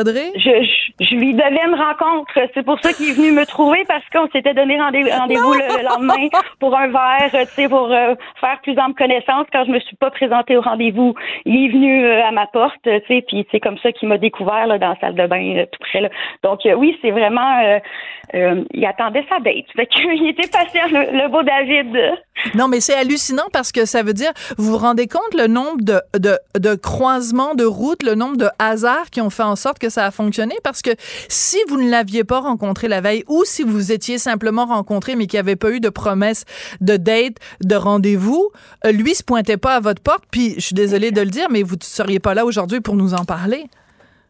Audrey? 0.00 0.32
Je, 0.36 0.40
je, 0.40 1.04
je 1.04 1.14
lui 1.14 1.34
devais 1.34 1.66
une 1.66 1.74
rencontre. 1.74 2.32
C'est 2.54 2.64
pour 2.64 2.80
ça 2.80 2.92
qu'il 2.92 3.10
est 3.10 3.12
venu 3.12 3.32
me 3.32 3.44
trouver 3.46 3.84
parce 3.88 4.04
qu'on 4.12 4.28
s'était 4.30 4.54
donné 4.54 4.80
rendez-vous 4.80 5.52
le 5.52 5.84
lendemain 5.84 6.28
pour 6.60 6.76
un 6.76 6.88
verre, 6.88 7.30
tu 7.32 7.46
sais, 7.52 7.68
pour 7.68 7.92
euh, 7.92 8.14
faire 8.40 8.60
plus 8.62 8.78
ample 8.78 8.94
connaissance. 8.94 9.46
Quand 9.52 9.64
je 9.64 9.72
me 9.72 9.80
suis 9.80 9.96
pas 9.96 10.10
présentée 10.10 10.56
au 10.56 10.60
rendez-vous, 10.60 11.14
il 11.44 11.66
est 11.66 11.72
venu 11.72 12.04
euh, 12.04 12.24
à 12.24 12.30
ma 12.32 12.46
porte, 12.46 12.74
tu 12.82 12.90
sais, 13.08 13.24
puis 13.26 13.46
c'est 13.50 13.60
comme 13.60 13.78
ça 13.78 13.92
qu'il 13.92 14.08
m'a 14.08 14.18
découvert 14.18 14.66
là, 14.66 14.78
dans 14.78 14.90
la 14.90 15.00
salle 15.00 15.14
de 15.14 15.26
bain 15.26 15.64
tout 15.70 15.78
près 15.80 16.00
là. 16.00 16.08
Donc 16.42 16.60
oui, 16.64 16.96
c'est 17.02 17.10
vraiment, 17.10 17.80
il 18.32 18.86
attendait 18.86 19.24
sa 19.28 19.38
date. 19.40 19.66
Fait 19.74 19.86
qu'il 19.86 20.28
était 20.28 20.48
patient, 20.48 20.86
le, 20.90 21.22
le 21.22 21.28
beau 21.28 21.42
David. 21.42 22.16
Non, 22.54 22.68
mais 22.68 22.80
c'est 22.80 22.94
hallucinant 22.94 23.46
parce 23.52 23.72
que 23.72 23.84
ça 23.84 24.02
veut 24.02 24.12
dire, 24.12 24.32
vous 24.58 24.72
vous 24.72 24.78
rendez 24.78 25.06
compte 25.06 25.34
le 25.34 25.46
nombre 25.46 25.82
de, 25.82 26.00
de, 26.18 26.38
de, 26.58 26.74
croisements 26.74 27.54
de 27.54 27.64
routes, 27.64 28.02
le 28.02 28.14
nombre 28.14 28.36
de 28.36 28.48
hasards 28.58 29.10
qui 29.10 29.20
ont 29.20 29.30
fait 29.30 29.42
en 29.42 29.56
sorte 29.56 29.78
que 29.78 29.85
ça 29.90 30.06
a 30.06 30.10
fonctionné? 30.10 30.56
Parce 30.62 30.82
que 30.82 30.90
si 31.28 31.58
vous 31.68 31.80
ne 31.80 31.90
l'aviez 31.90 32.24
pas 32.24 32.40
rencontré 32.40 32.88
la 32.88 33.00
veille 33.00 33.24
ou 33.28 33.44
si 33.44 33.62
vous 33.62 33.92
étiez 33.92 34.18
simplement 34.18 34.66
rencontré 34.66 35.16
mais 35.16 35.26
qu'il 35.26 35.36
n'y 35.36 35.40
avait 35.40 35.56
pas 35.56 35.70
eu 35.70 35.80
de 35.80 35.88
promesse 35.88 36.44
de 36.80 36.96
date, 36.96 37.36
de 37.62 37.74
rendez-vous, 37.74 38.50
euh, 38.84 38.92
lui 38.92 39.14
se 39.14 39.22
pointait 39.22 39.56
pas 39.56 39.76
à 39.76 39.80
votre 39.80 40.02
porte. 40.02 40.24
Puis, 40.30 40.54
je 40.56 40.60
suis 40.60 40.74
désolée 40.74 41.10
de 41.10 41.20
le 41.20 41.30
dire, 41.30 41.48
mais 41.50 41.62
vous 41.62 41.76
ne 41.76 41.82
seriez 41.82 42.20
pas 42.20 42.34
là 42.34 42.44
aujourd'hui 42.44 42.80
pour 42.80 42.96
nous 42.96 43.14
en 43.14 43.24
parler. 43.24 43.66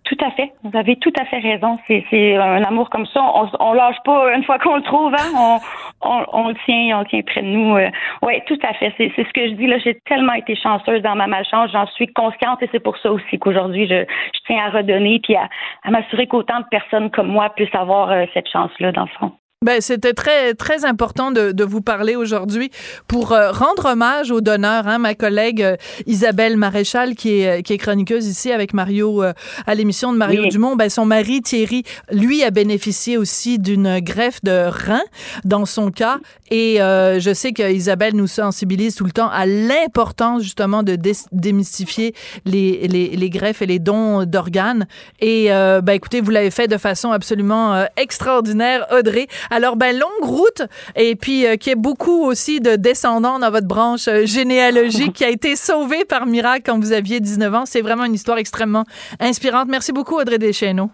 Tout 0.07 0.17
à 0.25 0.31
fait. 0.31 0.53
Vous 0.63 0.77
avez 0.79 0.97
tout 0.97 1.13
à 1.21 1.25
fait 1.25 1.39
raison. 1.39 1.79
C'est 1.89 2.37
un 2.37 2.63
amour 2.63 2.91
comme 2.91 3.07
ça. 3.07 3.21
On, 3.23 3.51
on 3.59 3.73
lâche 3.73 3.97
pas 4.05 4.33
une 4.35 4.45
fois 4.45 4.59
qu'on 4.61 4.77
le 4.77 4.83
trouve. 4.83 5.13
Hein? 5.13 5.33
On, 5.37 5.59
on, 6.01 6.25
on, 6.33 6.49
le 6.49 6.55
tient, 6.65 6.97
on 6.97 7.01
le 7.01 7.07
tient 7.07 7.23
près 7.23 7.43
de 7.43 7.49
nous. 7.49 7.77
Euh, 7.77 7.91
oui, 8.23 8.35
tout 8.47 8.59
à 8.63 8.73
fait. 8.75 8.95
C'est 8.97 9.13
ce 9.17 9.33
que 9.33 9.49
je 9.49 9.55
dis 9.55 9.67
là. 9.67 9.79
J'ai 9.79 9.99
tellement 10.07 10.35
été 10.35 10.55
chanceuse 10.55 11.03
dans 11.03 11.17
ma 11.17 11.27
malchance. 11.27 11.73
J'en 11.73 11.87
suis 11.89 12.07
consciente 12.07 12.63
et 12.63 12.69
c'est 12.71 12.83
pour 12.83 12.97
ça 12.99 13.11
aussi 13.11 13.39
qu'aujourd'hui 13.39 13.89
je, 13.89 14.05
je, 14.05 14.41
tiens 14.47 14.65
à 14.65 14.71
redonner 14.71 15.19
puis 15.21 15.35
à, 15.35 15.49
à 15.83 15.91
m'assurer 15.91 16.29
qu'autant 16.29 16.61
de 16.61 16.67
personnes 16.71 17.11
comme 17.11 17.29
moi 17.29 17.51
puissent 17.51 17.75
avoir 17.75 18.11
euh, 18.11 18.27
cette 18.33 18.49
chance 18.49 18.71
là 18.79 18.93
dans 18.93 19.03
le 19.03 19.19
fond. 19.19 19.33
Ben, 19.67 19.81
c'était 19.81 20.15
très 20.15 20.55
très 20.55 20.85
important 20.85 21.33
de, 21.33 21.51
de 21.51 21.65
vous 21.65 21.81
parler 21.81 22.15
aujourd'hui 22.15 22.71
pour 23.09 23.33
euh, 23.33 23.51
rendre 23.51 23.87
hommage 23.87 24.31
aux 24.31 24.41
donneurs. 24.41 24.87
Hein, 24.87 24.99
ma 24.99 25.17
collègue 25.17 25.61
euh, 25.61 25.77
Isabelle 26.07 26.57
Maréchal, 26.57 27.17
qui 27.17 27.41
est 27.41 27.65
qui 27.65 27.73
est 27.73 27.79
chroniqueuse 27.79 28.29
ici 28.29 28.53
avec 28.53 28.75
Mario 28.75 29.25
euh, 29.25 29.33
à 29.67 29.75
l'émission 29.75 30.13
de 30.13 30.19
Mario 30.19 30.43
oui. 30.43 30.51
Dumont, 30.51 30.77
ben 30.77 30.89
son 30.89 31.05
mari 31.05 31.43
Thierry, 31.43 31.83
lui 32.13 32.45
a 32.45 32.53
bénéficié 32.53 33.17
aussi 33.17 33.59
d'une 33.59 33.99
greffe 33.99 34.41
de 34.45 34.69
rein 34.69 35.03
dans 35.45 35.67
son 35.67 35.91
cas. 35.91 36.19
Et 36.53 36.77
je 36.79 37.33
sais 37.35 37.53
que 37.53 37.73
Isabelle 37.73 38.15
nous 38.15 38.29
sensibilise 38.29 38.95
tout 38.95 39.05
le 39.05 39.11
temps 39.11 39.29
à 39.29 39.47
l'importance 39.47 40.45
justement 40.45 40.85
de 40.85 40.95
dé 40.95 41.11
démystifier 41.33 42.15
les, 42.45 42.87
les, 42.87 43.09
les 43.17 43.31
greffes 43.31 43.63
et 43.63 43.67
les 43.67 43.81
dons 43.81 44.25
d'organes. 44.25 44.87
Et 45.19 45.49
ben 45.49 45.93
écoutez, 45.93 46.21
vous 46.21 46.31
l'avez 46.31 46.53
fait 46.53 46.69
de 46.69 46.77
façon 46.77 47.11
absolument 47.11 47.85
extraordinaire, 47.97 48.87
Audrey. 48.97 49.27
Alors, 49.57 49.77
ben, 49.77 49.99
longue 49.99 50.29
route 50.29 50.63
et 50.97 51.17
puis 51.17 51.47
euh, 51.47 51.57
qui 51.57 51.71
est 51.71 51.77
beaucoup 51.77 52.27
aussi 52.27 52.61
de 52.61 52.77
descendants 52.77 53.39
dans 53.39 53.51
votre 53.51 53.67
branche 53.67 54.07
euh, 54.07 54.27
généalogique 54.27 55.15
qui 55.15 55.25
a 55.25 55.31
été 55.31 55.57
sauvée 55.57 56.05
par 56.05 56.27
miracle 56.27 56.65
quand 56.67 56.79
vous 56.79 56.93
aviez 56.93 57.21
19 57.21 57.55
ans. 57.55 57.65
C'est 57.65 57.81
vraiment 57.81 58.05
une 58.05 58.13
histoire 58.13 58.37
extrêmement 58.37 58.85
inspirante. 59.19 59.69
Merci 59.69 59.93
beaucoup, 59.93 60.17
Audrey 60.17 60.37
Deschenaux. 60.37 60.91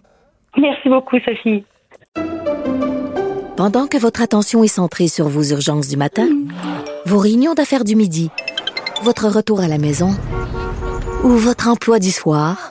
Merci 0.56 0.88
beaucoup, 0.88 1.16
Sophie. 1.24 1.64
Pendant 3.56 3.88
que 3.88 3.96
votre 3.96 4.22
attention 4.22 4.62
est 4.62 4.68
centrée 4.68 5.08
sur 5.08 5.26
vos 5.26 5.42
urgences 5.42 5.88
du 5.88 5.96
matin, 5.96 6.28
vos 7.04 7.18
réunions 7.18 7.54
d'affaires 7.54 7.82
du 7.82 7.96
midi, 7.96 8.30
votre 9.02 9.26
retour 9.26 9.58
à 9.58 9.66
la 9.66 9.78
maison 9.78 10.10
ou 11.24 11.30
votre 11.30 11.66
emploi 11.66 11.98
du 11.98 12.12
soir, 12.12 12.70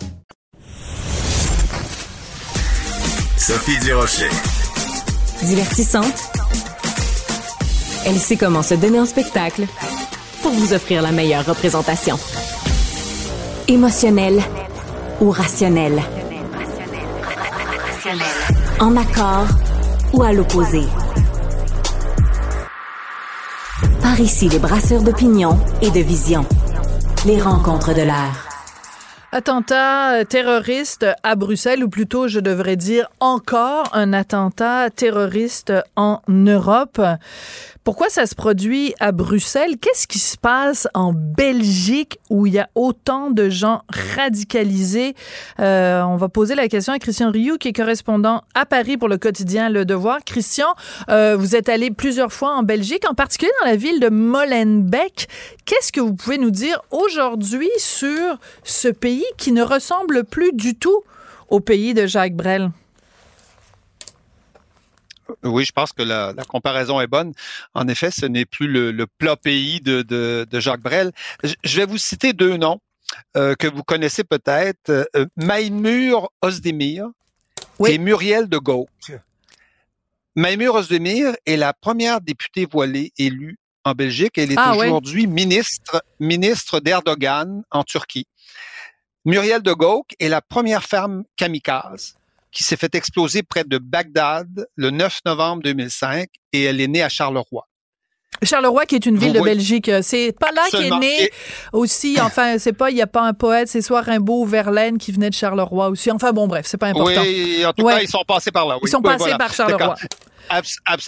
Sophie 3.41 3.79
Durocher. 3.79 4.29
Divertissante. 5.41 6.29
Elle 8.05 8.19
sait 8.19 8.37
comment 8.37 8.61
se 8.61 8.75
donner 8.75 8.99
en 8.99 9.07
spectacle 9.07 9.65
pour 10.43 10.51
vous 10.51 10.73
offrir 10.73 11.01
la 11.01 11.11
meilleure 11.11 11.43
représentation. 11.43 12.19
Émotionnelle 13.67 14.43
ou 15.21 15.31
rationnelle? 15.31 16.03
En 18.79 18.95
accord 18.95 19.47
ou 20.13 20.21
à 20.21 20.33
l'opposé? 20.33 20.83
Par 24.03 24.19
ici, 24.19 24.49
les 24.49 24.59
brasseurs 24.59 25.01
d'opinion 25.01 25.59
et 25.81 25.89
de 25.89 25.99
vision. 25.99 26.45
Les 27.25 27.41
rencontres 27.41 27.95
de 27.95 28.03
l'air. 28.03 28.50
Attentat 29.33 30.15
euh, 30.15 30.23
terroriste 30.25 31.05
à 31.23 31.35
Bruxelles, 31.35 31.85
ou 31.85 31.89
plutôt, 31.89 32.27
je 32.27 32.41
devrais 32.41 32.75
dire 32.75 33.09
encore 33.21 33.85
un 33.93 34.11
attentat 34.11 34.89
terroriste 34.89 35.71
en 35.95 36.19
Europe. 36.27 36.99
Pourquoi 37.83 38.09
ça 38.09 38.27
se 38.27 38.35
produit 38.35 38.93
à 38.99 39.11
Bruxelles? 39.11 39.77
Qu'est-ce 39.81 40.05
qui 40.05 40.19
se 40.19 40.37
passe 40.37 40.87
en 40.93 41.13
Belgique 41.13 42.19
où 42.29 42.45
il 42.45 42.53
y 42.53 42.59
a 42.59 42.69
autant 42.75 43.31
de 43.31 43.49
gens 43.49 43.81
radicalisés? 44.15 45.15
Euh, 45.59 46.03
on 46.03 46.15
va 46.15 46.29
poser 46.29 46.53
la 46.53 46.67
question 46.67 46.93
à 46.93 46.99
Christian 46.99 47.31
Rioux, 47.31 47.57
qui 47.57 47.69
est 47.69 47.73
correspondant 47.73 48.43
à 48.53 48.67
Paris 48.67 48.97
pour 48.97 49.09
le 49.09 49.17
quotidien 49.17 49.69
Le 49.71 49.83
Devoir. 49.83 50.19
Christian, 50.23 50.67
euh, 51.09 51.35
vous 51.35 51.55
êtes 51.55 51.69
allé 51.69 51.89
plusieurs 51.89 52.31
fois 52.31 52.55
en 52.55 52.61
Belgique, 52.61 53.09
en 53.09 53.15
particulier 53.15 53.51
dans 53.61 53.69
la 53.71 53.77
ville 53.77 53.99
de 53.99 54.09
Molenbeek. 54.09 55.27
Qu'est-ce 55.65 55.91
que 55.91 56.01
vous 56.01 56.13
pouvez 56.13 56.37
nous 56.37 56.51
dire 56.51 56.83
aujourd'hui 56.91 57.71
sur 57.77 58.37
ce 58.63 58.89
pays 58.89 59.25
qui 59.37 59.51
ne 59.51 59.63
ressemble 59.63 60.23
plus 60.23 60.51
du 60.53 60.75
tout 60.75 61.01
au 61.49 61.59
pays 61.59 61.95
de 61.95 62.05
Jacques 62.05 62.35
Brel? 62.35 62.69
Oui, 65.43 65.65
je 65.65 65.71
pense 65.71 65.91
que 65.91 66.03
la, 66.03 66.33
comparaison 66.47 66.99
est 67.01 67.07
bonne. 67.07 67.33
En 67.73 67.87
effet, 67.87 68.11
ce 68.11 68.25
n'est 68.25 68.45
plus 68.45 68.67
le, 68.67 69.05
plat 69.05 69.35
pays 69.35 69.81
de, 69.81 70.45
Jacques 70.53 70.81
Brel. 70.81 71.11
Je, 71.63 71.77
vais 71.77 71.85
vous 71.85 71.97
citer 71.97 72.33
deux 72.33 72.57
noms 72.57 72.79
euh, 73.35 73.55
que 73.55 73.67
vous 73.67 73.83
connaissez 73.83 74.23
peut-être. 74.23 74.89
Euh, 74.89 75.25
Maïmur 75.35 76.29
Ozdemir 76.41 77.09
et 77.85 77.97
Muriel 77.97 78.47
de 78.47 78.57
Gauck. 78.57 78.89
Maïmur 80.35 80.75
Ozdemir 80.75 81.33
est 81.45 81.57
la 81.57 81.73
première 81.73 82.21
députée 82.21 82.65
voilée 82.65 83.11
élue 83.17 83.57
en 83.83 83.93
Belgique. 83.93 84.37
Elle 84.37 84.51
est 84.51 84.57
ah, 84.57 84.75
aujourd'hui 84.75 85.27
ministre, 85.27 86.03
ministre 86.19 86.79
d'Erdogan 86.79 87.63
en 87.71 87.83
Turquie. 87.83 88.27
Muriel 89.25 89.61
de 89.61 89.73
Gauck 89.73 90.15
est 90.19 90.29
la 90.29 90.41
première 90.41 90.83
femme 90.83 91.23
kamikaze 91.35 92.15
qui 92.51 92.63
s'est 92.63 92.77
fait 92.77 92.93
exploser 92.95 93.43
près 93.43 93.63
de 93.63 93.77
Bagdad 93.77 94.67
le 94.75 94.89
9 94.89 95.19
novembre 95.25 95.63
2005 95.63 96.27
et 96.53 96.63
elle 96.63 96.81
est 96.81 96.87
née 96.87 97.03
à 97.03 97.09
Charleroi. 97.09 97.67
Charleroi, 98.43 98.85
qui 98.85 98.95
est 98.95 99.05
une 99.05 99.17
ville 99.17 99.33
de 99.33 99.41
Belgique, 99.41 99.91
c'est 100.01 100.33
pas 100.39 100.51
là 100.51 100.63
qu'est 100.71 100.89
né 100.97 101.29
aussi. 101.73 102.17
Enfin, 102.19 102.57
c'est 102.57 102.73
pas, 102.73 102.89
il 102.89 102.95
n'y 102.95 103.01
a 103.01 103.07
pas 103.07 103.21
un 103.21 103.33
poète, 103.33 103.67
c'est 103.67 103.81
soit 103.81 104.01
Rimbaud 104.01 104.41
ou 104.41 104.45
Verlaine 104.45 104.97
qui 104.97 105.11
venait 105.11 105.29
de 105.29 105.35
Charleroi 105.35 105.89
aussi. 105.89 106.09
Enfin, 106.09 106.31
bon, 106.31 106.47
bref, 106.47 106.65
c'est 106.65 106.77
pas 106.77 106.87
important. 106.87 107.21
Oui, 107.21 107.63
en 107.65 107.73
tout 107.73 107.85
cas, 107.85 107.99
ils 108.01 108.09
sont 108.09 108.23
passés 108.27 108.51
par 108.51 108.67
là. 108.67 108.77
Ils 108.81 108.89
sont 108.89 109.01
passés 109.01 109.35
par 109.37 109.53
Charleroi. 109.53 109.95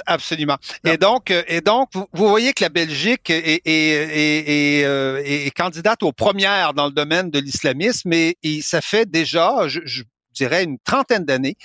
absolument. 0.05 0.57
Et 0.85 0.97
donc, 0.97 1.31
euh, 1.31 1.41
et 1.47 1.61
donc, 1.61 1.89
vous, 1.95 2.27
voyez 2.27 2.53
que 2.53 2.63
la 2.63 2.69
Belgique 2.69 3.29
est, 3.31 3.61
est, 3.65 4.83
euh, 4.85 5.21
est, 5.25 5.51
candidate 5.51 6.03
aux 6.03 6.11
premières 6.11 6.73
dans 6.73 6.85
le 6.85 6.91
domaine 6.91 7.31
de 7.31 7.39
l'islamisme, 7.39 8.13
et, 8.13 8.37
ça 8.61 8.81
fait 8.81 9.09
déjà, 9.09 9.67
je, 9.67 9.79
je 9.85 10.03
dirais, 10.33 10.63
une 10.63 10.77
trentaine 10.79 11.25
d'années 11.25 11.55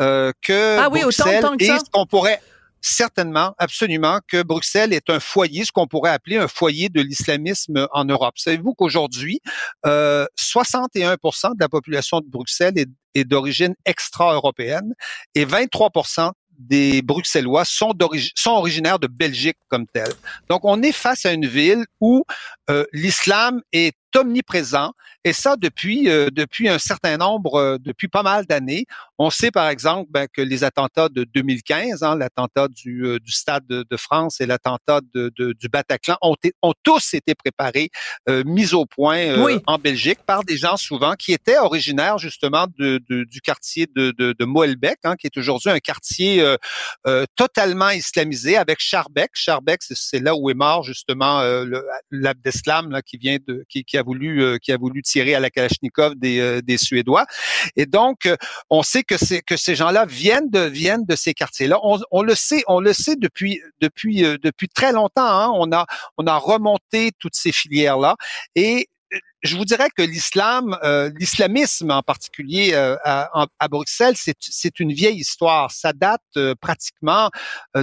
euh, 0.00 0.32
que 0.42 0.78
ah 0.78 0.88
oui, 0.90 1.02
Bruxelles 1.02 1.44
autant, 1.44 1.56
que 1.56 1.64
ce 1.64 1.90
qu'on 1.92 2.06
pourrait 2.06 2.40
certainement, 2.82 3.54
absolument, 3.58 4.18
que 4.26 4.42
Bruxelles 4.42 4.92
est 4.92 5.08
un 5.08 5.20
foyer, 5.20 5.64
ce 5.64 5.72
qu'on 5.72 5.86
pourrait 5.86 6.10
appeler 6.10 6.36
un 6.36 6.48
foyer 6.48 6.88
de 6.88 7.00
l'islamisme 7.00 7.86
en 7.92 8.04
Europe. 8.04 8.34
Savez-vous 8.38 8.74
qu'aujourd'hui, 8.74 9.40
euh, 9.86 10.26
61% 10.36 11.54
de 11.54 11.60
la 11.60 11.68
population 11.68 12.20
de 12.20 12.26
Bruxelles 12.28 12.76
est, 12.76 12.88
est 13.14 13.24
d'origine 13.24 13.74
extra-européenne 13.86 14.94
et 15.34 15.46
23% 15.46 16.32
des 16.58 17.02
Bruxellois 17.02 17.64
sont, 17.64 17.92
sont 18.34 18.50
originaires 18.50 18.98
de 18.98 19.06
Belgique 19.06 19.56
comme 19.68 19.86
tel. 19.86 20.08
Donc, 20.48 20.64
on 20.64 20.82
est 20.82 20.92
face 20.92 21.26
à 21.26 21.32
une 21.32 21.46
ville 21.46 21.84
où 22.00 22.24
euh, 22.70 22.84
l'islam 22.92 23.62
est 23.72 23.96
omniprésent 24.16 24.92
et 25.24 25.32
ça 25.32 25.56
depuis 25.56 26.08
euh, 26.08 26.30
depuis 26.32 26.68
un 26.68 26.78
certain 26.78 27.16
nombre, 27.16 27.54
euh, 27.54 27.76
depuis 27.78 28.08
pas 28.08 28.22
mal 28.22 28.46
d'années. 28.46 28.86
On 29.18 29.30
sait 29.30 29.50
par 29.50 29.68
exemple 29.68 30.10
ben, 30.10 30.26
que 30.32 30.42
les 30.42 30.64
attentats 30.64 31.08
de 31.08 31.24
2015, 31.24 32.02
hein, 32.02 32.16
l'attentat 32.16 32.68
du, 32.68 33.06
euh, 33.06 33.18
du 33.20 33.30
Stade 33.30 33.66
de, 33.66 33.96
France 33.96 34.40
et 34.40 34.46
l'attentat 34.46 35.00
de, 35.14 35.30
du 35.36 35.68
Bataclan 35.68 36.16
ont, 36.22 36.34
ont 36.62 36.72
tous 36.82 37.14
été 37.14 37.34
préparés, 37.34 37.90
mis 38.28 38.74
au 38.74 38.84
point 38.86 39.60
en 39.66 39.78
Belgique 39.78 40.18
par 40.26 40.42
des 40.42 40.56
gens 40.56 40.76
souvent 40.76 41.14
qui 41.14 41.32
étaient 41.32 41.58
originaires 41.58 42.18
justement 42.18 42.66
de, 42.78 42.98
du 43.08 43.40
quartier 43.40 43.86
de, 43.94 44.10
de, 44.10 44.44
Moelbeek, 44.44 44.98
hein, 45.04 45.14
qui 45.16 45.26
est 45.26 45.36
aujourd'hui 45.36 45.70
un 45.70 45.78
quartier 45.78 46.44
totalement 47.36 47.90
islamisé 47.90 48.56
avec 48.56 48.80
Schaerbeek. 48.80 49.30
Schaerbeek, 49.34 49.80
c'est 49.82 50.20
là 50.20 50.34
où 50.34 50.50
est 50.50 50.54
mort 50.54 50.82
justement 50.82 51.42
l'Abdeslam 52.10 53.00
qui 53.06 53.18
vient 53.18 53.36
de 53.46 53.64
qui, 53.68 53.84
qui 53.84 53.98
a 53.98 54.01
voulu 54.02 54.42
euh, 54.42 54.58
qui 54.58 54.72
a 54.72 54.76
voulu 54.76 55.02
tirer 55.02 55.34
à 55.34 55.40
la 55.40 55.50
Kalachnikov 55.50 56.14
des, 56.16 56.40
euh, 56.40 56.60
des 56.62 56.78
Suédois. 56.78 57.26
Et 57.76 57.86
donc, 57.86 58.26
euh, 58.26 58.36
on 58.70 58.82
sait 58.82 59.02
que 59.02 59.14
que 59.42 59.56
ces 59.56 59.74
gens-là 59.74 60.06
viennent 60.06 60.50
de 60.50 60.60
viennent 60.60 61.04
de 61.04 61.16
ces 61.16 61.34
quartiers-là. 61.34 61.78
On, 61.82 61.98
on, 62.10 62.22
le 62.22 62.34
sait, 62.34 62.62
on 62.66 62.80
le 62.80 62.92
sait 62.92 63.16
depuis 63.16 63.60
depuis 63.80 64.22
depuis 64.42 64.68
très 64.68 64.92
longtemps. 64.92 65.26
Hein. 65.26 65.50
On 65.54 65.72
a 65.72 65.86
on 66.18 66.26
a 66.26 66.36
remonté 66.36 67.10
toutes 67.18 67.34
ces 67.36 67.52
filières-là 67.52 68.16
et 68.54 68.88
je 69.42 69.56
vous 69.56 69.64
dirais 69.64 69.88
que 69.96 70.02
l'islam, 70.02 70.76
euh, 70.84 71.10
l'islamisme 71.18 71.90
en 71.90 72.02
particulier 72.02 72.70
euh, 72.74 72.96
à, 73.04 73.46
à, 73.58 73.68
Bruxelles, 73.68 74.14
c'est 74.16 74.80
une 74.80 74.92
vieille 74.92 75.18
histoire. 75.18 75.70
Ça 75.70 75.92
date 75.92 76.20
euh, 76.36 76.54
pratiquement 76.60 77.30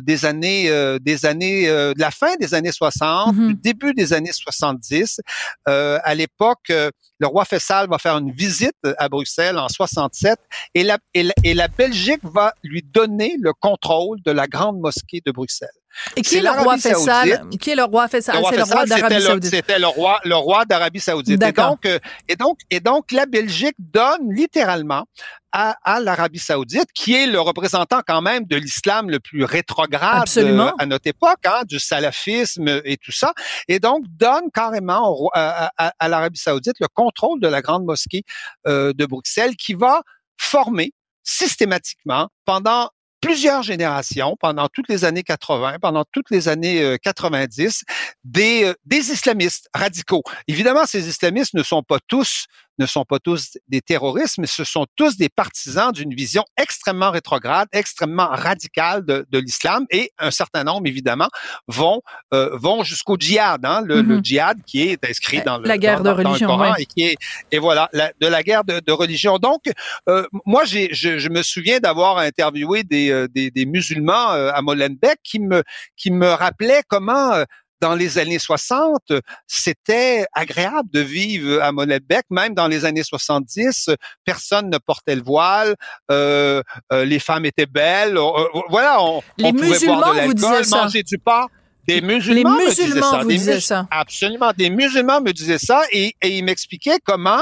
des 0.02 0.26
années, 0.26 0.70
des 1.02 1.26
années, 1.26 1.68
de 1.68 2.00
la 2.00 2.12
fin 2.12 2.36
des 2.38 2.54
années 2.54 2.72
60, 2.72 3.36
mm-hmm. 3.36 3.48
du 3.48 3.56
début 3.56 3.94
des 3.94 4.14
années 4.14 4.32
70. 4.32 5.22
à 5.66 6.16
l'époque, 6.16 6.70
le 6.70 7.28
roi 7.28 7.46
Faisal 7.46 7.90
va 7.90 7.98
faire 7.98 8.18
une 8.18 8.32
visite 8.32 8.78
à 8.98 9.10
Bruxelles 9.10 9.58
en 9.58 9.68
67 9.68 10.40
et 10.74 10.84
la, 10.84 10.98
et 11.14 11.24
la, 11.24 11.34
et 11.44 11.54
la 11.54 11.68
Belgique 11.68 12.22
va 12.24 12.54
lui 12.64 12.82
donner 12.84 13.36
le 13.40 13.54
contrôle 13.54 14.22
de 14.22 14.32
la 14.32 14.48
grande 14.48 14.80
mosquée 14.80 15.22
de 15.26 15.32
Bruxelles. 15.32 15.70
Et 16.16 16.22
qui 16.22 16.38
est, 16.38 16.42
le 16.42 16.52
roi 16.52 16.78
Faisal? 16.78 17.48
Qui 17.60 17.72
est 17.72 17.76
le 17.76 17.84
roi 17.84 18.08
Faisal? 18.08 18.44
C'est 18.50 18.58
le 18.58 18.64
roi 18.64 18.86
d'Arabie 18.86 19.22
Saoudite. 19.22 19.52
C'était 19.52 19.80
le 19.80 19.88
roi, 19.88 20.20
le 20.24 20.36
roi 20.36 20.66
d'Arabie 20.66 21.00
Saoudite. 21.00 21.42
Et 21.44 21.52
donc, 21.52 21.86
euh, 21.86 22.00
et 22.28 22.36
donc, 22.36 22.60
et 22.70 22.80
donc, 22.80 23.12
la 23.12 23.26
Belgique 23.26 23.76
donne 23.80 24.32
littéralement 24.32 25.06
à, 25.52 25.76
à 25.84 26.00
l'Arabie 26.00 26.40
Saoudite, 26.40 26.92
qui 26.94 27.14
est 27.16 27.28
le 27.28 27.40
représentant 27.40 28.02
quand 28.06 28.22
même 28.22 28.46
de 28.46 28.56
l'islam 28.56 29.10
le 29.10 29.20
plus 29.20 29.44
rétrograde 29.44 30.26
euh, 30.38 30.72
à 30.78 30.86
notre 30.86 31.08
époque, 31.08 31.46
hein, 31.46 31.64
du 31.66 31.80
salafisme 31.80 32.82
et 32.86 32.98
tout 32.98 33.12
ça, 33.12 33.34
et 33.68 33.80
donc 33.80 34.04
donne 34.10 34.52
carrément 34.54 35.30
à, 35.34 35.72
à, 35.78 36.08
l'Arabie 36.08 36.40
Saoudite 36.40 36.76
le 36.80 36.88
contrôle 36.94 37.40
de 37.40 37.48
la 37.48 37.62
grande 37.62 37.86
mosquée 37.86 38.24
euh, 38.68 38.94
de 38.94 39.06
Bruxelles, 39.06 39.56
qui 39.56 39.74
va 39.74 40.02
former 40.38 40.94
systématiquement 41.24 42.30
pendant 42.46 42.90
plusieurs 43.22 43.64
générations, 43.64 44.36
pendant 44.40 44.68
toutes 44.68 44.90
les 44.90 45.06
années 45.06 45.24
80, 45.24 45.78
pendant 45.82 46.06
toutes 46.12 46.30
les 46.30 46.48
années 46.48 46.98
90, 47.04 47.84
euh, 47.88 47.94
des, 48.24 48.64
euh, 48.66 48.74
des 48.86 49.12
islamistes 49.12 49.70
radicaux. 49.74 50.24
Évidemment, 50.48 50.86
ces 50.86 51.08
islamistes 51.08 51.54
ne 51.54 51.64
sont 51.64 51.84
pas 51.84 52.00
tous 52.08 52.46
ne 52.80 52.86
sont 52.86 53.04
pas 53.04 53.20
tous 53.20 53.58
des 53.68 53.82
terroristes, 53.82 54.38
mais 54.40 54.48
ce 54.48 54.64
sont 54.64 54.88
tous 54.96 55.18
des 55.18 55.30
partisans 55.30 55.92
d'une 55.92 56.14
vision 56.14 56.44
extrêmement 56.58 57.12
rétrograde, 57.12 57.68
extrêmement 57.72 58.28
radicale 58.28 59.06
de, 59.06 59.26
de 59.30 59.40
l'islam, 59.40 59.86
et 59.92 60.12
un 60.18 60.32
certain 60.32 60.64
nombre, 60.64 60.88
évidemment, 60.88 61.30
vont 61.68 62.02
euh, 62.34 62.50
vont 62.54 62.84
jusqu'au 62.84 63.18
djihad, 63.18 63.66
hein, 63.66 63.82
le, 63.86 64.02
le, 64.02 64.18
mm-hmm. 64.18 64.26
djihad 64.26 64.58
qui 64.66 64.82
est 64.82 65.06
inscrit 65.06 65.42
dans 65.42 65.58
le, 65.58 65.68
la 65.68 65.78
guerre 65.78 66.02
de 66.02 66.10
religion, 66.10 66.48
Coran 66.48 66.76
et 66.76 66.86
qui 66.86 67.04
est 67.04 67.16
et 67.52 67.60
voilà 67.60 67.90
de 67.94 68.28
la 68.28 68.44
guerre 68.44 68.64
de, 68.64 68.80
de 68.80 68.92
religion. 68.92 69.38
Donc, 69.38 69.64
euh, 70.08 70.26
moi, 70.46 70.64
j'ai, 70.66 70.90
je, 70.94 71.20
je, 71.20 71.30
me 71.30 71.44
souviens 71.44 71.80
d'avoir 71.80 72.18
interviewé 72.18 72.84
des, 72.84 73.12
euh, 73.12 73.28
des, 73.28 73.52
des 73.52 73.66
musulmans 73.66 74.30
à 74.30 74.62
Molenbeek 74.62 75.20
qui 75.24 75.40
me 75.40 75.64
qui 75.98 76.12
me 76.12 76.30
rappelaient 76.30 76.84
comment 76.88 77.44
dans 77.82 77.96
les 77.96 78.18
années 78.18 78.40
60, 78.40 79.14
c'était 79.48 80.26
agréable 80.34 80.90
de 80.92 81.00
vivre 81.00 81.62
à 81.62 81.72
Molenbeek. 81.72 82.26
Même 82.30 82.54
dans 82.54 82.68
les 82.68 82.86
années 82.86 83.04
70, 83.04 83.90
personne 84.26 84.70
ne 84.70 84.78
portait 84.78 85.16
le 85.16 85.22
voile, 85.22 85.76
euh, 86.12 86.62
euh, 86.92 87.06
les 87.06 87.20
femmes 87.20 87.46
étaient 87.46 87.66
belles. 87.66 88.18
Euh, 88.18 88.46
voilà, 88.70 89.02
on, 89.02 89.22
les 89.38 89.54
pouvait 89.54 89.86
boire 89.86 90.14
de 90.14 90.18
l'alcool, 90.18 90.66
manger 90.70 91.04
du 91.04 91.18
pain. 91.18 91.48
Des 91.88 92.02
musulmans, 92.02 92.58
les 92.58 92.66
musulmans 92.66 93.24
me 93.24 93.30
disaient 93.30 93.60
ça. 93.62 93.88
Absolument, 93.90 94.52
des 94.56 94.70
musulmans 94.70 95.22
me 95.22 95.32
disaient 95.32 95.58
ça 95.58 95.82
et, 95.92 96.14
et 96.22 96.38
ils 96.38 96.44
m'expliquaient 96.44 97.00
comment, 97.04 97.42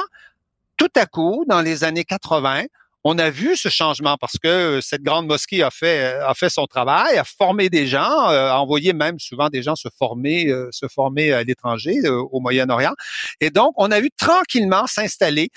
tout 0.78 0.92
à 0.96 1.06
coup, 1.06 1.44
dans 1.50 1.62
les 1.62 1.84
années 1.84 2.06
80, 2.06 2.64
on 3.10 3.18
a 3.18 3.30
vu 3.30 3.56
ce 3.56 3.70
changement 3.70 4.18
parce 4.20 4.38
que 4.38 4.80
cette 4.82 5.02
grande 5.02 5.28
mosquée 5.28 5.64
a 5.64 5.72
fait 5.72 6.16
a 6.16 6.34
fait 6.34 6.50
son 6.50 6.66
travail, 6.66 7.18
a 7.18 7.24
formé 7.24 7.70
des 7.70 7.88
gens, 7.88 8.00
a 8.00 8.58
envoyé 8.58 8.94
même 8.94 9.20
souvent 9.20 9.50
des 9.50 9.64
gens 9.64 9.76
se 9.76 9.90
former 9.98 10.54
se 10.72 10.88
former 10.88 11.32
à 11.32 11.44
l'étranger 11.44 11.96
au 12.08 12.40
Moyen-Orient. 12.40 12.94
Et 13.40 13.50
donc, 13.50 13.74
on 13.78 13.92
a 13.92 14.00
vu 14.00 14.10
tranquillement 14.18 14.88
s'installer 14.88 15.50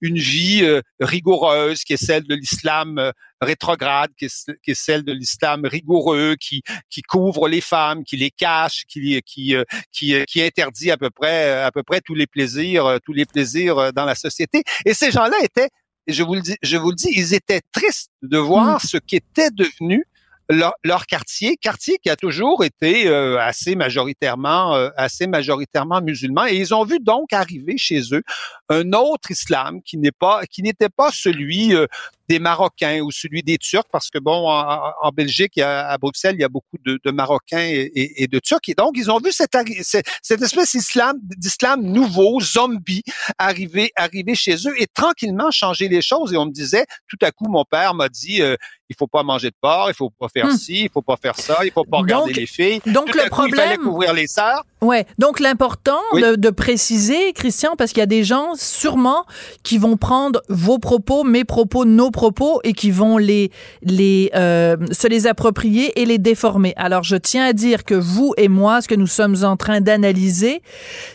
une 0.00 0.18
vie 0.18 0.66
rigoureuse 1.00 1.84
qui 1.84 1.94
est 1.94 2.04
celle 2.04 2.24
de 2.24 2.34
l'islam 2.34 3.12
rétrograde, 3.40 4.10
qui 4.16 4.26
est, 4.26 4.74
celle 4.74 5.04
de 5.04 5.12
l'islam 5.12 5.64
rigoureux, 5.64 6.36
qui, 6.38 6.62
qui 6.90 7.02
couvre 7.02 7.48
les 7.48 7.60
femmes, 7.60 8.04
qui 8.04 8.16
les 8.16 8.30
cache, 8.30 8.84
qui, 8.88 9.20
qui, 9.22 9.54
euh, 9.54 9.64
qui, 9.92 10.14
euh, 10.14 10.24
qui 10.24 10.42
interdit 10.42 10.90
à 10.90 10.96
peu 10.96 11.10
près, 11.10 11.62
à 11.62 11.70
peu 11.70 11.82
près 11.82 12.00
tous 12.00 12.14
les 12.14 12.26
plaisirs, 12.26 12.86
euh, 12.86 12.98
tous 13.04 13.12
les 13.12 13.26
plaisirs 13.26 13.92
dans 13.92 14.04
la 14.04 14.14
société. 14.14 14.62
Et 14.84 14.94
ces 14.94 15.10
gens-là 15.10 15.36
étaient, 15.42 15.68
je 16.08 16.22
vous 16.22 16.34
le 16.34 16.40
dis, 16.40 16.56
je 16.62 16.76
vous 16.76 16.90
le 16.90 16.96
dis, 16.96 17.08
ils 17.14 17.34
étaient 17.34 17.60
tristes 17.72 18.10
de 18.22 18.38
voir 18.38 18.76
mmh. 18.76 18.88
ce 18.88 18.96
qu'était 18.96 19.50
devenu 19.50 20.04
leur, 20.50 21.06
quartier, 21.06 21.56
quartier 21.56 21.98
qui 22.02 22.08
a 22.08 22.16
toujours 22.16 22.64
été 22.64 23.06
euh, 23.06 23.38
assez 23.38 23.74
majoritairement, 23.74 24.74
euh, 24.74 24.88
assez 24.96 25.26
majoritairement 25.26 26.00
musulman, 26.00 26.46
et 26.46 26.56
ils 26.56 26.74
ont 26.74 26.84
vu 26.84 26.98
donc 27.00 27.32
arriver 27.32 27.76
chez 27.76 28.00
eux 28.12 28.22
un 28.68 28.92
autre 28.92 29.30
islam 29.30 29.82
qui 29.82 29.98
n'est 29.98 30.12
pas, 30.12 30.46
qui 30.46 30.62
n'était 30.62 30.88
pas 30.88 31.10
celui 31.12 31.74
euh, 31.74 31.86
des 32.28 32.38
Marocains 32.38 33.00
ou 33.00 33.10
celui 33.10 33.42
des 33.42 33.58
Turcs, 33.58 33.88
parce 33.90 34.10
que 34.10 34.18
bon, 34.18 34.48
en, 34.48 35.10
Belgique, 35.10 35.58
à 35.58 35.96
Bruxelles, 35.98 36.36
il 36.36 36.40
y 36.40 36.44
a 36.44 36.48
beaucoup 36.48 36.76
de, 36.84 37.10
Marocains 37.10 37.66
et, 37.70 38.26
de 38.30 38.38
Turcs, 38.38 38.68
et 38.68 38.74
donc 38.74 38.92
ils 38.96 39.10
ont 39.10 39.18
vu 39.18 39.32
cette, 39.32 39.56
cette 39.82 40.42
espèce 40.42 40.72
d'islam, 40.72 41.16
d'islam 41.22 41.82
nouveau, 41.82 42.40
zombie, 42.40 43.02
arriver, 43.38 43.90
arriver 43.96 44.34
chez 44.34 44.56
eux 44.66 44.80
et 44.80 44.86
tranquillement 44.86 45.50
changer 45.50 45.88
les 45.88 46.02
choses. 46.02 46.32
Et 46.32 46.36
on 46.36 46.46
me 46.46 46.52
disait, 46.52 46.86
tout 47.08 47.18
à 47.22 47.30
coup, 47.30 47.48
mon 47.48 47.64
père 47.64 47.94
m'a 47.94 48.08
dit, 48.08 48.42
il 48.90 48.96
faut 48.98 49.06
pas 49.06 49.22
manger 49.22 49.50
de 49.50 49.56
porc, 49.60 49.90
il 49.90 49.94
faut 49.94 50.10
pas 50.10 50.28
faire 50.28 50.46
hmm. 50.46 50.56
ci, 50.56 50.84
il 50.84 50.90
faut 50.90 51.02
pas 51.02 51.16
faire 51.16 51.36
ça, 51.36 51.58
il 51.64 51.70
faut 51.70 51.84
pas 51.84 51.98
regarder 51.98 52.32
les 52.32 52.46
filles. 52.46 52.80
Donc 52.86 53.14
le 53.14 53.28
problème, 53.28 53.54
il 53.54 53.56
fallait 53.56 53.76
couvrir 53.76 54.12
les 54.12 54.26
sœurs. 54.26 54.64
Ouais. 54.80 55.06
Donc 55.18 55.40
l'important 55.40 56.00
de, 56.14 56.50
préciser, 56.50 57.32
Christian, 57.32 57.76
parce 57.76 57.92
qu'il 57.92 58.00
y 58.00 58.02
a 58.02 58.06
des 58.06 58.24
gens 58.24 58.54
sûrement 58.54 59.24
qui 59.62 59.78
vont 59.78 59.96
prendre 59.96 60.42
vos 60.48 60.78
propos, 60.78 61.24
mes 61.24 61.44
propos, 61.44 61.84
nos 61.84 62.10
propos 62.10 62.17
et 62.64 62.72
qui 62.72 62.90
vont 62.90 63.18
les 63.18 63.50
les 63.82 64.30
euh, 64.34 64.76
se 64.90 65.08
les 65.08 65.26
approprier 65.26 66.00
et 66.00 66.04
les 66.04 66.18
déformer. 66.18 66.74
Alors 66.76 67.02
je 67.02 67.16
tiens 67.16 67.46
à 67.46 67.52
dire 67.52 67.84
que 67.84 67.94
vous 67.94 68.34
et 68.36 68.48
moi, 68.48 68.80
ce 68.80 68.88
que 68.88 68.94
nous 68.94 69.06
sommes 69.06 69.36
en 69.44 69.56
train 69.56 69.80
d'analyser, 69.80 70.62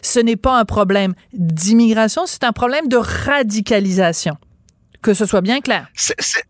ce 0.02 0.20
n'est 0.20 0.36
pas 0.36 0.58
un 0.60 0.66
problème 0.66 1.14
d'immigration, 1.34 2.24
c'est 2.26 2.44
un 2.44 2.54
problème 2.54 2.88
de 2.88 2.98
radicalisation. 2.98 4.36
Que 5.02 5.14
ce 5.14 5.26
soit 5.26 5.42
bien 5.42 5.60
clair 5.60 5.88
c'est 5.96 6.46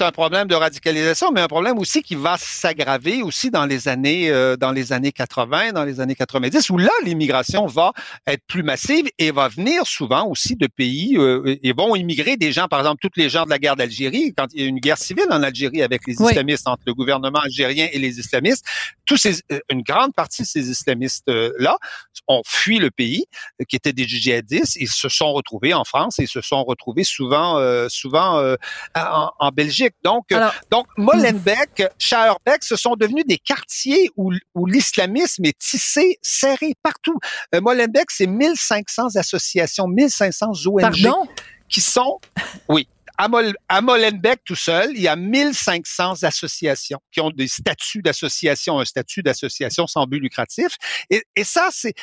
un 0.00 0.12
problème 0.12 0.48
de 0.48 0.54
radicalisation, 0.54 1.30
mais 1.32 1.40
un 1.40 1.48
problème 1.48 1.78
aussi 1.78 2.02
qui 2.02 2.14
va 2.14 2.36
s'aggraver 2.38 3.22
aussi 3.22 3.50
dans 3.50 3.66
les 3.66 3.88
années 3.88 4.30
euh, 4.30 4.56
dans 4.56 4.72
les 4.72 4.92
années 4.92 5.12
80, 5.12 5.72
dans 5.72 5.84
les 5.84 6.00
années 6.00 6.14
90, 6.14 6.70
où 6.70 6.78
là 6.78 6.90
l'immigration 7.04 7.66
va 7.66 7.92
être 8.26 8.42
plus 8.46 8.62
massive 8.62 9.06
et 9.18 9.30
va 9.30 9.48
venir 9.48 9.86
souvent 9.86 10.26
aussi 10.26 10.56
de 10.56 10.66
pays 10.66 11.16
euh, 11.16 11.56
et 11.62 11.72
vont 11.72 11.94
immigrer 11.96 12.36
des 12.36 12.52
gens, 12.52 12.68
par 12.68 12.80
exemple, 12.80 13.00
toutes 13.00 13.16
les 13.16 13.28
gens 13.28 13.44
de 13.44 13.50
la 13.50 13.58
guerre 13.58 13.76
d'Algérie, 13.76 14.32
quand 14.36 14.46
il 14.52 14.62
y 14.62 14.64
a 14.64 14.66
une 14.66 14.78
guerre 14.78 14.98
civile 14.98 15.26
en 15.30 15.42
Algérie 15.42 15.82
avec 15.82 16.06
les 16.06 16.14
islamistes 16.14 16.66
entre 16.66 16.82
le 16.86 16.94
gouvernement 16.94 17.40
algérien 17.40 17.88
et 17.92 17.98
les 17.98 18.18
islamistes, 18.18 18.64
tous 19.04 19.16
ces, 19.16 19.40
euh, 19.52 19.60
une 19.70 19.82
grande 19.82 20.14
partie 20.14 20.42
de 20.42 20.46
ces 20.46 20.70
islamistes 20.70 21.30
là 21.58 21.76
ont 22.26 22.42
fui 22.46 22.78
le 22.78 22.90
pays, 22.90 23.26
qui 23.68 23.76
étaient 23.76 23.92
des 23.92 24.06
djihadistes, 24.06 24.76
ils 24.76 24.88
se 24.88 25.08
sont 25.08 25.32
retrouvés 25.32 25.74
en 25.74 25.84
France 25.84 26.18
et 26.18 26.26
se 26.26 26.40
sont 26.40 26.64
retrouvés 26.64 27.04
souvent 27.04 27.58
souvent 27.88 28.56
en, 28.94 29.30
en 29.38 29.50
Belgique. 29.58 29.94
Donc, 30.04 30.30
euh, 30.30 30.48
donc 30.70 30.86
Molenbeek, 30.96 31.82
Schaerbeek, 31.98 32.62
ce 32.62 32.76
sont 32.76 32.94
devenus 32.94 33.24
des 33.26 33.38
quartiers 33.38 34.08
où, 34.16 34.32
où 34.54 34.66
l'islamisme 34.66 35.44
est 35.46 35.58
tissé, 35.58 36.18
serré 36.22 36.74
partout. 36.80 37.18
Euh, 37.54 37.60
Molenbeek, 37.60 38.08
c'est 38.12 38.28
1500 38.28 39.16
associations, 39.16 39.88
1500 39.88 40.52
ONG 40.66 40.80
Pardon? 40.80 41.26
qui 41.68 41.80
sont, 41.80 42.20
oui, 42.68 42.86
à, 43.18 43.80
Molenbeek 43.80 44.44
tout 44.44 44.54
seul, 44.54 44.92
il 44.94 45.02
y 45.02 45.08
a 45.08 45.16
1500 45.16 46.22
associations 46.22 47.00
qui 47.10 47.20
ont 47.20 47.30
des 47.30 47.48
statuts 47.48 48.00
d'association, 48.00 48.78
un 48.78 48.84
statut 48.84 49.24
d'association 49.24 49.88
sans 49.88 50.06
but 50.06 50.20
lucratif. 50.20 50.68
Et, 51.10 51.24
et 51.34 51.42
ça, 51.42 51.70
c'est, 51.72 51.94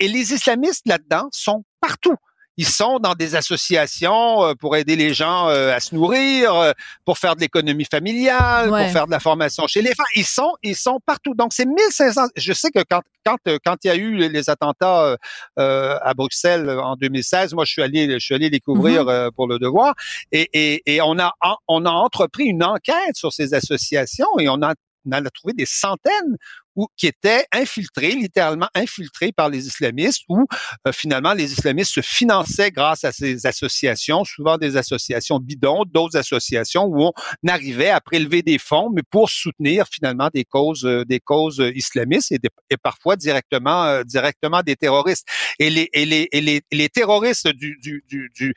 et 0.00 0.08
les 0.08 0.32
islamistes 0.32 0.86
là-dedans 0.86 1.28
sont 1.32 1.64
partout 1.82 2.16
ils 2.58 2.66
sont 2.66 2.98
dans 2.98 3.14
des 3.14 3.36
associations 3.36 4.44
euh, 4.44 4.54
pour 4.54 4.76
aider 4.76 4.96
les 4.96 5.14
gens 5.14 5.48
euh, 5.48 5.72
à 5.72 5.78
se 5.78 5.94
nourrir, 5.94 6.54
euh, 6.54 6.72
pour 7.04 7.16
faire 7.16 7.36
de 7.36 7.40
l'économie 7.40 7.86
familiale, 7.88 8.68
pour 8.68 8.90
faire 8.90 9.06
de 9.06 9.12
la 9.12 9.20
formation 9.20 9.66
chez 9.68 9.80
les 9.80 9.94
femmes. 9.94 10.06
Ils 10.16 10.26
sont, 10.26 10.52
ils 10.64 10.74
sont 10.76 10.98
partout. 11.06 11.34
Donc 11.34 11.52
c'est 11.52 11.66
1500. 11.66 12.26
Je 12.36 12.52
sais 12.52 12.70
que 12.70 12.80
quand 12.90 13.00
quand 13.24 13.38
quand 13.64 13.76
il 13.84 13.86
y 13.86 13.90
a 13.90 13.94
eu 13.94 14.16
les 14.16 14.50
attentats 14.50 15.16
à 15.56 16.14
Bruxelles 16.14 16.68
en 16.70 16.96
2016, 16.96 17.54
moi 17.54 17.64
je 17.64 17.72
suis 17.72 17.82
allé 17.82 18.10
je 18.10 18.24
suis 18.24 18.34
allé 18.34 18.50
les 18.50 18.60
couvrir 18.60 19.04
mm-hmm. 19.04 19.30
pour 19.32 19.46
le 19.46 19.58
devoir 19.58 19.94
et, 20.32 20.48
et, 20.52 20.94
et 20.94 21.00
on 21.00 21.18
a 21.18 21.32
on 21.68 21.84
a 21.84 21.90
entrepris 21.90 22.44
une 22.44 22.64
enquête 22.64 23.14
sur 23.14 23.32
ces 23.32 23.54
associations 23.54 24.38
et 24.38 24.48
on 24.48 24.62
a 24.62 24.74
on 25.06 25.12
a 25.12 25.30
trouvé 25.30 25.54
des 25.54 25.66
centaines 25.66 26.36
ou 26.76 26.86
qui 26.96 27.06
étaient 27.06 27.44
infiltrés, 27.52 28.12
littéralement 28.12 28.68
infiltrés 28.74 29.32
par 29.32 29.48
les 29.48 29.66
islamistes, 29.66 30.22
où 30.28 30.44
euh, 30.86 30.92
finalement 30.92 31.32
les 31.32 31.52
islamistes 31.52 31.92
se 31.92 32.00
finançaient 32.00 32.70
grâce 32.70 33.04
à 33.04 33.12
ces 33.12 33.46
associations, 33.46 34.24
souvent 34.24 34.58
des 34.58 34.76
associations 34.76 35.38
bidons, 35.38 35.84
d'autres 35.86 36.16
associations 36.16 36.84
où 36.84 37.02
on 37.02 37.12
arrivait 37.48 37.90
à 37.90 38.00
prélever 38.00 38.42
des 38.42 38.58
fonds, 38.58 38.90
mais 38.94 39.02
pour 39.10 39.28
soutenir 39.28 39.86
finalement 39.90 40.28
des 40.32 40.44
causes, 40.44 40.84
euh, 40.84 41.04
des 41.04 41.20
causes 41.20 41.62
islamistes 41.74 42.32
et, 42.32 42.38
et 42.70 42.76
parfois 42.76 43.16
directement, 43.16 43.84
euh, 43.84 44.02
directement 44.04 44.62
des 44.62 44.76
terroristes. 44.76 45.26
Et 45.58 45.70
les, 45.70 45.88
et 45.92 46.04
les, 46.04 46.28
et 46.32 46.40
les, 46.40 46.62
les 46.70 46.88
terroristes 46.88 47.48
du, 47.48 47.76
du, 47.82 48.04
du, 48.08 48.30
du, 48.34 48.54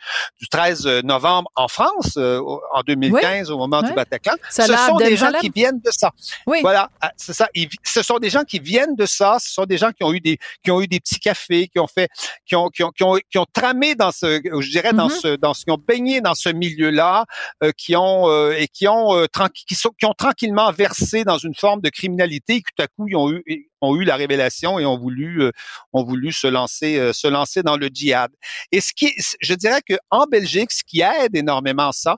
13 0.52 0.86
novembre 1.04 1.50
en 1.56 1.67
France, 1.67 2.17
en 2.17 2.82
2015, 2.86 3.52
au 3.52 3.58
moment 3.58 3.82
du 3.82 3.93
Bataclan, 3.93 4.36
ce 4.50 4.63
sont 4.63 4.97
des 4.97 5.15
gens 5.15 5.32
qui 5.39 5.50
viennent 5.50 5.80
de 5.80 5.91
ça. 5.91 6.12
Oui. 6.45 6.60
Voilà, 6.62 6.89
ah, 7.02 7.12
c'est 7.17 7.34
ça. 7.34 7.47
Ce 7.84 8.04
sont 8.04 8.11
des 8.19 8.30
gens 8.30 8.43
qui 8.43 8.60
viennent 8.60 8.95
de 8.95 9.06
ça. 9.06 9.38
Ce 9.39 9.52
sont 9.54 9.65
des 9.65 9.78
gens 9.78 9.91
qui 9.91 10.04
ont 10.04 10.13
eu 10.13 10.19
des, 10.19 10.38
qui 10.63 10.71
ont 10.71 10.82
eu 10.82 10.88
des 10.88 11.00
petits 11.00 11.19
cafés, 11.19 11.67
qui 11.67 11.80
ont 11.80 11.88
fait, 11.88 12.10
qui 12.45 12.56
ont, 12.56 12.69
qui 12.69 12.84
ont, 12.84 12.91
qui 12.91 13.04
ont, 13.04 13.17
qui 13.30 13.38
ont 13.38 13.45
tramé 13.52 13.95
dans 13.95 14.12
ce, 14.12 14.41
je 14.43 14.69
dirais, 14.69 14.93
dans 14.93 15.08
mm-hmm. 15.08 15.21
ce, 15.21 15.36
dans 15.36 15.54
ce, 15.54 15.65
qui 15.65 15.71
ont 15.71 15.78
baigné 15.78 16.21
dans 16.21 16.36
ce 16.36 16.50
milieu-là, 16.50 17.26
euh, 17.63 17.71
qui 17.78 17.95
ont, 17.95 18.30
euh, 18.30 18.54
et 18.58 18.67
qui 18.67 18.88
ont, 18.88 19.15
euh, 19.15 19.26
qui, 19.54 19.76
sont, 19.76 19.91
qui 20.00 20.06
ont 20.06 20.13
tranquillement 20.13 20.71
versé 20.71 21.24
dans 21.24 21.38
une 21.38 21.56
forme 21.56 21.82
de 21.82 21.89
criminalité 21.89 22.56
et 22.58 22.62
tout 22.62 22.84
à 22.84 22.88
coup, 22.88 23.08
ils 23.08 23.15
ont 23.15 23.32
eu, 23.32 23.69
ont 23.82 23.95
eu 23.95 24.04
la 24.04 24.15
révélation 24.15 24.78
et 24.80 24.86
ont 24.86 24.97
voulu, 24.97 25.50
ont 25.93 26.04
voulu 26.04 26.32
se 26.32 26.47
lancer, 26.47 27.12
se 27.13 27.28
lancer 27.28 27.63
dans 27.63 27.78
le 27.78 27.88
djihad. 27.88 28.32
Et 28.71 28.80
ce 28.80 28.91
qui, 28.95 29.12
je 29.41 29.54
dirais 29.56 29.82
que 29.88 29.95
en 30.12 30.26
Belgique, 30.26 30.71
ce 30.71 30.84
qui 30.84 31.02
aide 31.02 31.36
énormément 31.36 31.91
ça, 31.91 32.17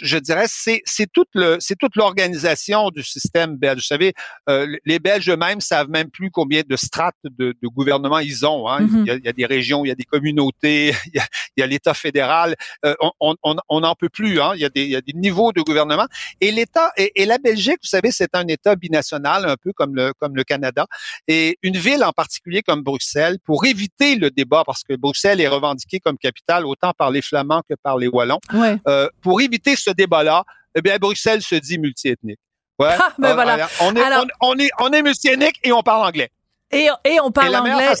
je 0.00 0.18
dirais, 0.18 0.46
c'est 0.48 0.82
c'est 0.84 1.10
toute 1.10 1.28
le 1.34 1.56
c'est 1.60 1.76
toute 1.76 1.96
l'organisation 1.96 2.90
du 2.90 3.02
système 3.02 3.56
belge. 3.56 3.82
Vous 3.82 3.86
savez, 3.86 4.12
euh, 4.48 4.66
les 4.84 4.98
Belges 4.98 5.28
eux-mêmes 5.28 5.60
savent 5.60 5.88
même 5.90 6.10
plus 6.10 6.30
combien 6.30 6.62
de 6.66 6.76
strates 6.76 7.14
de, 7.24 7.54
de 7.60 7.68
gouvernement 7.68 8.18
ils 8.18 8.46
ont. 8.46 8.68
Hein. 8.68 8.82
Mm-hmm. 8.82 9.18
il, 9.18 9.24
y 9.24 9.28
a, 9.28 9.32
des 9.32 9.46
régions, 9.46 9.84
il 9.84 9.88
y 9.88 9.90
a 9.90 9.94
des 9.94 10.04
communautés, 10.04 10.94
il 11.14 11.22
y 11.56 11.62
a, 11.62 11.66
l'État 11.66 11.94
fédéral. 11.94 12.54
Euh, 12.84 12.94
on 13.20 13.34
n'en 13.54 13.56
on, 13.68 13.94
peut 13.94 14.08
plus. 14.08 14.40
Hein. 14.40 14.52
Il, 14.54 14.60
y 14.60 14.64
a 14.64 14.68
des, 14.68 14.84
il 14.84 14.90
y 14.90 14.96
a 14.96 15.00
des 15.00 15.12
niveaux 15.14 15.52
de 15.52 15.60
gouvernement. 15.60 16.06
Et 16.40 16.50
l'État 16.50 16.90
et, 16.96 17.12
et, 17.22 17.26
la 17.26 17.38
Belgique, 17.38 17.78
vous 17.82 17.88
savez, 17.88 18.10
c'est 18.10 18.34
un 18.34 18.46
État 18.48 18.76
binational, 18.76 19.46
un 19.46 19.56
peu 19.56 19.72
comme 19.72 19.94
le 19.94 20.12
comme 20.18 20.36
le 20.36 20.44
Canada. 20.44 20.86
Et 21.28 21.58
une 21.62 21.76
ville 21.76 22.04
en 22.04 22.12
particulier 22.12 22.62
comme 22.62 22.82
Bruxelles, 22.82 23.38
pour 23.44 23.64
éviter 23.64 24.16
le 24.16 24.30
débat, 24.30 24.62
parce 24.64 24.82
que 24.82 24.94
Bruxelles 24.94 25.40
est 25.40 25.48
revendiquée 25.48 25.98
comme 25.98 26.18
capitale 26.18 26.66
autant 26.66 26.92
par 26.96 27.10
les 27.10 27.22
Flamands 27.22 27.62
que 27.68 27.74
par 27.82 27.98
les 27.98 28.08
Wallons, 28.08 28.40
euh, 28.88 29.08
pour 29.20 29.40
éviter 29.40 29.76
ce 29.82 29.90
débat-là, 29.90 30.44
eh 30.74 30.80
bien, 30.80 30.96
Bruxelles 30.98 31.42
se 31.42 31.54
dit 31.56 31.78
multiethnique. 31.78 32.38
Ouais. 32.78 32.96
Ah, 32.98 33.12
ben 33.18 33.34
voilà. 33.34 33.68
On 33.80 33.94
est, 33.94 34.02
on, 34.40 34.58
est, 34.58 34.70
on 34.80 34.90
est 34.90 35.02
multiethnique 35.02 35.58
et 35.62 35.72
on 35.72 35.82
parle 35.82 36.06
anglais. 36.06 36.30
Et, 36.70 36.88
et 37.04 37.20
on 37.20 37.30
parle 37.30 37.54
anglais. 37.54 37.92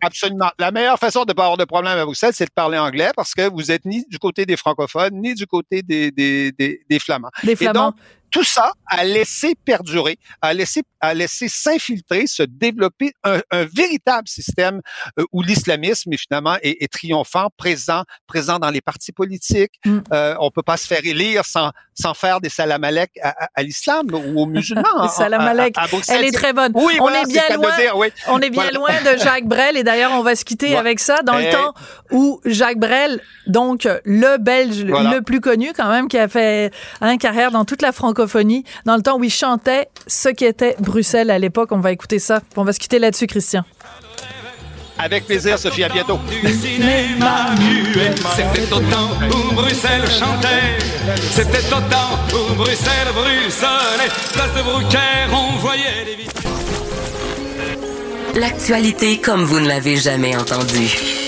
Absolument. 0.00 0.50
La 0.58 0.70
meilleure 0.70 0.98
façon 0.98 1.24
de 1.24 1.32
ne 1.32 1.34
pas 1.34 1.42
avoir 1.42 1.56
de 1.56 1.64
problème 1.64 1.98
à 1.98 2.04
Bruxelles, 2.04 2.32
c'est 2.32 2.44
de 2.46 2.52
parler 2.54 2.78
anglais 2.78 3.10
parce 3.16 3.34
que 3.34 3.50
vous 3.50 3.72
êtes 3.72 3.84
ni 3.84 4.04
du 4.08 4.18
côté 4.18 4.46
des 4.46 4.56
francophones, 4.56 5.20
ni 5.20 5.34
du 5.34 5.46
côté 5.46 5.82
des, 5.82 6.12
des, 6.12 6.52
des, 6.52 6.80
des 6.88 6.98
flamands. 7.00 7.30
Des 7.42 7.56
flamands. 7.56 7.94
Tout 8.30 8.44
ça 8.44 8.72
a 8.86 9.04
laissé 9.04 9.54
perdurer, 9.64 10.18
a 10.42 10.52
laissé, 10.54 10.82
a 11.00 11.14
laissé 11.14 11.48
s'infiltrer, 11.48 12.26
se 12.26 12.42
développer 12.42 13.12
un, 13.24 13.40
un 13.50 13.64
véritable 13.64 14.28
système 14.28 14.80
euh, 15.18 15.24
où 15.32 15.42
l'islamisme 15.42 16.12
finalement 16.16 16.56
est, 16.62 16.82
est, 16.82 16.92
triomphant, 16.92 17.48
présent, 17.56 18.04
présent 18.26 18.58
dans 18.58 18.70
les 18.70 18.80
partis 18.80 19.12
politiques. 19.12 19.72
Mm. 19.84 19.98
Euh, 20.12 20.34
on 20.40 20.50
peut 20.50 20.62
pas 20.62 20.76
se 20.76 20.86
faire 20.86 21.00
élire 21.04 21.44
sans, 21.44 21.72
sans 21.94 22.14
faire 22.14 22.40
des 22.40 22.48
salamalek 22.48 23.10
à, 23.22 23.44
à, 23.44 23.48
à 23.54 23.62
l'islam 23.62 24.06
ou 24.12 24.40
aux 24.40 24.46
musulmans. 24.46 25.08
salamalek, 25.16 25.76
elle 26.08 26.24
est 26.24 26.32
très 26.32 26.52
bonne. 26.52 26.72
Oui, 26.74 26.94
on 26.98 27.04
voilà, 27.04 27.22
est 27.22 27.26
bien 27.26 27.56
loin. 27.56 27.76
Dire, 27.76 27.96
oui. 27.96 28.08
On 28.28 28.40
est 28.40 28.50
bien 28.50 28.70
loin 28.70 28.92
de 29.02 29.18
Jacques 29.18 29.46
Brel 29.46 29.76
et 29.76 29.84
d'ailleurs 29.84 30.12
on 30.12 30.22
va 30.22 30.36
se 30.36 30.44
quitter 30.44 30.66
voilà. 30.66 30.80
avec 30.80 31.00
ça 31.00 31.22
dans 31.22 31.36
le 31.36 31.50
temps 31.50 31.74
où 32.10 32.40
Jacques 32.44 32.78
Brel, 32.78 33.20
donc 33.46 33.88
le 34.04 34.38
Belge 34.38 34.84
le 34.84 35.20
plus 35.20 35.40
connu 35.40 35.72
quand 35.74 35.88
même, 35.88 36.08
qui 36.08 36.18
a 36.18 36.28
fait 36.28 36.70
une 37.00 37.08
hein, 37.08 37.16
carrière 37.18 37.50
dans 37.50 37.64
toute 37.64 37.82
la 37.82 37.92
francophonie, 37.92 38.17
dans 38.84 38.96
le 38.96 39.02
temps 39.02 39.18
où 39.18 39.24
il 39.24 39.30
chantait 39.30 39.88
ce 40.06 40.28
qui 40.28 40.44
était 40.44 40.76
Bruxelles 40.80 41.30
à 41.30 41.38
l'époque. 41.38 41.70
On 41.72 41.80
va 41.80 41.92
écouter 41.92 42.18
ça. 42.18 42.40
On 42.56 42.64
va 42.64 42.72
se 42.72 42.78
quitter 42.78 42.98
là-dessus, 42.98 43.26
Christian. 43.26 43.64
Avec 44.98 45.26
plaisir, 45.26 45.58
Sophie, 45.58 45.84
à 45.84 45.88
bientôt. 45.88 46.18
C'était 48.34 48.72
au 48.72 48.80
temps 48.80 49.10
où 49.30 49.54
Bruxelles 49.54 50.10
chantait. 50.10 50.78
C'était 51.30 51.68
au 51.68 51.80
temps 51.88 52.18
où 52.32 52.54
Bruxelles 52.54 53.08
bruxelait. 53.14 54.10
Place 54.32 54.54
de 54.56 54.62
Brucaire, 54.62 55.28
on 55.32 55.56
voyait 55.58 56.04
des 56.04 56.18
L'actualité 58.38 59.18
comme 59.18 59.44
vous 59.44 59.60
ne 59.60 59.68
l'avez 59.68 59.96
jamais 59.96 60.36
entendue. 60.36 61.27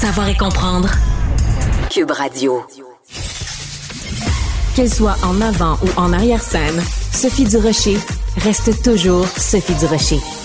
Savoir 0.00 0.30
et 0.30 0.34
comprendre. 0.34 0.88
Cube 1.90 2.10
Radio. 2.10 2.64
Qu'elle 4.74 4.88
soit 4.88 5.16
en 5.22 5.38
avant 5.42 5.76
ou 5.82 6.00
en 6.00 6.14
arrière-scène, 6.14 6.82
Sophie 7.12 7.44
Durocher 7.44 7.98
reste 8.38 8.82
toujours 8.82 9.26
Sophie 9.36 9.74
Durocher. 9.74 10.39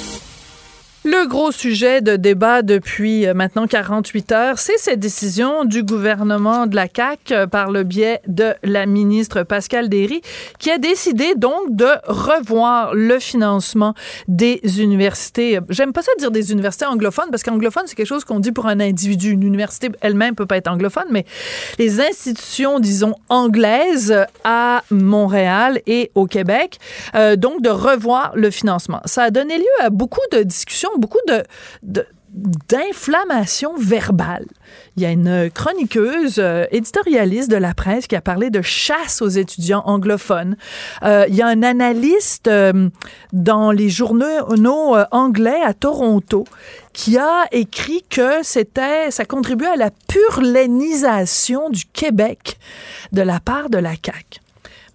Le 1.08 1.28
gros 1.28 1.52
sujet 1.52 2.02
de 2.02 2.16
débat 2.16 2.64
depuis 2.64 3.28
maintenant 3.36 3.68
48 3.68 4.32
heures, 4.32 4.58
c'est 4.58 4.80
cette 4.80 5.00
décision 5.00 5.64
du 5.64 5.84
gouvernement 5.84 6.66
de 6.66 6.76
la 6.76 6.88
CAQ 6.88 7.48
par 7.52 7.70
le 7.70 7.84
biais 7.84 8.22
de 8.26 8.56
la 8.64 8.88
ministre 8.88 9.44
Pascal 9.44 9.88
Derry 9.88 10.22
qui 10.58 10.72
a 10.72 10.80
décidé 10.80 11.36
donc 11.36 11.76
de 11.76 11.86
revoir 12.08 12.96
le 12.96 13.20
financement 13.20 13.94
des 14.28 14.60
universités. 14.82 15.60
J'aime 15.70 15.94
pas 15.94 16.02
ça 16.02 16.12
dire 16.18 16.32
des 16.32 16.52
universités 16.52 16.88
anglophones 16.88 17.30
parce 17.30 17.44
qu'anglophone 17.44 17.84
c'est 17.86 17.94
quelque 17.94 18.08
chose 18.08 18.26
qu'on 18.26 18.40
dit 18.40 18.52
pour 18.52 18.66
un 18.66 18.80
individu. 18.80 19.30
Une 19.30 19.44
université 19.44 19.92
elle-même 20.02 20.34
peut 20.34 20.48
pas 20.48 20.58
être 20.58 20.72
anglophone, 20.72 21.06
mais 21.12 21.26
les 21.78 22.02
institutions 22.02 22.80
disons 22.80 23.14
anglaises 23.30 24.26
à 24.44 24.82
Montréal 24.90 25.82
et 25.86 26.10
au 26.16 26.26
Québec, 26.26 26.80
euh, 27.14 27.36
donc 27.36 27.62
de 27.62 27.70
revoir 27.70 28.32
le 28.34 28.50
financement. 28.50 29.02
Ça 29.06 29.22
a 29.22 29.30
donné 29.30 29.60
lieu 29.60 29.84
à 29.84 29.92
beaucoup 29.92 30.26
de 30.32 30.42
discussions 30.42 30.90
beaucoup 30.98 31.22
de, 31.28 31.44
de 31.84 32.06
d'inflammation 32.36 33.76
verbale. 33.78 34.46
Il 34.98 35.04
y 35.04 35.06
a 35.06 35.12
une 35.12 35.50
chroniqueuse 35.50 36.36
euh, 36.38 36.66
éditorialiste 36.72 37.50
de 37.50 37.56
la 37.56 37.74
presse 37.74 38.08
qui 38.08 38.16
a 38.16 38.22
parlé 38.22 38.50
de 38.50 38.62
chasse 38.62 39.22
aux 39.22 39.30
étudiants 39.30 39.84
anglophones. 39.86 40.58
Euh, 41.04 41.26
il 41.30 41.36
y 41.36 41.42
a 41.42 41.48
un 41.48 41.64
analyste 41.64 42.48
euh, 42.48 42.90
dans 43.32 43.72
les 43.72 43.90
journaux 43.90 44.98
anglais 45.12 45.62
à 45.64 45.74
Toronto 45.74 46.46
qui 46.92 47.18
a 47.18 47.46
écrit 47.52 48.04
que 48.10 48.44
c'était 48.44 49.12
ça 49.12 49.26
contribuait 49.26 49.68
à 49.68 49.76
la 49.78 49.92
purlénisation 50.08 51.70
du 51.70 51.86
Québec 51.86 52.58
de 53.12 53.22
la 53.22 53.40
part 53.40 53.70
de 53.70 53.78
la 53.78 53.92
CAQ. 53.92 54.45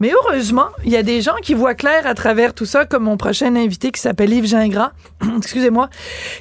Mais 0.01 0.13
heureusement, 0.13 0.69
il 0.85 0.91
y 0.91 0.97
a 0.97 1.03
des 1.03 1.21
gens 1.21 1.37
qui 1.43 1.53
voient 1.53 1.75
clair 1.75 2.07
à 2.07 2.15
travers 2.15 2.55
tout 2.55 2.65
ça, 2.65 2.87
comme 2.87 3.05
mon 3.05 3.19
prochain 3.19 3.55
invité 3.55 3.93
qui 3.93 4.01
s'appelle 4.01 4.33
Yves 4.33 4.47
Gingras, 4.47 4.93
excusez-moi, 5.37 5.91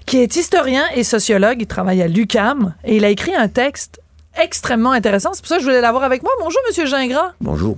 qui 0.06 0.20
est 0.20 0.38
historien 0.38 0.84
et 0.96 1.04
sociologue. 1.04 1.58
Il 1.60 1.68
travaille 1.68 2.02
à 2.02 2.08
l'UCAM 2.08 2.74
et 2.86 2.96
il 2.96 3.04
a 3.04 3.10
écrit 3.10 3.36
un 3.36 3.50
texte 3.50 4.00
extrêmement 4.42 4.92
intéressant. 4.92 5.32
C'est 5.34 5.42
pour 5.42 5.50
ça 5.50 5.56
que 5.56 5.62
je 5.62 5.68
voulais 5.68 5.82
l'avoir 5.82 6.04
avec 6.04 6.24
moi. 6.24 6.32
Bonjour, 6.40 6.62
Monsieur 6.68 6.86
Gingras. 6.86 7.34
Bonjour. 7.42 7.76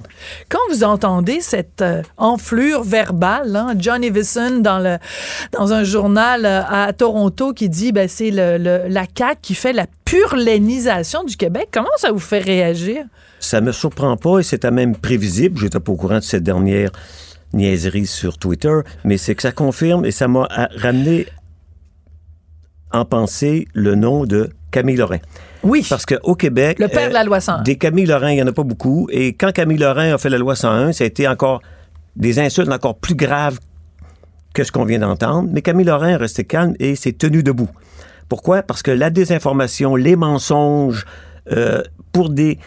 Quand 0.49 0.59
vous 0.69 0.83
entendez 0.83 1.41
cette 1.41 1.81
euh, 1.81 2.03
enflure 2.17 2.83
verbale, 2.83 3.55
hein, 3.55 3.73
John 3.77 4.03
Evison 4.03 4.59
dans 4.59 4.77
le 4.77 4.97
dans 5.51 5.73
un 5.73 5.83
journal 5.83 6.45
euh, 6.45 6.61
à 6.69 6.93
Toronto 6.93 7.53
qui 7.53 7.69
dit 7.69 7.91
ben 7.91 8.07
c'est 8.07 8.29
le, 8.29 8.57
le, 8.57 8.83
la 8.87 9.05
CAQ 9.17 9.39
qui 9.41 9.55
fait 9.55 9.73
la 9.73 9.87
purlénisation 10.05 11.23
du 11.23 11.37
Québec, 11.37 11.69
comment 11.71 11.89
ça 11.97 12.11
vous 12.11 12.19
fait 12.19 12.39
réagir? 12.39 13.05
Ça 13.41 13.59
me 13.59 13.73
surprend 13.73 14.15
pas 14.15 14.39
et 14.39 14.43
c'était 14.43 14.71
même 14.71 14.95
prévisible. 14.95 15.59
J'étais 15.59 15.79
pas 15.79 15.91
au 15.91 15.97
courant 15.97 16.19
de 16.19 16.23
cette 16.23 16.43
dernière 16.43 16.91
niaiserie 17.53 18.05
sur 18.05 18.37
Twitter, 18.37 18.79
mais 19.03 19.17
c'est 19.17 19.35
que 19.35 19.41
ça 19.41 19.51
confirme 19.51 20.05
et 20.05 20.11
ça 20.11 20.29
m'a 20.29 20.47
ramené 20.77 21.27
en 22.93 23.03
pensée 23.03 23.67
le 23.73 23.95
nom 23.95 24.25
de 24.25 24.49
Camille 24.71 24.95
Lorrain. 24.95 25.19
Oui. 25.63 25.85
Parce 25.89 26.05
qu'au 26.05 26.35
Québec. 26.35 26.79
Le 26.79 26.87
père 26.87 27.05
euh, 27.05 27.09
de 27.09 27.13
la 27.13 27.23
loi 27.23 27.39
101. 27.39 27.63
Des 27.63 27.77
Camille 27.77 28.05
Lorrain, 28.05 28.31
il 28.31 28.35
n'y 28.35 28.41
en 28.41 28.47
a 28.47 28.53
pas 28.53 28.63
beaucoup. 28.63 29.07
Et 29.11 29.33
quand 29.33 29.51
Camille 29.51 29.77
Lorrain 29.77 30.13
a 30.13 30.17
fait 30.17 30.29
la 30.29 30.37
loi 30.37 30.55
101, 30.55 30.93
ça 30.93 31.03
a 31.03 31.07
été 31.07 31.27
encore 31.27 31.61
des 32.15 32.39
insultes 32.39 32.71
encore 32.71 32.97
plus 32.97 33.15
graves 33.15 33.59
que 34.53 34.63
ce 34.63 34.71
qu'on 34.71 34.85
vient 34.85 34.99
d'entendre. 34.99 35.49
Mais 35.51 35.61
Camille 35.61 35.85
Lorrain 35.85 36.09
est 36.09 36.15
resté 36.15 36.43
calme 36.43 36.73
et 36.79 36.95
s'est 36.95 37.13
tenu 37.13 37.43
debout. 37.43 37.69
Pourquoi? 38.27 38.63
Parce 38.63 38.81
que 38.81 38.91
la 38.91 39.09
désinformation, 39.09 39.95
les 39.95 40.15
mensonges, 40.15 41.05
euh, 41.51 41.83
pour 42.11 42.29
des, 42.29 42.59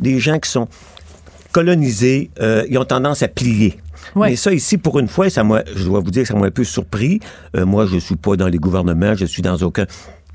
des 0.00 0.18
gens 0.18 0.38
qui 0.38 0.50
sont 0.50 0.68
colonisés, 1.52 2.30
euh, 2.40 2.66
ils 2.68 2.78
ont 2.78 2.84
tendance 2.84 3.22
à 3.22 3.28
plier. 3.28 3.78
Ouais. 4.14 4.30
Mais 4.30 4.36
ça, 4.36 4.52
ici, 4.52 4.76
pour 4.76 4.98
une 4.98 5.08
fois, 5.08 5.30
ça 5.30 5.42
je 5.74 5.84
dois 5.84 6.00
vous 6.00 6.10
dire 6.10 6.22
que 6.22 6.28
ça 6.28 6.34
m'a 6.34 6.46
un 6.46 6.50
peu 6.50 6.64
surpris. 6.64 7.20
Euh, 7.56 7.64
moi, 7.64 7.86
je 7.86 7.98
suis 7.98 8.16
pas 8.16 8.36
dans 8.36 8.48
les 8.48 8.58
gouvernements, 8.58 9.14
je 9.14 9.24
suis 9.24 9.42
dans 9.42 9.56
aucun 9.58 9.86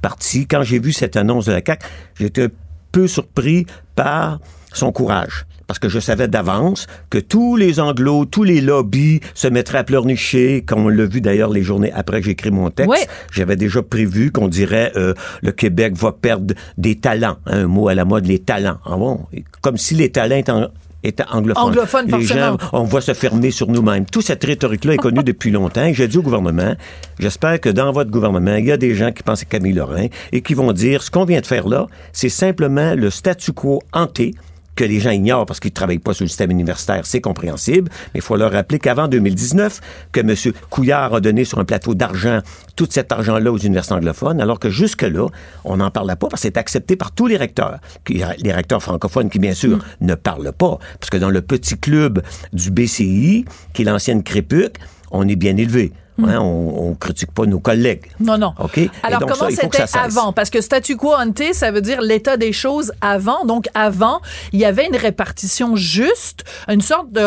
parti. 0.01 0.47
Quand 0.47 0.63
j'ai 0.63 0.79
vu 0.79 0.93
cette 0.93 1.15
annonce 1.17 1.45
de 1.45 1.51
la 1.51 1.61
CAQ, 1.65 1.85
j'étais 2.19 2.43
un 2.45 2.49
peu 2.91 3.07
surpris 3.07 3.65
par 3.95 4.39
son 4.73 4.91
courage. 4.91 5.45
Parce 5.69 5.77
que 5.77 5.87
je 5.87 5.99
savais 5.99 6.27
d'avance 6.27 6.87
que 7.11 7.19
tous 7.19 7.55
les 7.55 7.79
anglos, 7.79 8.25
tous 8.25 8.43
les 8.43 8.59
lobbies 8.59 9.19
se 9.35 9.47
mettraient 9.47 9.77
à 9.77 9.83
pleurnicher, 9.83 10.63
comme 10.65 10.83
on 10.83 10.89
l'a 10.89 11.05
vu 11.05 11.21
d'ailleurs 11.21 11.51
les 11.51 11.61
journées 11.61 11.91
après 11.93 12.21
que 12.21 12.25
j'ai 12.25 12.31
écrit 12.31 12.49
mon 12.49 12.71
texte. 12.71 12.89
Ouais. 12.89 13.05
J'avais 13.31 13.55
déjà 13.55 13.83
prévu 13.83 14.31
qu'on 14.31 14.47
dirait 14.47 14.91
euh, 14.95 15.13
le 15.43 15.51
Québec 15.51 15.93
va 15.95 16.11
perdre 16.11 16.55
des 16.79 16.95
talents. 16.95 17.37
Hein, 17.45 17.65
un 17.65 17.67
mot 17.67 17.87
à 17.87 17.93
la 17.93 18.03
mode, 18.03 18.25
les 18.25 18.39
talents. 18.39 18.79
Ah 18.83 18.97
bon? 18.97 19.27
Comme 19.61 19.77
si 19.77 19.93
les 19.93 20.09
talents 20.09 20.37
étaient 20.37 20.51
en 20.51 20.69
était 21.03 21.23
anglophone. 21.31 21.63
Anglophone, 21.63 22.05
Les 22.07 22.11
forcément. 22.11 22.57
gens, 22.57 22.57
on 22.73 22.83
va 22.83 22.99
se 22.99 23.13
fermer 23.13 23.51
sur 23.51 23.67
nous-mêmes. 23.67 24.05
Toute 24.05 24.25
cette 24.25 24.43
rhétorique-là 24.43 24.95
est 24.95 24.97
connue 24.97 25.23
depuis 25.23 25.51
longtemps. 25.51 25.87
J'ai 25.93 26.07
dit 26.07 26.17
au 26.17 26.23
gouvernement, 26.23 26.73
j'espère 27.19 27.61
que 27.61 27.69
dans 27.69 27.91
votre 27.91 28.09
gouvernement, 28.09 28.55
il 28.55 28.65
y 28.65 28.71
a 28.71 28.77
des 28.77 28.95
gens 28.95 29.11
qui 29.11 29.21
pensent 29.23 29.43
à 29.43 29.45
Camille 29.45 29.73
Lorrain 29.73 30.07
et 30.31 30.41
qui 30.41 30.55
vont 30.55 30.73
dire, 30.73 31.03
ce 31.03 31.11
qu'on 31.11 31.25
vient 31.25 31.41
de 31.41 31.45
faire 31.45 31.67
là, 31.67 31.85
c'est 32.11 32.27
simplement 32.27 32.95
le 32.95 33.09
statu 33.11 33.53
quo 33.53 33.81
hanté 33.93 34.33
que 34.79 34.85
les 34.85 35.01
gens 35.01 35.09
ignorent 35.09 35.45
parce 35.45 35.59
qu'ils 35.59 35.71
ne 35.71 35.75
travaillent 35.75 35.99
pas 35.99 36.13
sur 36.13 36.23
le 36.23 36.29
système 36.29 36.51
universitaire, 36.51 37.05
c'est 37.05 37.19
compréhensible. 37.19 37.91
Mais 38.13 38.19
il 38.19 38.21
faut 38.21 38.37
leur 38.37 38.53
rappeler 38.53 38.79
qu'avant 38.79 39.09
2019, 39.09 39.81
que 40.13 40.21
M. 40.21 40.33
Couillard 40.69 41.13
a 41.13 41.19
donné 41.19 41.43
sur 41.43 41.59
un 41.59 41.65
plateau 41.65 41.95
d'argent 41.95 42.39
tout 42.77 42.87
cet 42.89 43.11
argent-là 43.11 43.51
aux 43.51 43.57
universités 43.57 43.95
anglophones, 43.95 44.39
alors 44.39 44.57
que 44.57 44.69
jusque-là, 44.69 45.27
on 45.65 45.75
n'en 45.77 45.91
parlait 45.91 46.15
pas 46.15 46.29
parce 46.29 46.43
que 46.43 46.47
c'est 46.47 46.55
accepté 46.55 46.95
par 46.95 47.11
tous 47.11 47.27
les 47.27 47.35
recteurs. 47.35 47.79
Les 48.07 48.53
recteurs 48.53 48.81
francophones 48.81 49.29
qui, 49.29 49.39
bien 49.39 49.53
sûr, 49.53 49.77
mm. 49.77 49.81
ne 49.99 50.15
parlent 50.15 50.53
pas. 50.53 50.79
Parce 50.97 51.09
que 51.09 51.17
dans 51.17 51.29
le 51.29 51.41
petit 51.41 51.77
club 51.77 52.23
du 52.53 52.71
BCI, 52.71 53.43
qui 53.73 53.81
est 53.81 53.85
l'ancienne 53.85 54.23
Crépuc, 54.23 54.77
on 55.11 55.27
est 55.27 55.35
bien 55.35 55.57
élevé. 55.57 55.91
Hein, 56.27 56.39
on, 56.39 56.89
on 56.89 56.95
critique 56.95 57.31
pas 57.31 57.45
nos 57.45 57.59
collègues. 57.59 58.05
Non, 58.19 58.37
non. 58.37 58.53
OK? 58.59 58.79
Alors, 59.03 59.19
donc 59.19 59.31
comment 59.31 59.49
c'était 59.49 59.83
avant? 59.97 60.33
Parce 60.33 60.49
que 60.49 60.61
statu 60.61 60.95
quo 60.97 61.13
ante, 61.13 61.41
ça 61.53 61.71
veut 61.71 61.81
dire 61.81 62.01
l'état 62.01 62.37
des 62.37 62.51
choses 62.53 62.91
avant. 63.01 63.45
Donc, 63.45 63.67
avant, 63.73 64.19
il 64.53 64.59
y 64.59 64.65
avait 64.65 64.85
une 64.87 64.95
répartition 64.95 65.75
juste, 65.75 66.43
une 66.67 66.81
sorte 66.81 67.11
de 67.11 67.21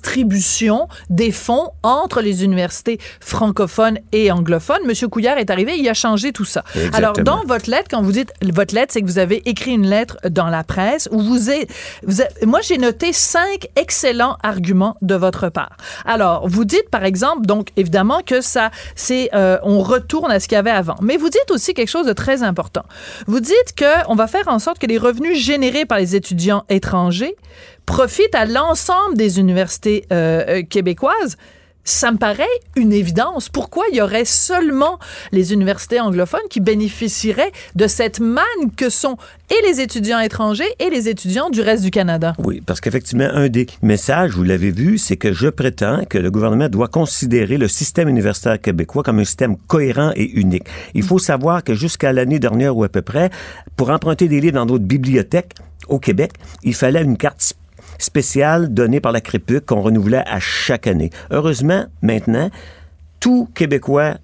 redistribution 0.00 0.88
des 1.10 1.32
fonds 1.32 1.70
entre 1.82 2.20
les 2.20 2.44
universités 2.44 2.98
francophones 3.20 3.98
et 4.12 4.30
anglophones. 4.30 4.84
Monsieur 4.86 5.08
Couillard 5.08 5.38
est 5.38 5.50
arrivé, 5.50 5.76
il 5.78 5.88
a 5.88 5.94
changé 5.94 6.32
tout 6.32 6.44
ça. 6.44 6.64
Exactement. 6.74 6.96
Alors, 6.96 7.12
dans 7.18 7.44
votre 7.46 7.70
lettre, 7.70 7.88
quand 7.90 8.02
vous 8.02 8.12
dites 8.12 8.32
votre 8.42 8.74
lettre, 8.74 8.92
c'est 8.92 9.00
que 9.00 9.06
vous 9.06 9.18
avez 9.18 9.48
écrit 9.48 9.72
une 9.72 9.86
lettre 9.86 10.16
dans 10.28 10.46
la 10.48 10.64
presse 10.64 11.08
où 11.12 11.20
vous 11.20 11.50
êtes, 11.50 11.70
vous 12.06 12.20
êtes- 12.22 12.44
moi, 12.46 12.60
j'ai 12.62 12.78
noté 12.78 13.12
cinq 13.12 13.68
excellents 13.76 14.36
arguments 14.42 14.96
de 15.02 15.14
votre 15.14 15.48
part. 15.48 15.76
Alors, 16.04 16.48
vous 16.48 16.64
dites, 16.64 16.88
par 16.90 17.04
exemple, 17.04 17.46
donc, 17.46 17.68
évidemment, 17.76 18.15
que 18.22 18.40
ça, 18.40 18.70
c'est, 18.94 19.30
euh, 19.34 19.58
on 19.62 19.80
retourne 19.80 20.30
à 20.30 20.40
ce 20.40 20.48
qu'il 20.48 20.56
y 20.56 20.58
avait 20.58 20.70
avant. 20.70 20.96
Mais 21.00 21.16
vous 21.16 21.28
dites 21.28 21.50
aussi 21.50 21.74
quelque 21.74 21.88
chose 21.88 22.06
de 22.06 22.12
très 22.12 22.42
important. 22.42 22.84
Vous 23.26 23.40
dites 23.40 23.74
que 23.76 24.08
on 24.08 24.14
va 24.14 24.26
faire 24.26 24.48
en 24.48 24.58
sorte 24.58 24.78
que 24.78 24.86
les 24.86 24.98
revenus 24.98 25.38
générés 25.38 25.86
par 25.86 25.98
les 25.98 26.16
étudiants 26.16 26.64
étrangers 26.68 27.36
profitent 27.86 28.34
à 28.34 28.44
l'ensemble 28.44 29.16
des 29.16 29.38
universités 29.38 30.04
euh, 30.12 30.44
euh, 30.48 30.62
québécoises. 30.62 31.36
Ça 31.88 32.10
me 32.10 32.18
paraît 32.18 32.44
une 32.74 32.92
évidence. 32.92 33.48
Pourquoi 33.48 33.84
il 33.92 33.96
y 33.96 34.00
aurait 34.02 34.24
seulement 34.24 34.98
les 35.30 35.52
universités 35.52 36.00
anglophones 36.00 36.40
qui 36.50 36.58
bénéficieraient 36.58 37.52
de 37.76 37.86
cette 37.86 38.18
manne 38.18 38.42
que 38.76 38.90
sont 38.90 39.16
et 39.50 39.68
les 39.68 39.80
étudiants 39.80 40.18
étrangers 40.18 40.66
et 40.80 40.90
les 40.90 41.08
étudiants 41.08 41.48
du 41.48 41.60
reste 41.60 41.84
du 41.84 41.92
Canada? 41.92 42.34
Oui, 42.38 42.60
parce 42.66 42.80
qu'effectivement, 42.80 43.28
un 43.32 43.48
des 43.48 43.68
messages, 43.82 44.32
vous 44.32 44.42
l'avez 44.42 44.72
vu, 44.72 44.98
c'est 44.98 45.16
que 45.16 45.32
je 45.32 45.46
prétends 45.46 46.04
que 46.04 46.18
le 46.18 46.32
gouvernement 46.32 46.68
doit 46.68 46.88
considérer 46.88 47.56
le 47.56 47.68
système 47.68 48.08
universitaire 48.08 48.60
québécois 48.60 49.04
comme 49.04 49.20
un 49.20 49.24
système 49.24 49.56
cohérent 49.56 50.10
et 50.16 50.28
unique. 50.32 50.64
Il 50.94 51.04
faut 51.04 51.20
savoir 51.20 51.62
que 51.62 51.74
jusqu'à 51.74 52.12
l'année 52.12 52.40
dernière 52.40 52.76
ou 52.76 52.82
à 52.82 52.88
peu 52.88 53.02
près, 53.02 53.30
pour 53.76 53.90
emprunter 53.90 54.26
des 54.26 54.40
livres 54.40 54.56
dans 54.56 54.66
d'autres 54.66 54.84
bibliothèques 54.84 55.52
au 55.88 56.00
Québec, 56.00 56.32
il 56.64 56.74
fallait 56.74 57.02
une 57.02 57.16
carte 57.16 57.38
sp- 57.40 57.54
spéciale 57.98 58.72
donnée 58.72 59.00
par 59.00 59.12
la 59.12 59.20
CREPUC 59.20 59.66
qu'on 59.66 59.80
renouvelait 59.80 60.24
à 60.26 60.40
chaque 60.40 60.86
année. 60.86 61.10
Heureusement, 61.30 61.86
maintenant, 62.02 62.50
tout 63.20 63.48
Québécois 63.54 64.16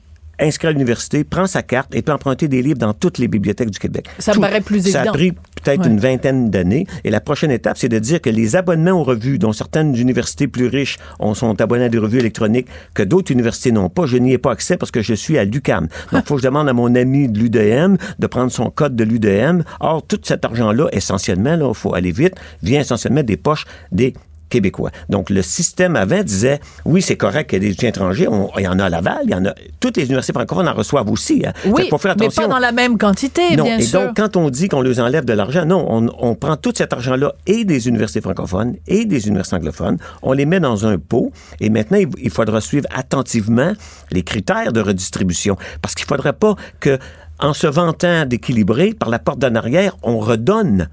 inscrit 0.42 0.68
à 0.68 0.72
l'université 0.72 1.24
prend 1.24 1.46
sa 1.46 1.62
carte 1.62 1.94
et 1.94 2.02
peut 2.02 2.12
emprunter 2.12 2.48
des 2.48 2.62
livres 2.62 2.78
dans 2.78 2.92
toutes 2.94 3.18
les 3.18 3.28
bibliothèques 3.28 3.70
du 3.70 3.78
Québec. 3.78 4.06
Ça 4.18 4.34
me 4.34 4.40
paraît 4.40 4.60
plus 4.60 4.82
Ça 4.90 4.98
a 4.98 5.02
évident. 5.02 5.12
pris 5.12 5.32
peut-être 5.32 5.82
Ouais. 5.82 5.86
une 5.88 5.98
vingtaine 6.00 6.50
d'années. 6.50 6.86
Et 7.04 7.10
la 7.10 7.20
prochaine 7.20 7.50
étape, 7.50 7.78
c'est 7.78 7.88
de 7.88 7.98
dire 7.98 8.20
que 8.20 8.28
les 8.30 8.56
abonnements 8.56 8.92
aux 9.00 9.04
revues, 9.04 9.38
dont 9.38 9.52
certaines 9.52 9.94
universités 9.96 10.48
plus 10.48 10.66
riches 10.66 10.98
ont, 11.20 11.34
sont 11.34 11.60
abonnés 11.60 11.84
à 11.84 11.88
des 11.88 11.98
revues 11.98 12.18
électroniques 12.18 12.66
que 12.94 13.02
d'autres 13.02 13.30
universités 13.30 13.70
n'ont 13.72 13.88
pas, 13.88 14.06
je 14.06 14.16
n'y 14.16 14.32
ai 14.32 14.38
pas 14.38 14.50
accès 14.52 14.76
parce 14.76 14.90
que 14.90 15.02
je 15.02 15.14
suis 15.14 15.38
à 15.38 15.44
l'UCAM. 15.44 15.88
Donc, 16.12 16.22
il 16.24 16.28
faut 16.28 16.34
que 16.36 16.42
je 16.42 16.46
demande 16.46 16.68
à 16.68 16.72
mon 16.72 16.94
ami 16.94 17.28
de 17.28 17.38
l'UDM 17.38 17.96
de 18.18 18.26
prendre 18.26 18.50
son 18.50 18.70
code 18.70 18.96
de 18.96 19.04
l'UDM. 19.04 19.62
Or, 19.80 20.02
tout 20.06 20.18
cet 20.22 20.44
argent-là, 20.44 20.88
essentiellement, 20.92 21.56
il 21.68 21.74
faut 21.74 21.94
aller 21.94 22.12
vite, 22.12 22.34
vient 22.62 22.80
essentiellement 22.80 23.22
des 23.22 23.36
poches 23.36 23.64
des 23.92 24.14
québécois. 24.52 24.90
Donc, 25.08 25.30
le 25.30 25.42
système 25.42 25.96
avant 25.96 26.22
disait, 26.22 26.60
oui, 26.84 27.00
c'est 27.02 27.16
correct 27.16 27.48
qu'il 27.50 27.62
y 27.62 27.66
ait 27.66 27.68
des 27.68 27.72
étudiants 27.72 27.88
étrangers, 27.88 28.28
on- 28.28 28.50
il 28.58 28.64
y 28.64 28.68
en 28.68 28.78
a 28.78 28.84
à 28.84 28.88
Laval, 28.90 29.20
il 29.24 29.30
y 29.30 29.34
en 29.34 29.44
a, 29.46 29.54
toutes 29.80 29.96
les 29.96 30.04
universités 30.04 30.32
francophones 30.34 30.68
en 30.68 30.74
reçoivent 30.74 31.10
aussi. 31.10 31.42
hein. 31.46 31.52
Oui, 31.66 31.88
faut 31.90 31.98
faire 31.98 32.14
mais 32.20 32.28
pas 32.28 32.46
dans 32.46 32.58
la 32.58 32.72
même 32.72 32.98
quantité, 32.98 33.56
Non, 33.56 33.64
bien 33.64 33.78
et 33.78 33.82
sûr. 33.82 34.00
donc, 34.00 34.16
quand 34.16 34.36
on 34.36 34.50
dit 34.50 34.68
qu'on 34.68 34.82
leur 34.82 34.98
enlève 34.98 35.24
de 35.24 35.32
l'argent, 35.32 35.64
non, 35.64 35.84
on, 35.88 36.08
on 36.18 36.34
prend 36.34 36.56
tout 36.56 36.72
cet 36.76 36.92
argent-là 36.92 37.32
et 37.46 37.64
des 37.64 37.88
universités 37.88 38.20
francophones 38.20 38.76
et 38.86 39.04
des 39.06 39.26
universités 39.26 39.56
anglophones, 39.56 39.96
on 40.22 40.32
les 40.32 40.46
met 40.46 40.60
dans 40.60 40.86
un 40.86 40.98
pot 40.98 41.32
et 41.60 41.70
maintenant, 41.70 41.98
il, 41.98 42.08
il 42.22 42.30
faudra 42.30 42.60
suivre 42.60 42.86
attentivement 42.94 43.72
les 44.10 44.22
critères 44.22 44.72
de 44.72 44.80
redistribution 44.80 45.56
parce 45.80 45.94
qu'il 45.94 46.04
ne 46.04 46.08
faudrait 46.08 46.32
pas 46.34 46.54
que, 46.80 46.98
en 47.38 47.54
se 47.54 47.66
vantant 47.66 48.26
d'équilibrer, 48.26 48.92
par 48.94 49.08
la 49.08 49.18
porte 49.18 49.38
d'en 49.38 49.54
arrière, 49.54 49.96
on 50.02 50.18
redonne 50.18 50.88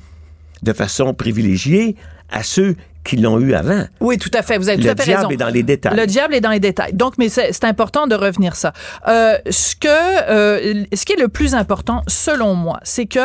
de 0.63 0.73
façon 0.73 1.13
privilégiée 1.13 1.95
à 2.31 2.43
ceux 2.43 2.75
qui 3.03 3.17
l'ont 3.17 3.39
eu 3.39 3.53
avant. 3.53 3.85
Oui, 4.01 4.17
tout 4.17 4.29
à 4.33 4.41
fait. 4.41 4.57
Vous 4.57 4.69
avez 4.69 4.77
tout 4.77 4.83
Le 4.85 4.91
à 4.91 4.95
fait 4.95 5.03
diable 5.05 5.19
raison. 5.21 5.29
est 5.31 5.37
dans 5.37 5.49
les 5.49 5.63
détails. 5.63 5.95
Le 5.95 6.05
diable 6.05 6.35
est 6.35 6.41
dans 6.41 6.49
les 6.51 6.59
détails. 6.59 6.93
Donc, 6.93 7.13
mais 7.17 7.29
c'est 7.29 7.63
important 7.63 8.07
de 8.07 8.15
revenir 8.15 8.55
ça. 8.55 8.73
Euh, 9.07 9.37
ce 9.49 9.75
que, 9.75 9.87
euh, 9.87 10.83
ce 10.93 11.05
qui 11.05 11.13
est 11.13 11.19
le 11.19 11.29
plus 11.29 11.55
important, 11.55 12.03
selon 12.07 12.53
moi, 12.55 12.79
c'est 12.83 13.05
que 13.05 13.19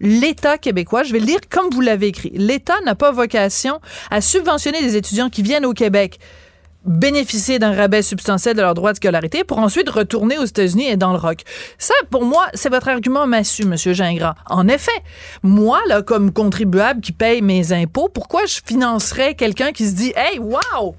l'État 0.00 0.58
québécois, 0.58 1.02
je 1.02 1.12
vais 1.12 1.18
le 1.18 1.26
lire 1.26 1.40
comme 1.50 1.66
vous 1.70 1.80
l'avez 1.80 2.06
écrit, 2.08 2.32
l'État 2.34 2.74
n'a 2.84 2.94
pas 2.94 3.10
vocation 3.10 3.80
à 4.10 4.20
subventionner 4.20 4.80
des 4.80 4.96
étudiants 4.96 5.28
qui 5.28 5.42
viennent 5.42 5.66
au 5.66 5.72
Québec 5.74 6.18
bénéficier 6.86 7.58
d'un 7.58 7.74
rabais 7.74 8.02
substantiel 8.02 8.56
de 8.56 8.62
leur 8.62 8.74
droit 8.74 8.92
de 8.92 8.96
scolarité 8.96 9.44
pour 9.44 9.58
ensuite 9.58 9.88
retourner 9.88 10.38
aux 10.38 10.44
États-Unis 10.44 10.88
et 10.88 10.96
dans 10.96 11.12
le 11.12 11.18
rock. 11.18 11.40
Ça, 11.78 11.94
pour 12.10 12.24
moi, 12.24 12.46
c'est 12.54 12.68
votre 12.68 12.88
argument 12.88 13.26
massu, 13.26 13.64
Monsieur 13.64 13.92
Gingras. 13.92 14.34
En 14.48 14.68
effet, 14.68 14.90
moi, 15.42 15.80
là, 15.88 16.02
comme 16.02 16.32
contribuable 16.32 17.00
qui 17.00 17.12
paye 17.12 17.42
mes 17.42 17.72
impôts, 17.72 18.08
pourquoi 18.08 18.46
je 18.46 18.60
financerais 18.64 19.34
quelqu'un 19.34 19.72
qui 19.72 19.86
se 19.86 19.94
dit, 19.94 20.12
hey, 20.16 20.38
wow! 20.38 20.94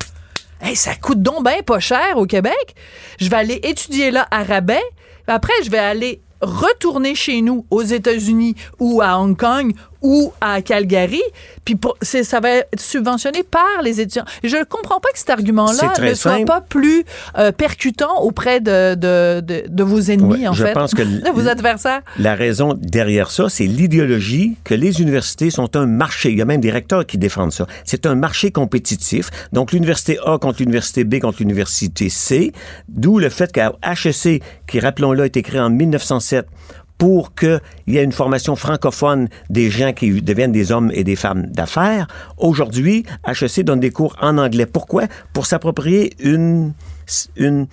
Hey, 0.61 0.75
ça 0.75 0.95
coûte 0.95 1.21
donc 1.21 1.43
bien 1.43 1.61
pas 1.65 1.79
cher 1.79 2.17
au 2.17 2.25
Québec. 2.25 2.75
Je 3.19 3.29
vais 3.29 3.35
aller 3.35 3.59
étudier 3.63 4.09
là 4.11 4.27
à 4.31 4.43
rabais. 4.43 4.83
Après, 5.27 5.53
je 5.63 5.69
vais 5.69 5.77
aller 5.77 6.21
retourner 6.41 7.15
chez 7.15 7.41
nous 7.41 7.65
aux 7.69 7.83
États-Unis 7.83 8.55
ou 8.79 9.01
à 9.01 9.19
Hong 9.19 9.37
Kong 9.37 9.73
ou 10.01 10.31
à 10.41 10.61
Calgary, 10.61 11.21
puis 11.65 11.75
pour- 11.75 11.97
ça 12.01 12.39
va 12.39 12.49
être 12.49 12.79
subventionné 12.79 13.43
par 13.43 13.81
les 13.83 13.99
étudiants. 14.01 14.25
Je 14.43 14.55
ne 14.57 14.63
comprends 14.63 14.99
pas 14.99 15.09
que 15.11 15.17
cet 15.19 15.29
argument-là 15.29 15.93
ne 15.99 16.13
soit 16.13 16.31
simple. 16.33 16.45
pas 16.45 16.61
plus 16.61 17.03
euh, 17.37 17.51
percutant 17.51 18.21
auprès 18.21 18.59
de, 18.61 18.95
de, 18.95 19.41
de, 19.41 19.63
de 19.67 19.83
vos 19.83 19.99
ennemis, 19.99 20.41
Ouais, 20.41 20.47
en 20.47 20.53
je 20.53 20.65
fait, 20.65 20.73
pense 20.73 20.93
que 20.93 21.01
de 21.25 21.29
vos 21.31 21.47
adversaires. 21.47 22.01
La 22.19 22.35
raison 22.35 22.73
derrière 22.79 23.31
ça, 23.31 23.49
c'est 23.49 23.65
l'idéologie 23.65 24.55
que 24.63 24.73
les 24.73 25.01
universités 25.01 25.49
sont 25.49 25.75
un 25.75 25.85
marché. 25.85 26.29
Il 26.31 26.37
y 26.37 26.41
a 26.41 26.45
même 26.45 26.61
des 26.61 26.71
recteurs 26.71 27.05
qui 27.05 27.17
défendent 27.17 27.51
ça. 27.53 27.65
C'est 27.85 28.05
un 28.05 28.15
marché 28.15 28.51
compétitif. 28.51 29.29
Donc, 29.53 29.71
l'université 29.71 30.19
A 30.25 30.37
contre 30.37 30.59
l'université 30.61 31.03
B 31.03 31.19
contre 31.19 31.37
l'université 31.39 32.09
C, 32.09 32.51
d'où 32.89 33.19
le 33.19 33.29
fait 33.29 33.51
qu'à 33.51 33.73
HEC, 33.83 34.41
qui, 34.67 34.79
rappelons-le, 34.79 35.23
a 35.23 35.25
été 35.25 35.41
créé 35.41 35.59
en 35.59 35.69
1907, 35.69 36.45
pour 36.97 37.35
qu'il 37.35 37.59
y 37.87 37.97
ait 37.97 38.03
une 38.03 38.11
formation 38.11 38.55
francophone 38.55 39.27
des 39.49 39.69
gens 39.69 39.93
qui 39.93 40.21
deviennent 40.21 40.51
des 40.51 40.71
hommes 40.71 40.91
et 40.93 41.03
des 41.03 41.15
femmes 41.15 41.45
d'affaires. 41.47 42.07
Aujourd'hui, 42.37 43.05
HEC 43.27 43.63
donne 43.63 43.79
des 43.79 43.91
cours 43.91 44.15
en 44.21 44.37
anglais. 44.37 44.65
Pourquoi? 44.65 45.03
Pour 45.33 45.45
s'approprier 45.45 46.13
une, 46.19 46.73
une 47.35 47.67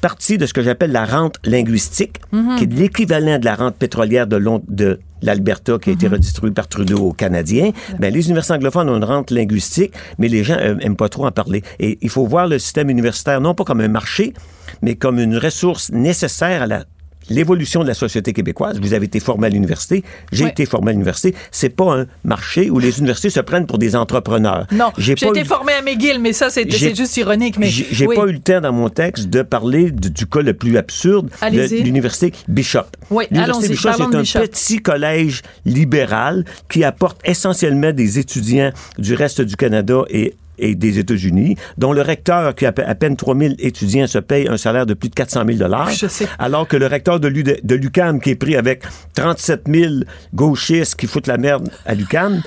partie 0.00 0.38
de 0.38 0.46
ce 0.46 0.54
que 0.54 0.62
j'appelle 0.62 0.92
la 0.92 1.04
rente 1.04 1.36
linguistique, 1.44 2.20
Mhm. 2.32 2.56
qui 2.56 2.64
est 2.64 2.72
l'équivalent 2.72 3.38
de 3.38 3.44
la 3.44 3.54
rente 3.56 3.74
pétrolière 3.76 4.26
de, 4.26 4.40
de 4.68 5.00
l'Alberta 5.20 5.78
qui 5.78 5.90
a 5.90 5.92
été 5.92 6.08
redistribuée 6.08 6.52
par 6.52 6.68
Trudeau 6.68 6.98
aux 7.08 7.12
Canadiens. 7.12 7.72
Ben, 7.98 8.10
les 8.14 8.24
universités 8.26 8.54
anglophones 8.54 8.88
ont 8.88 8.96
une 8.96 9.04
rente 9.04 9.30
linguistique, 9.30 9.92
mais 10.18 10.28
les 10.28 10.42
gens 10.44 10.56
euh, 10.58 10.78
aiment 10.80 10.96
pas 10.96 11.10
trop 11.10 11.26
en 11.26 11.32
parler. 11.32 11.62
Et 11.80 11.98
il 12.00 12.08
faut 12.08 12.24
voir 12.24 12.46
le 12.46 12.58
système 12.58 12.88
universitaire 12.88 13.40
non 13.42 13.54
pas 13.54 13.64
comme 13.64 13.80
un 13.82 13.88
marché, 13.88 14.32
mais 14.80 14.94
comme 14.94 15.18
une 15.18 15.36
ressource 15.36 15.90
nécessaire 15.92 16.62
à 16.62 16.66
la 16.66 16.84
l'évolution 17.30 17.82
de 17.82 17.88
la 17.88 17.94
société 17.94 18.32
québécoise. 18.34 18.78
Vous 18.80 18.92
avez 18.92 19.06
été 19.06 19.20
formé 19.20 19.46
à 19.46 19.50
l'université, 19.50 20.04
j'ai 20.32 20.46
été 20.46 20.66
formé 20.66 20.90
à 20.90 20.92
l'université. 20.92 21.34
C'est 21.50 21.70
pas 21.70 22.00
un 22.00 22.06
marché 22.24 22.68
où 22.70 22.78
les 22.78 22.98
universités 22.98 23.30
se 23.30 23.40
prennent 23.40 23.66
pour 23.66 23.78
des 23.78 23.96
entrepreneurs. 23.96 24.66
Non, 24.72 24.90
j'ai 24.98 25.14
pas 25.14 25.28
été 25.28 25.40
eu- 25.40 25.44
formé 25.44 25.72
à 25.72 25.80
McGill, 25.82 26.18
mais 26.20 26.32
ça, 26.32 26.50
c'est 26.50 26.68
juste 26.94 27.16
ironique. 27.16 27.56
Mais 27.58 27.68
j'ai 27.68 28.06
oui. 28.06 28.16
pas 28.16 28.26
eu 28.26 28.32
le 28.32 28.38
temps 28.40 28.60
dans 28.60 28.72
mon 28.72 28.88
texte 28.90 29.28
de 29.30 29.42
parler 29.42 29.90
du, 29.90 30.10
du 30.10 30.26
cas 30.26 30.40
le 30.42 30.52
plus 30.54 30.76
absurde 30.76 31.30
l'université 31.50 32.32
Bishop. 32.48 32.80
Oui, 33.10 33.24
L'université 33.30 33.68
Bishop, 33.68 33.90
c'est 33.96 34.02
un 34.02 34.20
Bishop. 34.20 34.38
petit 34.40 34.78
collège 34.78 35.42
libéral 35.64 36.44
qui 36.68 36.84
apporte 36.84 37.20
essentiellement 37.24 37.92
des 37.92 38.18
étudiants 38.18 38.70
du 38.98 39.14
reste 39.14 39.40
du 39.40 39.56
Canada 39.56 40.02
et 40.10 40.34
et 40.60 40.74
des 40.74 40.98
États-Unis, 40.98 41.56
dont 41.78 41.92
le 41.92 42.02
recteur, 42.02 42.54
qui 42.54 42.66
a 42.66 42.72
à 42.86 42.94
peine 42.94 43.16
3000 43.16 43.56
étudiants, 43.58 44.06
se 44.06 44.18
paye 44.18 44.46
un 44.48 44.56
salaire 44.56 44.86
de 44.86 44.94
plus 44.94 45.08
de 45.08 45.14
400 45.14 45.42
000 45.46 45.68
Je 45.96 46.06
sais. 46.06 46.26
alors 46.38 46.68
que 46.68 46.76
le 46.76 46.86
recteur 46.86 47.18
de 47.18 47.28
de 47.30 47.74
l'UQAM, 47.74 48.20
qui 48.20 48.30
est 48.30 48.34
pris 48.34 48.56
avec 48.56 48.82
37 49.14 49.62
000 49.66 49.92
gauchistes 50.34 50.94
qui 50.96 51.06
foutent 51.06 51.26
la 51.28 51.38
merde 51.38 51.70
à 51.86 51.94
l'UQAM, 51.94 52.42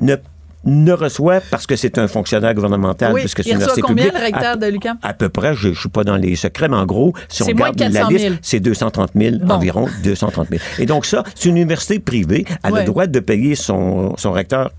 ne 0.00 0.16
ne 0.66 0.92
reçoit 0.92 1.40
parce 1.50 1.66
que 1.66 1.76
c'est 1.76 1.98
un 1.98 2.08
fonctionnaire 2.08 2.54
gouvernemental 2.54 3.12
Oui, 3.12 3.20
puisque 3.20 3.42
c'est 3.42 3.50
une 3.50 3.56
université 3.56 3.82
combien, 3.82 4.06
publique. 4.06 4.18
le 4.18 4.24
recteur 4.34 4.52
À- 4.52 4.56
de 4.56 4.66
l'UQAM? 4.66 4.96
à 5.02 5.12
peu 5.12 5.28
près, 5.28 5.54
je 5.54 5.68
ne 5.68 5.74
suis 5.74 5.90
pas 5.90 6.04
dans 6.04 6.16
les 6.16 6.36
secrets, 6.36 6.68
mais 6.70 6.76
en 6.78 6.86
gros, 6.86 7.12
si 7.28 7.42
on 7.42 7.46
regarde 7.46 7.76
de 7.76 7.82
la 7.84 7.90
400 7.90 8.08
000. 8.10 8.30
liste, 8.30 8.38
c'est 8.40 8.60
230 8.60 9.10
000 9.14 9.36
Bon. 9.42 9.54
environ, 9.56 9.88
230 10.02 10.48
000. 10.48 10.62
Et 10.78 10.86
donc 10.86 11.04
ça, 11.04 11.22
c'est 11.34 11.50
une 11.50 11.56
université 11.58 11.98
privée, 11.98 12.46
elle 12.62 12.74
a 12.76 12.78
le 12.80 12.86
droit 12.86 13.06
de 13.06 13.20
payer 13.20 13.56
son, 13.56 14.16
son 14.16 14.32
recteur 14.32 14.72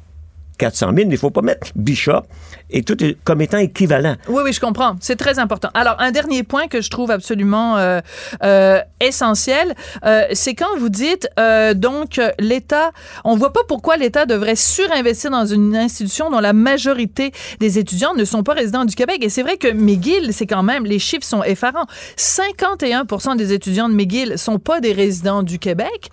400 0.58 0.88
000, 0.88 0.96
mais 0.96 1.02
il 1.04 1.10
ne 1.10 1.18
faut 1.18 1.30
pas 1.30 1.42
mettre 1.42 1.68
Bishop 1.76 2.24
et 2.70 2.84
tout 2.84 2.98
comme 3.24 3.42
étant 3.42 3.58
équivalent. 3.58 4.16
Oui, 4.28 4.42
oui, 4.44 4.54
je 4.54 4.60
comprends. 4.60 4.96
C'est 5.00 5.16
très 5.16 5.40
important. 5.40 5.70
Alors, 5.74 5.96
un 6.00 6.12
dernier 6.12 6.44
point 6.44 6.68
que 6.68 6.82
je 6.82 6.90
trouve 6.90 7.12
absolument 7.12 7.78
euh, 7.78 8.00
euh, 8.44 8.80
essentiel, 9.00 9.76
euh, 10.06 10.24
c'est 10.34 10.56
quand 10.56 10.78
vous 10.78 10.90
dites, 10.90 11.28
donc, 11.76 12.20
l'État, 12.40 12.92
on 13.24 13.36
voit 13.36 13.54
pas 13.54 13.62
pourquoi 13.68 13.98
l'État 13.98 14.26
devrait 14.26 14.56
surinvestir 14.56 15.32
dans 15.32 15.46
une 15.46 15.76
institution 15.76 16.30
dont 16.30 16.40
la 16.40 16.54
majorité 16.54 17.32
des 17.60 17.80
étudiants 17.80 18.14
ne 18.14 18.26
sont 18.26 18.44
pas 18.44 18.54
résidents 18.54 18.86
du 18.86 18.96
Québec. 18.96 19.18
Et 19.22 19.30
c'est 19.30 19.44
vrai 19.44 19.58
que 19.58 19.72
McGill, 19.72 20.34
c'est 20.34 20.48
quand 20.48 20.64
même, 20.64 20.86
les 20.86 21.00
chiffres 21.00 21.26
sont 21.26 21.44
effarants. 21.44 21.86
51 22.16 23.06
des 23.36 23.54
étudiants 23.54 23.90
de 23.90 23.94
McGill 23.94 24.38
sont 24.38 24.60
pas 24.60 24.80
des 24.80 24.94
résidents 24.94 25.44
du 25.44 25.60
Québec. 25.60 26.10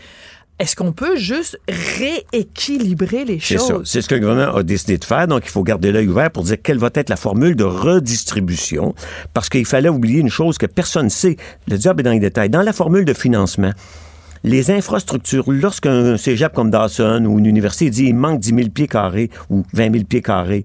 Est-ce 0.63 0.77
qu'on 0.77 0.93
peut 0.93 1.17
juste 1.17 1.59
rééquilibrer 1.69 3.25
les 3.25 3.41
C'est 3.41 3.59
ça. 3.59 3.67
choses? 3.67 3.83
C'est 3.91 4.01
ce 4.01 4.09
que 4.09 4.15
le 4.15 4.21
gouvernement 4.21 4.55
a 4.55 4.63
décidé 4.63 4.97
de 4.97 5.05
faire. 5.05 5.27
Donc, 5.27 5.43
il 5.45 5.51
faut 5.51 5.65
garder 5.65 5.91
l'œil 5.91 6.07
ouvert 6.07 6.31
pour 6.31 6.45
dire 6.45 6.57
quelle 6.63 6.79
va 6.79 6.89
être 6.95 7.09
la 7.09 7.17
formule 7.17 7.57
de 7.57 7.65
redistribution. 7.65 8.95
Parce 9.35 9.49
qu'il 9.49 9.67
fallait 9.67 9.89
oublier 9.89 10.21
une 10.21 10.31
chose 10.31 10.59
que 10.59 10.67
personne 10.67 11.07
ne 11.07 11.11
sait. 11.11 11.37
Le 11.67 11.77
diable 11.79 12.03
est 12.03 12.05
dans 12.05 12.13
les 12.13 12.21
détails. 12.21 12.49
Dans 12.49 12.63
la 12.63 12.73
formule 12.73 13.05
de 13.05 13.13
financement, 13.13 13.73
les 14.45 14.71
infrastructures, 14.71 15.51
lorsqu'un 15.51 16.17
cégep 16.17 16.53
comme 16.53 16.71
Dawson 16.71 17.25
ou 17.27 17.41
une 17.41 17.47
université 17.47 17.91
dit 17.91 18.05
il 18.05 18.15
manque 18.15 18.39
10 18.39 18.49
000 18.55 18.69
pieds 18.69 18.87
carrés 18.87 19.31
ou 19.51 19.65
20 19.73 19.93
000 19.93 20.05
pieds 20.05 20.23
carrés, 20.23 20.65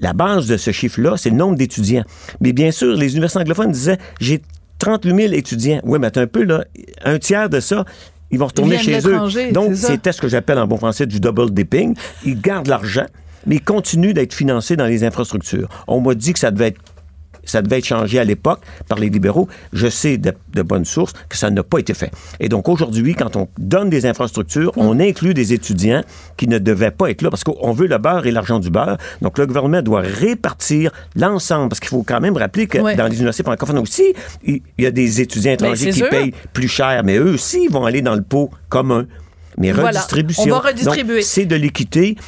la 0.00 0.12
base 0.12 0.48
de 0.48 0.58
ce 0.58 0.70
chiffre-là, 0.70 1.16
c'est 1.16 1.30
le 1.30 1.36
nombre 1.36 1.56
d'étudiants. 1.56 2.04
Mais 2.42 2.52
bien 2.52 2.72
sûr, 2.72 2.94
les 2.94 3.12
universités 3.12 3.40
anglophones 3.40 3.72
disaient 3.72 3.96
j'ai 4.20 4.42
38 4.80 5.16
000 5.16 5.32
étudiants. 5.32 5.80
Oui, 5.84 5.98
mais 5.98 6.08
attends 6.08 6.20
un 6.20 6.26
peu, 6.26 6.44
là. 6.44 6.64
Un 7.04 7.18
tiers 7.18 7.48
de 7.48 7.58
ça, 7.60 7.86
ils 8.30 8.38
vont 8.38 8.46
retourner 8.46 8.76
Ils 8.76 8.82
chez 8.82 9.00
eux. 9.08 9.52
Donc, 9.52 9.74
c'était 9.74 10.12
ce 10.12 10.20
que 10.20 10.28
j'appelle 10.28 10.58
en 10.58 10.66
bon 10.66 10.76
français 10.76 11.06
du 11.06 11.20
double 11.20 11.50
dipping. 11.50 11.94
Ils 12.24 12.40
gardent 12.40 12.68
l'argent, 12.68 13.06
mais 13.46 13.56
ils 13.56 13.64
continuent 13.64 14.12
d'être 14.12 14.34
financés 14.34 14.76
dans 14.76 14.86
les 14.86 15.04
infrastructures. 15.04 15.68
On 15.86 16.00
m'a 16.00 16.14
dit 16.14 16.32
que 16.32 16.38
ça 16.38 16.50
devait 16.50 16.68
être 16.68 16.80
ça 17.50 17.62
devait 17.62 17.78
être 17.78 17.84
changé 17.86 18.18
à 18.18 18.24
l'époque 18.24 18.60
par 18.88 18.98
les 18.98 19.08
libéraux. 19.08 19.48
Je 19.72 19.88
sais 19.88 20.16
de, 20.18 20.32
de 20.54 20.62
bonnes 20.62 20.84
sources 20.84 21.12
que 21.28 21.36
ça 21.36 21.50
n'a 21.50 21.62
pas 21.62 21.78
été 21.78 21.94
fait. 21.94 22.10
Et 22.40 22.48
donc 22.48 22.68
aujourd'hui, 22.68 23.14
quand 23.14 23.36
on 23.36 23.48
donne 23.58 23.90
des 23.90 24.06
infrastructures, 24.06 24.72
on 24.76 24.98
inclut 25.00 25.34
des 25.34 25.52
étudiants 25.52 26.02
qui 26.36 26.48
ne 26.48 26.58
devaient 26.58 26.90
pas 26.90 27.10
être 27.10 27.22
là 27.22 27.30
parce 27.30 27.44
qu'on 27.44 27.72
veut 27.72 27.86
le 27.86 27.98
beurre 27.98 28.26
et 28.26 28.30
l'argent 28.30 28.58
du 28.58 28.70
beurre. 28.70 28.98
Donc 29.22 29.38
le 29.38 29.46
gouvernement 29.46 29.82
doit 29.82 30.00
répartir 30.02 30.90
l'ensemble 31.16 31.68
parce 31.70 31.80
qu'il 31.80 31.88
faut 31.88 32.02
quand 32.02 32.20
même 32.20 32.36
rappeler 32.36 32.66
que 32.66 32.78
Ouais. 32.78 32.94
dans 32.96 33.06
les 33.06 33.16
universités 33.16 33.42
francophones 33.42 33.78
aussi, 33.78 34.14
il 34.44 34.60
y 34.78 34.86
a 34.86 34.90
des 34.90 35.20
étudiants 35.20 35.52
Ben, 35.58 35.72
étrangers 35.72 35.90
qui 35.90 35.98
sûr. 35.98 36.08
payent 36.08 36.32
plus 36.52 36.68
cher, 36.68 37.02
mais 37.04 37.16
eux 37.16 37.32
aussi 37.34 37.66
vont 37.68 37.84
aller 37.84 38.02
dans 38.02 38.14
le 38.14 38.22
pot 38.22 38.50
commun. 38.68 39.06
Mais 39.56 39.72
Voilà. 39.72 39.88
redistribution. 39.88 40.44
On 40.44 40.60
va 40.60 40.68
redistribuer. 40.68 41.22
C'est 41.22 41.44
de 41.44 41.56
l'équité 41.56 42.14
qui 42.14 42.20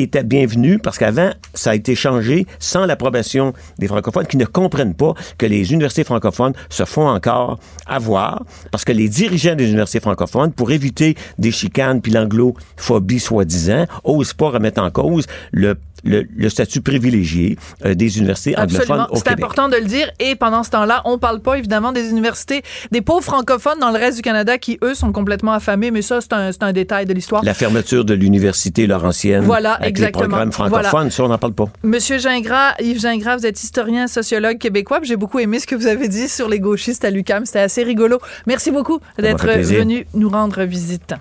était 0.00 0.24
bienvenue 0.24 0.78
parce 0.78 0.96
qu'avant, 0.96 1.30
ça 1.52 1.70
a 1.70 1.74
été 1.74 1.94
changé 1.94 2.46
sans 2.58 2.86
l'approbation 2.86 3.52
des 3.78 3.88
francophones 3.88 4.26
qui 4.26 4.38
ne 4.38 4.46
comprennent 4.46 4.94
pas 4.94 5.14
que 5.36 5.44
les 5.44 5.72
universités 5.72 6.04
francophones 6.04 6.54
se 6.70 6.84
font 6.84 7.08
encore 7.08 7.58
avoir 7.86 8.44
parce 8.70 8.84
que 8.84 8.92
les 8.92 9.08
dirigeants 9.08 9.54
des 9.54 9.66
universités 9.66 10.00
francophones, 10.00 10.52
pour 10.52 10.70
éviter 10.70 11.16
des 11.38 11.50
chicanes 11.50 12.00
puis 12.00 12.12
l'anglophobie 12.12 13.20
soi-disant, 13.20 13.86
osent 14.04 14.32
pas 14.32 14.48
remettre 14.48 14.80
en 14.80 14.90
cause 14.90 15.26
le, 15.50 15.76
le, 16.04 16.26
le 16.36 16.48
statut 16.48 16.80
privilégié 16.80 17.56
euh, 17.84 17.94
des 17.94 18.18
universités 18.18 18.54
Absolument. 18.56 18.94
anglophones 18.94 19.06
au 19.12 19.16
C'est 19.16 19.24
Québec. 19.24 19.44
important 19.44 19.68
de 19.68 19.76
le 19.76 19.84
dire. 19.84 20.10
Et 20.18 20.34
pendant 20.36 20.62
ce 20.62 20.70
temps-là, 20.70 21.02
on 21.04 21.18
parle 21.18 21.40
pas 21.40 21.56
évidemment 21.58 21.92
des 21.92 22.08
universités, 22.10 22.62
des 22.90 23.00
pauvres 23.00 23.22
francophones 23.24 23.78
dans 23.80 23.90
le 23.90 23.98
reste 23.98 24.16
du 24.16 24.22
Canada 24.22 24.58
qui, 24.58 24.78
eux, 24.82 24.94
sont 24.94 25.12
complètement 25.12 25.52
affamés. 25.52 25.90
Mais 25.90 26.02
ça, 26.02 26.20
c'est 26.20 26.32
un, 26.32 26.52
c'est 26.52 26.62
un 26.62 26.72
détail 26.72 27.06
de 27.06 27.12
l'histoire. 27.12 27.44
La 27.44 27.54
fermeture 27.54 28.04
de 28.04 28.14
l'université 28.14 28.86
Laurentienne 28.86 29.44
Voilà, 29.44 29.74
avec 29.74 29.88
exactement. 29.90 30.22
les 30.24 30.28
programmes 30.28 30.52
francophones, 30.52 30.82
Voilà. 30.90 31.10
ça, 31.10 31.24
on 31.24 31.28
n'en 31.28 31.38
parle 31.38 31.54
pas. 31.54 31.66
Monsieur 31.82 32.18
Gingras, 32.18 32.74
Yves 32.80 33.00
Gingras, 33.00 33.36
vous 33.36 33.46
êtes 33.46 33.62
historien, 33.62 34.06
sociologue 34.06 34.58
québécois. 34.58 35.00
J'ai 35.02 35.16
beaucoup 35.16 35.38
aimé 35.38 35.58
ce 35.58 35.66
que 35.66 35.74
vous 35.74 35.86
avez 35.86 36.08
dit 36.08 36.28
sur 36.28 36.48
les 36.48 36.60
gauchistes 36.60 37.04
à 37.04 37.10
l'UQAM. 37.10 37.46
C'était 37.46 37.60
assez 37.60 37.82
rigolo. 37.82 38.18
Merci 38.46 38.70
beaucoup 38.70 39.00
d'être 39.18 39.46
venu 39.46 40.06
nous 40.14 40.28
rendre 40.28 40.62
visite. 40.64 41.14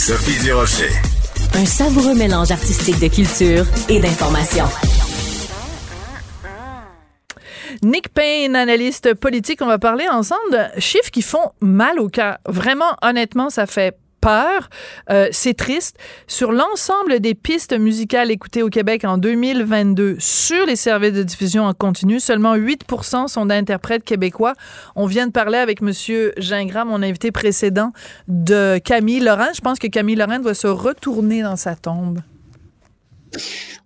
Sophie 0.00 0.42
Durocher. 0.42 0.88
Un 1.54 1.66
savoureux 1.66 2.14
mélange 2.14 2.50
artistique 2.50 2.98
de 3.00 3.08
culture 3.08 3.66
et 3.90 4.00
d'information. 4.00 4.64
Nick 7.82 8.08
Payne, 8.08 8.56
analyste 8.56 9.12
politique, 9.12 9.60
on 9.60 9.66
va 9.66 9.78
parler 9.78 10.08
ensemble 10.08 10.40
de 10.52 10.80
chiffres 10.80 11.10
qui 11.10 11.20
font 11.20 11.52
mal 11.60 12.00
au 12.00 12.08
cœur. 12.08 12.38
Vraiment, 12.46 12.96
honnêtement, 13.02 13.50
ça 13.50 13.66
fait 13.66 13.98
peur. 14.20 14.68
Euh, 15.10 15.28
c'est 15.32 15.54
triste. 15.54 15.96
Sur 16.26 16.52
l'ensemble 16.52 17.20
des 17.20 17.34
pistes 17.34 17.78
musicales 17.78 18.30
écoutées 18.30 18.62
au 18.62 18.68
Québec 18.68 19.04
en 19.04 19.18
2022 19.18 20.16
sur 20.18 20.66
les 20.66 20.76
services 20.76 21.12
de 21.12 21.22
diffusion 21.22 21.64
en 21.64 21.74
continu, 21.74 22.20
seulement 22.20 22.54
8 22.54 22.84
sont 23.28 23.46
d'interprètes 23.46 24.04
québécois. 24.04 24.54
On 24.96 25.06
vient 25.06 25.26
de 25.26 25.32
parler 25.32 25.58
avec 25.58 25.82
Monsieur 25.82 26.32
Gingras, 26.36 26.84
mon 26.84 27.02
invité 27.02 27.32
précédent, 27.32 27.92
de 28.28 28.78
Camille 28.78 29.20
Laurent. 29.20 29.48
Je 29.54 29.60
pense 29.60 29.78
que 29.78 29.86
Camille 29.86 30.16
Laurent 30.16 30.38
doit 30.38 30.54
se 30.54 30.66
retourner 30.66 31.42
dans 31.42 31.56
sa 31.56 31.74
tombe. 31.74 32.20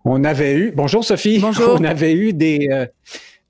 On 0.05 0.25
avait 0.25 0.55
eu, 0.55 0.73
bonjour 0.75 1.05
Sophie, 1.05 1.39
Bonjour. 1.39 1.77
on 1.79 1.85
avait 1.85 2.13
eu 2.15 2.33
des, 2.33 2.69
euh, 2.71 2.87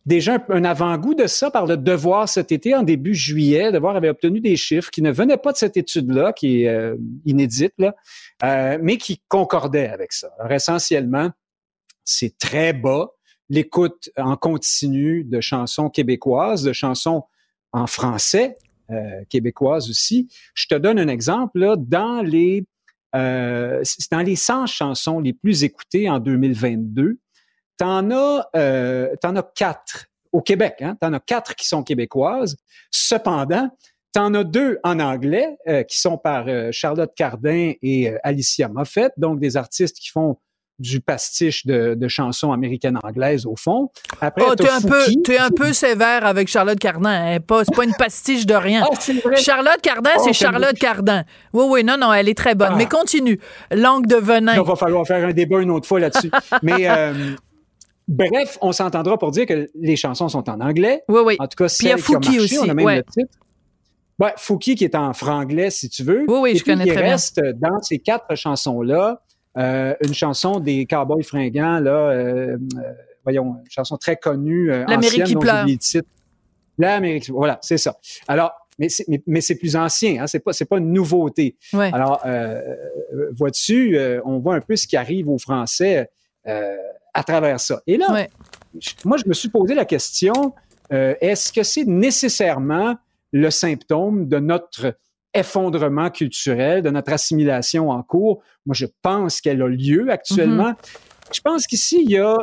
déjà 0.06 0.44
un, 0.48 0.64
avant-goût 0.64 1.14
de 1.14 1.26
ça 1.26 1.50
par 1.50 1.66
le 1.66 1.76
Devoir 1.76 2.28
cet 2.28 2.52
été, 2.52 2.74
en 2.74 2.82
début 2.82 3.14
juillet. 3.14 3.72
Devoir 3.72 3.96
avait 3.96 4.08
obtenu 4.08 4.40
des 4.40 4.56
chiffres 4.56 4.90
qui 4.90 5.02
ne 5.02 5.10
venaient 5.10 5.36
pas 5.36 5.52
de 5.52 5.56
cette 5.56 5.76
étude-là, 5.76 6.32
qui 6.32 6.62
est 6.62 6.68
euh, 6.68 6.96
inédite, 7.24 7.74
là, 7.78 7.94
euh, 8.42 8.78
mais 8.80 8.96
qui 8.96 9.22
concordaient 9.28 9.88
avec 9.88 10.12
ça. 10.12 10.30
Alors, 10.38 10.52
essentiellement, 10.52 11.30
c'est 12.04 12.36
très 12.38 12.72
bas. 12.72 13.10
L'écoute 13.48 14.10
en 14.16 14.36
continu 14.36 15.24
de 15.24 15.40
chansons 15.40 15.90
québécoises, 15.90 16.62
de 16.62 16.72
chansons 16.72 17.24
en 17.72 17.86
français, 17.86 18.56
euh, 18.90 19.22
québécoises 19.28 19.90
aussi. 19.90 20.28
Je 20.54 20.66
te 20.66 20.74
donne 20.74 20.98
un 20.98 21.08
exemple, 21.08 21.58
là, 21.58 21.76
dans 21.76 22.22
les 22.22 22.64
dans 24.10 24.24
les 24.26 24.34
100 24.34 24.66
chansons 24.66 25.20
les 25.20 25.32
plus 25.32 25.62
écoutées 25.62 26.10
en 26.10 26.18
2022, 26.18 27.20
t'en 27.78 28.10
as, 28.10 28.48
euh, 28.56 29.14
t'en 29.20 29.34
as 29.36 29.42
quatre 29.54 30.06
au 30.32 30.40
Québec, 30.42 30.76
hein? 30.80 30.96
T'en 31.00 31.12
as 31.12 31.20
quatre 31.20 31.54
qui 31.54 31.66
sont 31.68 31.82
québécoises. 31.82 32.56
Cependant, 32.90 33.68
t'en 34.12 34.32
as 34.34 34.44
deux 34.44 34.78
en 34.84 35.00
anglais 35.00 35.56
euh, 35.68 35.82
qui 35.82 35.98
sont 36.00 36.18
par 36.18 36.44
euh, 36.48 36.68
Charlotte 36.72 37.12
Cardin 37.16 37.72
et 37.82 38.10
euh, 38.10 38.18
Alicia 38.22 38.68
Moffett, 38.68 39.12
donc 39.16 39.40
des 39.40 39.56
artistes 39.56 39.96
qui 39.98 40.10
font 40.10 40.38
du 40.80 41.00
pastiche 41.00 41.66
de, 41.66 41.94
de 41.94 42.08
chansons 42.08 42.50
américaines 42.50 42.98
anglaises 43.04 43.46
au 43.46 43.54
fond. 43.54 43.90
Après, 44.20 44.44
Oh, 44.44 44.56
t'as 44.56 44.64
t'es 44.64 44.70
un 44.70 44.80
peu, 44.80 45.04
t'es 45.22 45.38
un 45.38 45.50
peu 45.50 45.72
sévère 45.72 46.26
avec 46.26 46.48
Charlotte 46.48 46.80
Cardin. 46.80 47.10
hein. 47.36 47.38
Pas, 47.38 47.64
c'est 47.64 47.74
pas 47.76 47.84
une 47.84 47.94
pastiche 47.94 48.44
de 48.44 48.54
rien. 48.54 48.84
Ah, 48.84 48.92
vrai? 49.24 49.36
Charlotte 49.36 49.80
Cardin, 49.80 50.10
Oh, 50.16 50.18
c'est 50.18 50.24
t'aimes 50.24 50.34
Charlotte. 50.34 50.76
Cardin. 50.78 51.22
Oui, 51.52 51.64
oui, 51.68 51.84
non, 51.84 51.96
non, 51.96 52.12
elle 52.12 52.28
est 52.28 52.36
très 52.36 52.56
bonne. 52.56 52.70
Ah. 52.72 52.76
Mais 52.76 52.86
continue. 52.86 53.38
Langue 53.70 54.06
de 54.08 54.16
venin. 54.16 54.56
Donc, 54.56 54.66
va 54.66 54.74
falloir 54.74 55.06
faire 55.06 55.24
un 55.24 55.32
débat 55.32 55.60
une 55.60 55.70
autre 55.70 55.86
fois 55.86 56.00
là-dessus. 56.00 56.32
Mais 56.64 56.88
euh, 56.90 57.36
bref, 58.08 58.58
on 58.60 58.72
s'entendra 58.72 59.18
pour 59.18 59.30
dire 59.30 59.46
que 59.46 59.68
les 59.74 59.96
chansons 59.96 60.28
sont 60.28 60.48
en 60.50 60.60
anglais. 60.60 61.02
Oui, 61.08 61.20
oui. 61.24 61.36
En 61.38 61.46
tout 61.46 61.56
cas, 61.56 61.66
Puis 61.66 61.86
il 61.86 61.88
y 61.88 61.92
a 61.92 61.96
celle 61.96 62.04
qui 62.04 62.14
a 62.14 62.14
Fouki 62.14 62.28
marché, 62.28 62.40
aussi, 62.40 62.58
on 62.58 62.68
a 62.68 62.74
même 62.74 62.86
ouais. 62.86 62.96
le 62.96 63.04
titre. 63.04 63.38
Ouais, 64.20 64.32
Fouki 64.36 64.74
qui 64.76 64.84
est 64.84 64.94
en 64.94 65.12
franglais, 65.12 65.70
si 65.70 65.88
tu 65.88 66.04
veux. 66.04 66.24
Oui, 66.28 66.38
oui, 66.42 66.50
Et 66.50 66.56
je 66.56 66.62
puis, 66.62 66.72
connais 66.72 66.84
il 66.84 66.92
très 66.92 67.02
bien. 67.02 67.12
reste 67.12 67.40
dans 67.56 67.80
ces 67.82 67.98
quatre 67.98 68.34
chansons-là 68.34 69.20
euh, 69.56 69.94
une 70.04 70.14
chanson 70.14 70.60
des 70.60 70.86
Cowboys 70.86 71.22
fringants, 71.22 71.80
là, 71.80 71.90
euh, 71.90 72.56
euh, 72.56 72.56
voyons, 73.24 73.56
une 73.64 73.70
chanson 73.70 73.96
très 73.96 74.16
connue, 74.16 74.72
euh, 74.72 74.84
L'Amérique 74.88 75.24
qui 75.24 75.36
pleure. 75.36 75.66
L'Amérique, 76.78 77.30
voilà, 77.30 77.58
c'est 77.62 77.78
ça. 77.78 77.96
Alors, 78.26 78.52
mais 78.78 78.88
c'est, 78.88 79.04
mais, 79.06 79.22
mais 79.26 79.40
c'est 79.40 79.54
plus 79.54 79.76
ancien, 79.76 80.22
hein, 80.22 80.26
c'est 80.26 80.40
pas, 80.40 80.52
c'est 80.52 80.64
pas 80.64 80.78
une 80.78 80.92
nouveauté. 80.92 81.56
Ouais. 81.72 81.90
Alors, 81.92 82.20
euh, 82.26 82.60
euh, 83.14 83.30
vois-tu, 83.36 83.96
euh, 83.96 84.20
on 84.24 84.38
voit 84.38 84.56
un 84.56 84.60
peu 84.60 84.74
ce 84.74 84.88
qui 84.88 84.96
arrive 84.96 85.28
aux 85.28 85.38
Français 85.38 86.10
euh, 86.48 86.76
à 87.14 87.22
travers 87.24 87.60
ça. 87.60 87.80
Et 87.86 87.96
là, 87.96 88.12
Ouais. 88.12 88.28
moi, 89.04 89.16
je 89.16 89.28
me 89.28 89.34
suis 89.34 89.48
posé 89.48 89.74
la 89.74 89.84
question, 89.84 90.54
euh, 90.92 91.14
est-ce 91.20 91.52
que 91.52 91.62
c'est 91.62 91.84
nécessairement 91.84 92.96
le 93.32 93.50
symptôme 93.50 94.28
de 94.28 94.38
notre 94.38 94.96
effondrement 95.32 96.10
culturel, 96.10 96.82
de 96.82 96.90
notre 96.90 97.12
assimilation 97.12 97.90
en 97.90 98.02
cours? 98.02 98.42
Moi, 98.66 98.74
je 98.74 98.86
pense 99.02 99.40
qu'elle 99.40 99.62
a 99.62 99.68
lieu 99.68 100.10
actuellement. 100.10 100.74
Je 101.32 101.40
pense 101.40 101.66
qu'ici, 101.66 102.02
il 102.04 102.10
y 102.10 102.18
a, 102.18 102.36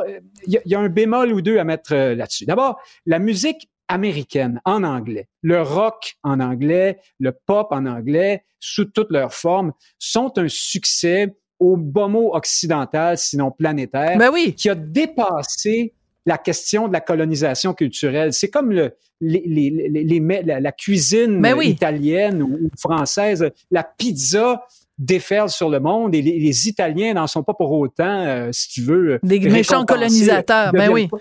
il 0.46 0.52
y 0.52 0.56
a- 0.58 0.62
y 0.66 0.74
a 0.74 0.80
un 0.80 0.88
bémol 0.88 1.32
ou 1.32 1.40
deux 1.40 1.58
à 1.58 1.64
mettre 1.64 1.94
euh, 1.94 2.14
là-dessus. 2.14 2.44
D'abord, 2.46 2.78
la 3.06 3.18
musique 3.18 3.70
américaine 3.88 4.60
en 4.64 4.84
anglais, 4.84 5.28
le 5.42 5.60
rock 5.62 6.14
en 6.22 6.40
anglais, 6.40 6.98
le 7.20 7.32
pop 7.32 7.68
en 7.70 7.86
anglais, 7.86 8.44
sous 8.58 8.86
toutes 8.86 9.10
leurs 9.10 9.34
formes, 9.34 9.72
sont 9.98 10.32
un 10.38 10.48
succès 10.48 11.34
au 11.62 11.76
bas 11.76 12.08
mot 12.08 12.34
occidental, 12.34 13.16
sinon 13.18 13.50
planétaire, 13.50 14.18
Ben 14.18 14.30
oui. 14.32 14.54
qui 14.54 14.68
a 14.70 14.74
dépassé 14.74 15.92
la 16.26 16.38
question 16.38 16.88
de 16.88 16.92
la 16.92 17.00
colonisation 17.00 17.74
culturelle. 17.74 18.32
C'est 18.32 18.48
comme 18.48 18.70
le, 18.72 18.94
les, 19.20 19.42
les, 19.46 19.70
les- 19.88 20.04
les 20.04 20.20
mets- 20.20 20.42
la, 20.42 20.60
la 20.60 20.72
cuisine 20.72 21.40
Ben 21.40 21.54
oui. 21.56 21.68
italienne 21.70 22.42
ou, 22.42 22.58
ou 22.64 22.70
française, 22.78 23.48
la 23.70 23.82
pizza 23.84 24.64
déferle 24.98 25.48
sur 25.48 25.68
le 25.68 25.80
monde 25.80 26.14
et 26.14 26.22
les, 26.22 26.68
Italiens 26.68 27.14
n'en 27.14 27.26
sont 27.26 27.42
pas 27.42 27.54
pour 27.54 27.72
autant, 27.72 28.04
euh, 28.26 28.50
si 28.52 28.68
tu 28.68 28.82
veux. 28.82 29.18
Des 29.22 29.40
méchants 29.40 29.84
colonisateurs, 29.84 30.72
ben 30.72 30.90
oui. 30.90 31.08
pas- 31.08 31.18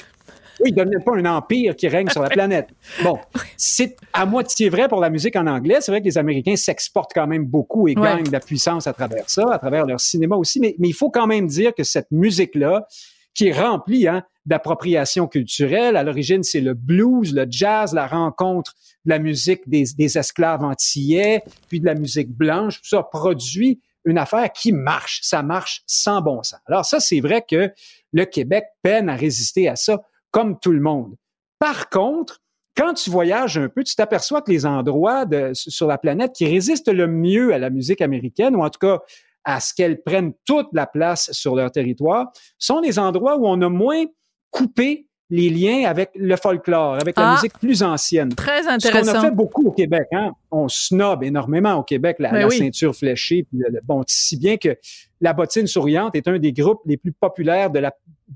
oui, 0.64 0.72
deviennent 0.72 1.04
pas 1.04 1.16
un 1.16 1.26
empire 1.26 1.76
qui 1.76 1.88
règne 1.88 2.10
sur 2.10 2.22
la 2.22 2.30
planète. 2.30 2.68
Bon, 3.04 3.18
c'est 3.58 3.96
à 4.14 4.26
moitié 4.26 4.70
vrai 4.70 4.88
pour 4.88 5.00
la 5.02 5.10
musique 5.10 5.36
en 5.36 5.48
anglais. 5.48 5.78
C'est 5.82 5.92
vrai 5.92 6.02
que 6.02 6.06
les 6.06 6.18
Américains 6.18 6.56
s'exportent 6.56 7.12
quand 7.14 7.28
même 7.28 7.46
beaucoup 7.46 7.88
et 7.88 7.96
Ouais. 7.98 8.04
gagnent 8.04 8.24
de 8.28 8.32
la 8.32 8.40
puissance 8.40 8.88
à 8.88 8.94
travers 8.94 9.30
ça, 9.30 9.46
à 9.52 9.60
travers 9.60 9.86
leur 9.86 10.00
cinéma 10.00 10.36
aussi. 10.36 10.60
Mais, 10.60 10.76
mais 10.80 10.88
il 10.90 10.94
faut 10.94 11.10
quand 11.10 11.28
même 11.28 11.48
dire 11.48 11.74
que 11.76 11.84
cette 11.84 12.10
musique-là, 12.12 12.86
qui 13.34 13.48
est 13.48 13.54
remplie 13.54 14.08
hein, 14.08 14.24
d'appropriation 14.46 15.28
culturelle, 15.28 15.96
à 15.96 16.04
l'origine, 16.04 16.44
c'est 16.44 16.62
le 16.62 16.74
blues, 16.74 17.34
le 17.34 17.46
jazz, 17.50 17.94
la 17.94 18.08
rencontre 18.08 18.74
de 19.06 19.10
la 19.12 19.20
musique 19.20 19.62
des, 19.68 19.86
des 19.98 20.18
esclaves 20.18 20.64
antillais, 20.64 21.44
puis 21.70 21.80
de 21.80 21.86
la 21.86 21.96
musique 21.96 22.30
blanche, 22.30 22.82
tout 22.82 22.88
ça 22.90 23.04
produit 23.04 23.80
une 24.04 24.18
affaire 24.18 24.52
qui 24.52 24.72
marche. 24.72 25.20
Ça 25.24 25.44
marche 25.44 25.84
sans 25.86 26.22
bon 26.22 26.42
sens. 26.44 26.60
Alors 26.68 26.86
ça, 26.86 27.00
c'est 27.00 27.20
vrai 27.20 27.44
que 27.48 27.72
le 28.14 28.26
Québec 28.26 28.66
peine 28.82 29.10
à 29.10 29.16
résister 29.16 29.70
à 29.70 29.76
ça, 29.76 30.02
comme 30.32 30.60
tout 30.60 30.72
le 30.72 30.80
monde. 30.82 31.16
Par 31.60 31.90
contre, 31.90 32.40
quand 32.76 32.94
tu 32.94 33.10
voyages 33.10 33.58
un 33.58 33.68
peu, 33.70 33.84
tu 33.84 33.96
t'aperçois 33.96 34.42
que 34.42 34.50
les 34.52 34.66
endroits 34.66 35.26
de- 35.26 35.52
sur 35.54 35.88
la 35.88 35.98
planète 35.98 36.32
qui 36.34 36.46
résistent 36.48 36.92
le 36.92 37.06
mieux 37.08 37.54
à 37.54 37.58
la 37.58 37.70
musique 37.70 38.02
américaine, 38.02 38.56
ou 38.56 38.64
en 38.64 38.70
tout 38.70 38.80
cas 38.80 39.00
à 39.44 39.60
ce 39.60 39.74
qu'elle 39.74 40.02
prenne 40.02 40.34
toute 40.46 40.68
la 40.74 40.86
place 40.88 41.32
sur 41.34 41.56
leur 41.56 41.72
territoire, 41.72 42.32
sont 42.58 42.80
les 42.80 42.98
endroits 43.00 43.38
où 43.38 43.46
on 43.48 43.62
a 43.62 43.70
moins 43.70 44.04
coupé 44.52 45.08
les 45.34 45.50
liens 45.50 45.86
avec 45.90 46.12
le 46.16 46.36
folklore, 46.36 46.96
avec 46.96 47.18
la 47.18 47.32
Ah. 47.32 47.34
musique 47.36 47.58
plus 47.58 47.84
ancienne. 47.84 48.36
Très 48.36 48.64
Ce 48.64 48.68
qu'on 48.68 48.74
intéressant. 48.74 49.16
a 49.18 49.22
fait 49.22 49.32
beaucoup 49.32 49.66
au 49.68 49.72
Québec, 49.72 50.08
hein? 50.12 50.32
on 50.52 50.68
snob 50.68 51.24
énormément 51.24 51.76
au 51.76 51.84
Québec 51.84 52.18
la, 52.20 52.32
Ben 52.32 52.40
la 52.42 52.48
oui. 52.48 52.58
ceinture 52.58 52.94
fléchée. 52.94 53.44
Puis 53.50 53.58
le- 53.60 53.80
bon, 53.84 54.04
si 54.08 54.38
bien 54.38 54.58
que 54.58 54.76
la 55.22 55.32
bottine 55.34 55.68
souriante 55.68 56.16
est 56.16 56.28
un 56.28 56.38
des 56.38 56.52
groupes 56.52 56.82
les 56.86 56.98
plus 56.98 57.14
populaires 57.14 57.70
de 57.70 57.80
la 57.80 57.94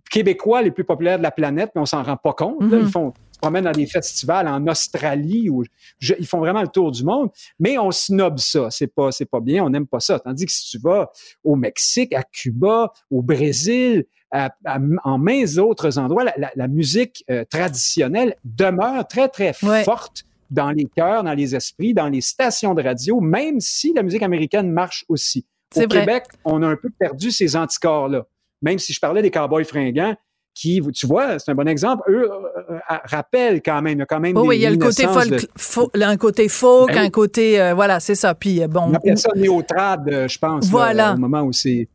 québécois 0.10 0.62
les 0.62 0.72
plus 0.72 0.84
populaires 0.84 1.18
de 1.18 1.24
la 1.24 1.32
planète, 1.32 1.72
mais 1.76 1.82
on 1.82 1.86
s'en 1.86 2.04
rend 2.04 2.18
pas 2.18 2.34
compte. 2.34 2.62
là. 2.62 2.78
Mhm. 2.78 2.84
Ils 2.86 2.92
font 2.92 3.14
ils 3.16 3.36
se 3.36 3.40
promènent 3.42 3.66
dans 3.66 3.72
des 3.74 3.86
festivals 3.86 4.48
en 4.48 4.66
Australie 4.68 5.50
où 5.50 5.64
je- 6.00 6.14
ils 6.18 6.26
font 6.26 6.40
vraiment 6.40 6.62
le 6.62 6.70
tour 6.70 6.90
du 6.92 7.04
monde, 7.04 7.30
mais 7.60 7.78
on 7.78 7.92
snob 7.92 8.38
ça. 8.40 8.70
C'est 8.72 8.88
pas 8.88 9.12
c'est 9.12 9.26
pas 9.26 9.42
bien, 9.42 9.64
on 9.64 9.70
n'aime 9.70 9.88
pas 9.88 10.00
ça. 10.00 10.20
Tandis 10.20 10.46
que 10.46 10.52
si 10.54 10.70
tu 10.70 10.80
vas 10.80 11.12
au 11.44 11.56
Mexique, 11.58 12.14
à 12.16 12.24
Cuba, 12.24 12.94
au 13.12 13.22
Brésil, 13.22 14.06
à- 14.32 14.56
à- 14.66 14.80
en 15.04 15.18
mains 15.18 15.58
autres 15.58 16.00
endroits, 16.00 16.24
la, 16.24 16.34
la- 16.38 16.52
la 16.56 16.68
musique 16.70 17.24
euh, 17.30 17.44
traditionnelle 17.50 18.36
demeure 18.46 19.06
très 19.08 19.28
très 19.28 19.54
forte 19.84 20.24
dans 20.50 20.72
les 20.72 20.86
cœurs, 20.86 21.24
dans 21.24 21.34
les 21.34 21.56
esprits, 21.56 21.94
dans 21.94 22.08
les 22.08 22.22
stations 22.22 22.74
de 22.74 22.82
radio, 22.84 23.20
même 23.20 23.60
si 23.60 23.94
la 23.94 24.02
musique 24.04 24.24
américaine 24.24 24.72
marche 24.72 25.04
aussi. 25.10 25.46
Au 25.76 25.80
vrai. 25.82 26.00
Québec, 26.02 26.24
on 26.46 26.64
a 26.64 26.68
un 26.68 26.76
peu 26.78 26.90
perdu 26.90 27.32
ces 27.32 27.56
anticorps-là. 27.58 28.26
Même 28.62 28.80
si 28.80 28.94
je 28.94 29.00
parlais 29.00 29.22
des 29.22 29.32
cowboys 29.32 29.66
fringants, 29.66 30.16
qui, 30.54 30.82
tu 30.94 31.06
vois, 31.06 31.38
c'est 31.38 31.52
un 31.52 31.56
bon 31.56 31.68
exemple, 31.68 32.04
eux 32.10 32.32
euh, 32.32 32.40
euh, 32.70 32.78
rappellent 33.04 33.62
quand 33.62 33.82
même, 33.82 33.98
il 33.98 34.00
y 34.00 34.04
a 34.04 34.06
quand 34.06 34.22
même 34.22 34.38
Oh 34.38 34.44
des 34.44 34.48
oui, 34.48 34.56
il 34.56 34.62
y 34.62 34.66
a 34.66 34.70
le 34.70 34.78
côté 34.78 35.04
de- 35.04 35.10
folk, 35.10 35.50
fo- 35.60 36.02
un 36.02 36.16
côté 36.18 36.48
folk, 36.48 36.94
Ben 36.94 37.00
un 37.04 37.10
côté, 37.10 37.60
euh, 37.62 37.74
voilà, 37.74 38.00
c'est 38.00 38.16
ça. 38.16 38.34
Puis 38.36 38.66
bon, 38.68 38.84
on 38.88 38.94
appelle 38.94 39.18
ça 39.18 39.30
néotrad, 39.36 40.08
euh, 40.08 40.28
je 40.30 40.40
pense, 40.40 40.72
là, 40.72 41.14
au 41.14 41.18
moment 41.18 41.42
où 41.42 41.52
c'est 41.52 41.90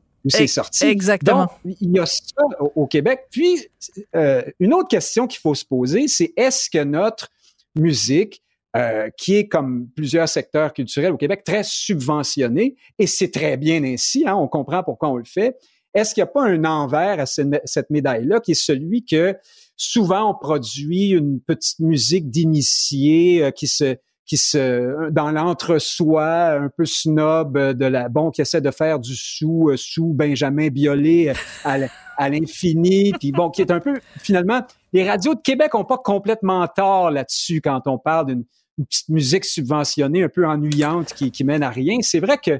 sorti. 0.46 0.84
exactement. 0.84 1.46
Donc, 1.64 1.76
il 1.80 1.96
y 1.96 1.98
a 1.98 2.04
ça 2.04 2.20
au, 2.60 2.70
au 2.76 2.86
Québec. 2.86 3.20
Puis, 3.30 3.66
euh, 4.14 4.42
une 4.58 4.74
autre 4.74 4.88
question 4.88 5.26
qu'il 5.26 5.40
faut 5.40 5.54
se 5.54 5.64
poser, 5.64 6.06
c'est 6.08 6.34
est-ce 6.36 6.68
que 6.68 6.84
notre 6.84 7.28
musique, 7.74 8.42
euh, 8.76 9.08
qui 9.16 9.36
est 9.36 9.48
comme 9.48 9.88
plusieurs 9.96 10.28
secteurs 10.28 10.74
culturels 10.74 11.12
au 11.12 11.16
Québec, 11.16 11.44
très 11.44 11.62
subventionnée, 11.64 12.76
et 12.98 13.06
c'est 13.06 13.30
très 13.30 13.56
bien 13.56 13.82
ainsi, 13.84 14.24
hein, 14.26 14.34
on 14.36 14.48
comprend 14.48 14.82
pourquoi 14.82 15.08
on 15.08 15.16
le 15.16 15.24
fait, 15.24 15.56
est-ce 15.94 16.14
qu'il 16.14 16.22
n'y 16.22 16.28
a 16.28 16.32
pas 16.32 16.46
un 16.46 16.64
envers 16.64 17.20
à 17.20 17.26
ce- 17.26 17.42
cette 17.64 17.90
médaille-là 17.90 18.40
qui 18.40 18.52
est 18.52 18.62
celui 18.62 19.04
que 19.04 19.36
souvent 19.76 20.30
on 20.30 20.34
produit 20.34 21.10
une 21.10 21.40
petite 21.40 21.80
musique 21.80 22.30
d'initié 22.30 23.44
euh, 23.44 23.50
qui 23.50 23.66
se 23.66 23.96
qui 24.26 24.36
se 24.36 25.10
dans 25.10 25.32
l'entre-soi 25.32 26.52
un 26.52 26.68
peu 26.68 26.84
snob 26.84 27.56
euh, 27.56 27.72
de 27.72 27.86
la 27.86 28.08
bon 28.08 28.30
qui 28.30 28.42
essaie 28.42 28.60
de 28.60 28.70
faire 28.70 29.00
du 29.00 29.16
sous 29.16 29.70
euh, 29.70 29.76
sous 29.76 30.12
Benjamin 30.12 30.68
Biolay 30.68 31.32
à, 31.64 32.28
l'infini 32.28 33.12
puis 33.18 33.32
bon 33.32 33.50
qui 33.50 33.62
est 33.62 33.70
un 33.70 33.80
peu 33.80 33.98
finalement 34.18 34.62
les 34.92 35.08
radios 35.08 35.34
de 35.34 35.40
Québec 35.40 35.74
ont 35.74 35.84
pas 35.86 35.98
complètement 35.98 36.66
tort 36.68 37.10
là-dessus 37.10 37.60
quand 37.60 37.86
on 37.86 37.98
parle 37.98 38.26
d'une 38.26 38.44
une 38.78 38.86
petite 38.86 39.08
musique 39.10 39.44
subventionnée 39.44 40.22
un 40.22 40.30
peu 40.30 40.46
ennuyante 40.46 41.12
qui 41.12 41.44
mène 41.44 41.62
à 41.62 41.68
rien. 41.68 41.98
C'est 42.00 42.20
vrai 42.20 42.38
que 42.38 42.58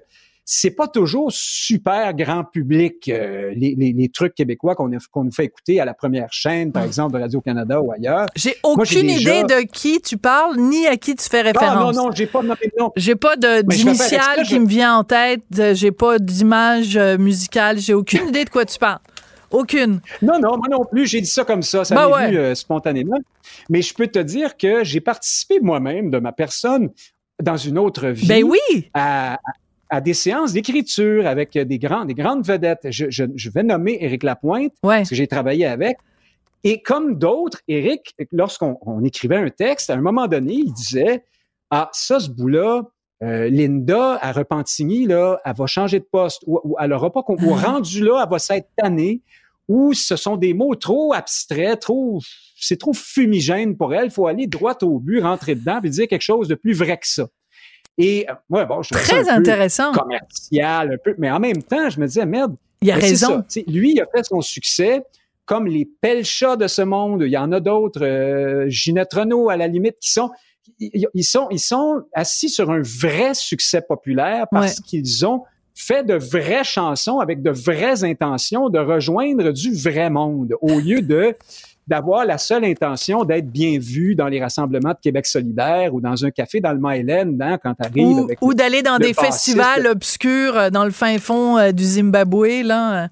c'est 0.52 0.72
pas 0.72 0.88
toujours 0.88 1.30
super 1.30 2.12
grand 2.12 2.42
public 2.42 3.08
euh, 3.08 3.52
les, 3.54 3.76
les, 3.78 3.92
les 3.92 4.08
trucs 4.08 4.34
québécois 4.34 4.74
qu'on 4.74 4.88
nous 4.88 5.30
fait 5.32 5.44
écouter 5.44 5.80
à 5.80 5.84
la 5.84 5.94
première 5.94 6.32
chaîne 6.32 6.72
par 6.72 6.82
exemple 6.82 7.14
de 7.16 7.20
Radio 7.20 7.40
Canada 7.40 7.80
ou 7.80 7.92
ailleurs 7.92 8.26
j'ai 8.34 8.56
Moi, 8.64 8.72
aucune 8.82 9.02
déjà- 9.06 9.20
idée 9.38 9.42
de 9.44 9.60
qui 9.70 10.00
tu 10.00 10.16
parles 10.18 10.56
ni 10.58 10.88
à 10.88 10.96
qui 10.96 11.14
tu 11.14 11.28
fais 11.28 11.40
Ah, 11.40 11.52
référence. 11.52 11.94
non 11.96 12.06
non 12.06 12.10
j'ai 12.12 12.26
pas 12.26 12.42
de 12.42 12.48
nom 12.78 12.90
J'ai 12.96 13.14
pas 13.14 13.36
d'initiale 13.36 14.42
qui 14.44 14.54
je- 14.54 14.56
me 14.58 14.66
vient 14.66 14.96
en 14.96 15.04
tête. 15.04 15.42
J'ai 15.74 15.92
pas 15.92 16.18
d'image 16.18 16.96
euh, 16.96 17.16
musicale. 17.16 17.78
J'ai 17.78 17.94
aucune 17.94 18.28
idée 18.28 18.44
de 18.44 18.50
quoi 18.50 18.64
tu 18.64 18.78
parles. 18.78 18.98
Aucune. 19.52 20.00
Non, 20.22 20.38
non, 20.40 20.56
moi 20.56 20.66
non 20.70 20.84
plus, 20.84 21.06
j'ai 21.06 21.20
dit 21.20 21.28
ça 21.28 21.44
comme 21.44 21.62
ça, 21.62 21.84
ça 21.84 21.94
Ben 21.94 22.06
m'est 22.08 22.12
ouais. 22.14 22.26
venu 22.26 22.38
euh, 22.38 22.54
spontanément. 22.54 23.18
Mais 23.68 23.82
je 23.82 23.94
peux 23.94 24.06
te 24.06 24.18
dire 24.18 24.56
que 24.56 24.82
j'ai 24.84 25.00
participé 25.00 25.60
moi-même 25.60 26.10
de 26.10 26.18
ma 26.18 26.32
personne 26.32 26.90
dans 27.42 27.56
une 27.56 27.78
autre 27.78 28.08
vie. 28.08 28.26
Ben 28.28 28.44
oui! 28.44 28.90
À, 28.94 29.38
à- 29.90 30.00
des 30.00 30.14
séances 30.14 30.52
d'écriture 30.52 31.26
avec 31.26 31.52
des, 31.58 31.78
grands, 31.78 32.04
des 32.04 32.14
grandes 32.14 32.46
vedettes. 32.46 32.86
Je, 32.90 33.10
je- 33.10 33.24
je 33.34 33.50
vais 33.50 33.62
nommer 33.62 33.98
Éric 34.00 34.22
Lapointe, 34.22 34.72
parce 34.98 35.10
que 35.10 35.14
j'ai 35.16 35.26
travaillé 35.26 35.66
avec. 35.66 35.96
Et 36.64 36.82
comme 36.82 37.18
d'autres, 37.18 37.60
Éric, 37.68 38.14
lorsqu'on 38.32 38.78
on 38.82 39.02
écrivait 39.04 39.36
un 39.36 39.48
texte, 39.50 39.90
à 39.90 39.94
un 39.94 40.00
moment 40.00 40.26
donné, 40.26 40.54
il 40.54 40.72
disait 40.72 41.24
Ah, 41.70 41.88
ça, 41.92 42.20
ce 42.20 42.28
bout-là, 42.30 42.82
euh, 43.22 43.48
Linda 43.48 44.18
à 44.22 44.32
Repentigny, 44.32 45.06
là, 45.06 45.40
elle 45.44 45.54
va 45.54 45.66
changer 45.66 46.00
de 46.00 46.06
poste 46.10 46.42
ou, 46.46 46.58
ou 46.64 46.76
elle 46.80 46.92
aura 46.92 47.10
pas 47.12 47.22
con- 47.22 47.36
ou 47.42 47.54
rendu 47.54 48.02
là, 48.04 48.22
elle 48.24 48.30
va 48.30 48.38
s'être 48.38 48.68
tannée 48.76 49.20
ou 49.68 49.92
ce 49.94 50.16
sont 50.16 50.36
des 50.36 50.52
mots 50.52 50.74
trop 50.74 51.12
abstraits, 51.12 51.80
trop 51.80 52.18
c'est 52.58 52.78
trop 52.78 52.92
fumigène 52.92 53.76
pour 53.76 53.94
elle, 53.94 54.06
il 54.06 54.10
faut 54.10 54.26
aller 54.26 54.46
droit 54.46 54.76
au 54.82 54.98
but, 54.98 55.20
rentrer 55.20 55.54
dedans 55.54 55.80
puis 55.80 55.90
dire 55.90 56.08
quelque 56.08 56.22
chose 56.22 56.48
de 56.48 56.54
plus 56.56 56.72
vrai 56.72 56.96
que 56.98 57.06
ça. 57.06 57.28
Et 58.02 58.26
euh, 58.28 58.34
ouais, 58.50 58.66
bon, 58.66 58.82
je 58.82 58.94
ça 58.94 59.00
Très 59.00 59.20
un 59.28 59.34
peu 59.36 59.40
intéressant. 59.50 59.92
commercial 59.92 60.92
un 60.94 60.96
peu, 61.02 61.14
mais 61.18 61.30
en 61.30 61.40
même 61.40 61.62
temps, 61.62 61.88
je 61.90 62.00
me 62.00 62.06
disais 62.06 62.26
merde, 62.26 62.54
Il 62.82 62.90
a 62.90 62.94
raison. 62.96 63.44
ça, 63.48 63.60
lui, 63.66 63.92
il 63.92 64.00
a 64.00 64.06
fait 64.14 64.24
son 64.24 64.40
succès 64.40 65.02
comme 65.44 65.66
les 65.66 65.84
Pelchas 66.00 66.56
de 66.56 66.66
ce 66.68 66.82
monde. 66.82 67.22
Il 67.26 67.30
y 67.32 67.36
en 67.38 67.50
a 67.52 67.60
d'autres, 67.60 68.04
euh, 68.04 68.66
Ginette 68.68 69.12
Renault 69.12 69.50
à 69.50 69.56
la 69.56 69.66
limite, 69.66 69.96
qui 70.00 70.12
sont 70.12 70.30
ils 70.78 71.06
ils 71.14 71.24
sont 71.24 71.48
ils 71.50 71.58
sont 71.58 72.02
assis 72.14 72.48
sur 72.48 72.70
un 72.70 72.80
vrai 72.82 73.34
succès 73.34 73.82
populaire 73.82 74.46
parce 74.50 74.78
Ouais. 74.78 74.84
qu'ils 74.86 75.26
ont 75.26 75.42
fait 75.74 76.04
de 76.04 76.14
vraies 76.14 76.62
chansons 76.64 77.18
avec 77.18 77.42
de 77.42 77.50
vraies 77.50 78.04
intentions 78.04 78.68
de 78.68 78.78
rejoindre 78.78 79.50
du 79.50 79.74
vrai 79.74 80.10
monde 80.10 80.54
au 80.60 80.78
lieu 80.78 81.00
de 81.02 81.34
d'avoir 81.90 82.24
la 82.24 82.38
seule 82.38 82.64
intention 82.64 83.24
d'être 83.24 83.50
bien 83.50 83.78
vu 83.78 84.14
dans 84.14 84.28
les 84.28 84.40
rassemblements 84.40 84.90
de 84.92 84.98
Québec 85.02 85.26
solidaire 85.26 85.92
ou 85.94 86.00
dans 86.00 86.24
un 86.24 86.30
café 86.30 86.60
dans 86.60 86.72
le 86.72 86.78
Myland 86.80 87.36
hein, 87.40 87.58
quand 87.62 87.74
tu 87.74 87.82
arrives 87.86 88.06
Ou, 88.06 88.28
ou 88.40 88.50
le- 88.50 88.54
d'aller 88.54 88.82
dans 88.82 88.96
des 88.98 89.12
bassiste. 89.12 89.20
festivals 89.56 89.86
obscurs 89.88 90.56
euh, 90.56 90.70
dans 90.70 90.84
le 90.84 90.92
fin 90.92 91.18
fond 91.18 91.58
euh, 91.58 91.72
du 91.72 91.84
Zimbabwe, 91.84 92.62
là. 92.64 93.08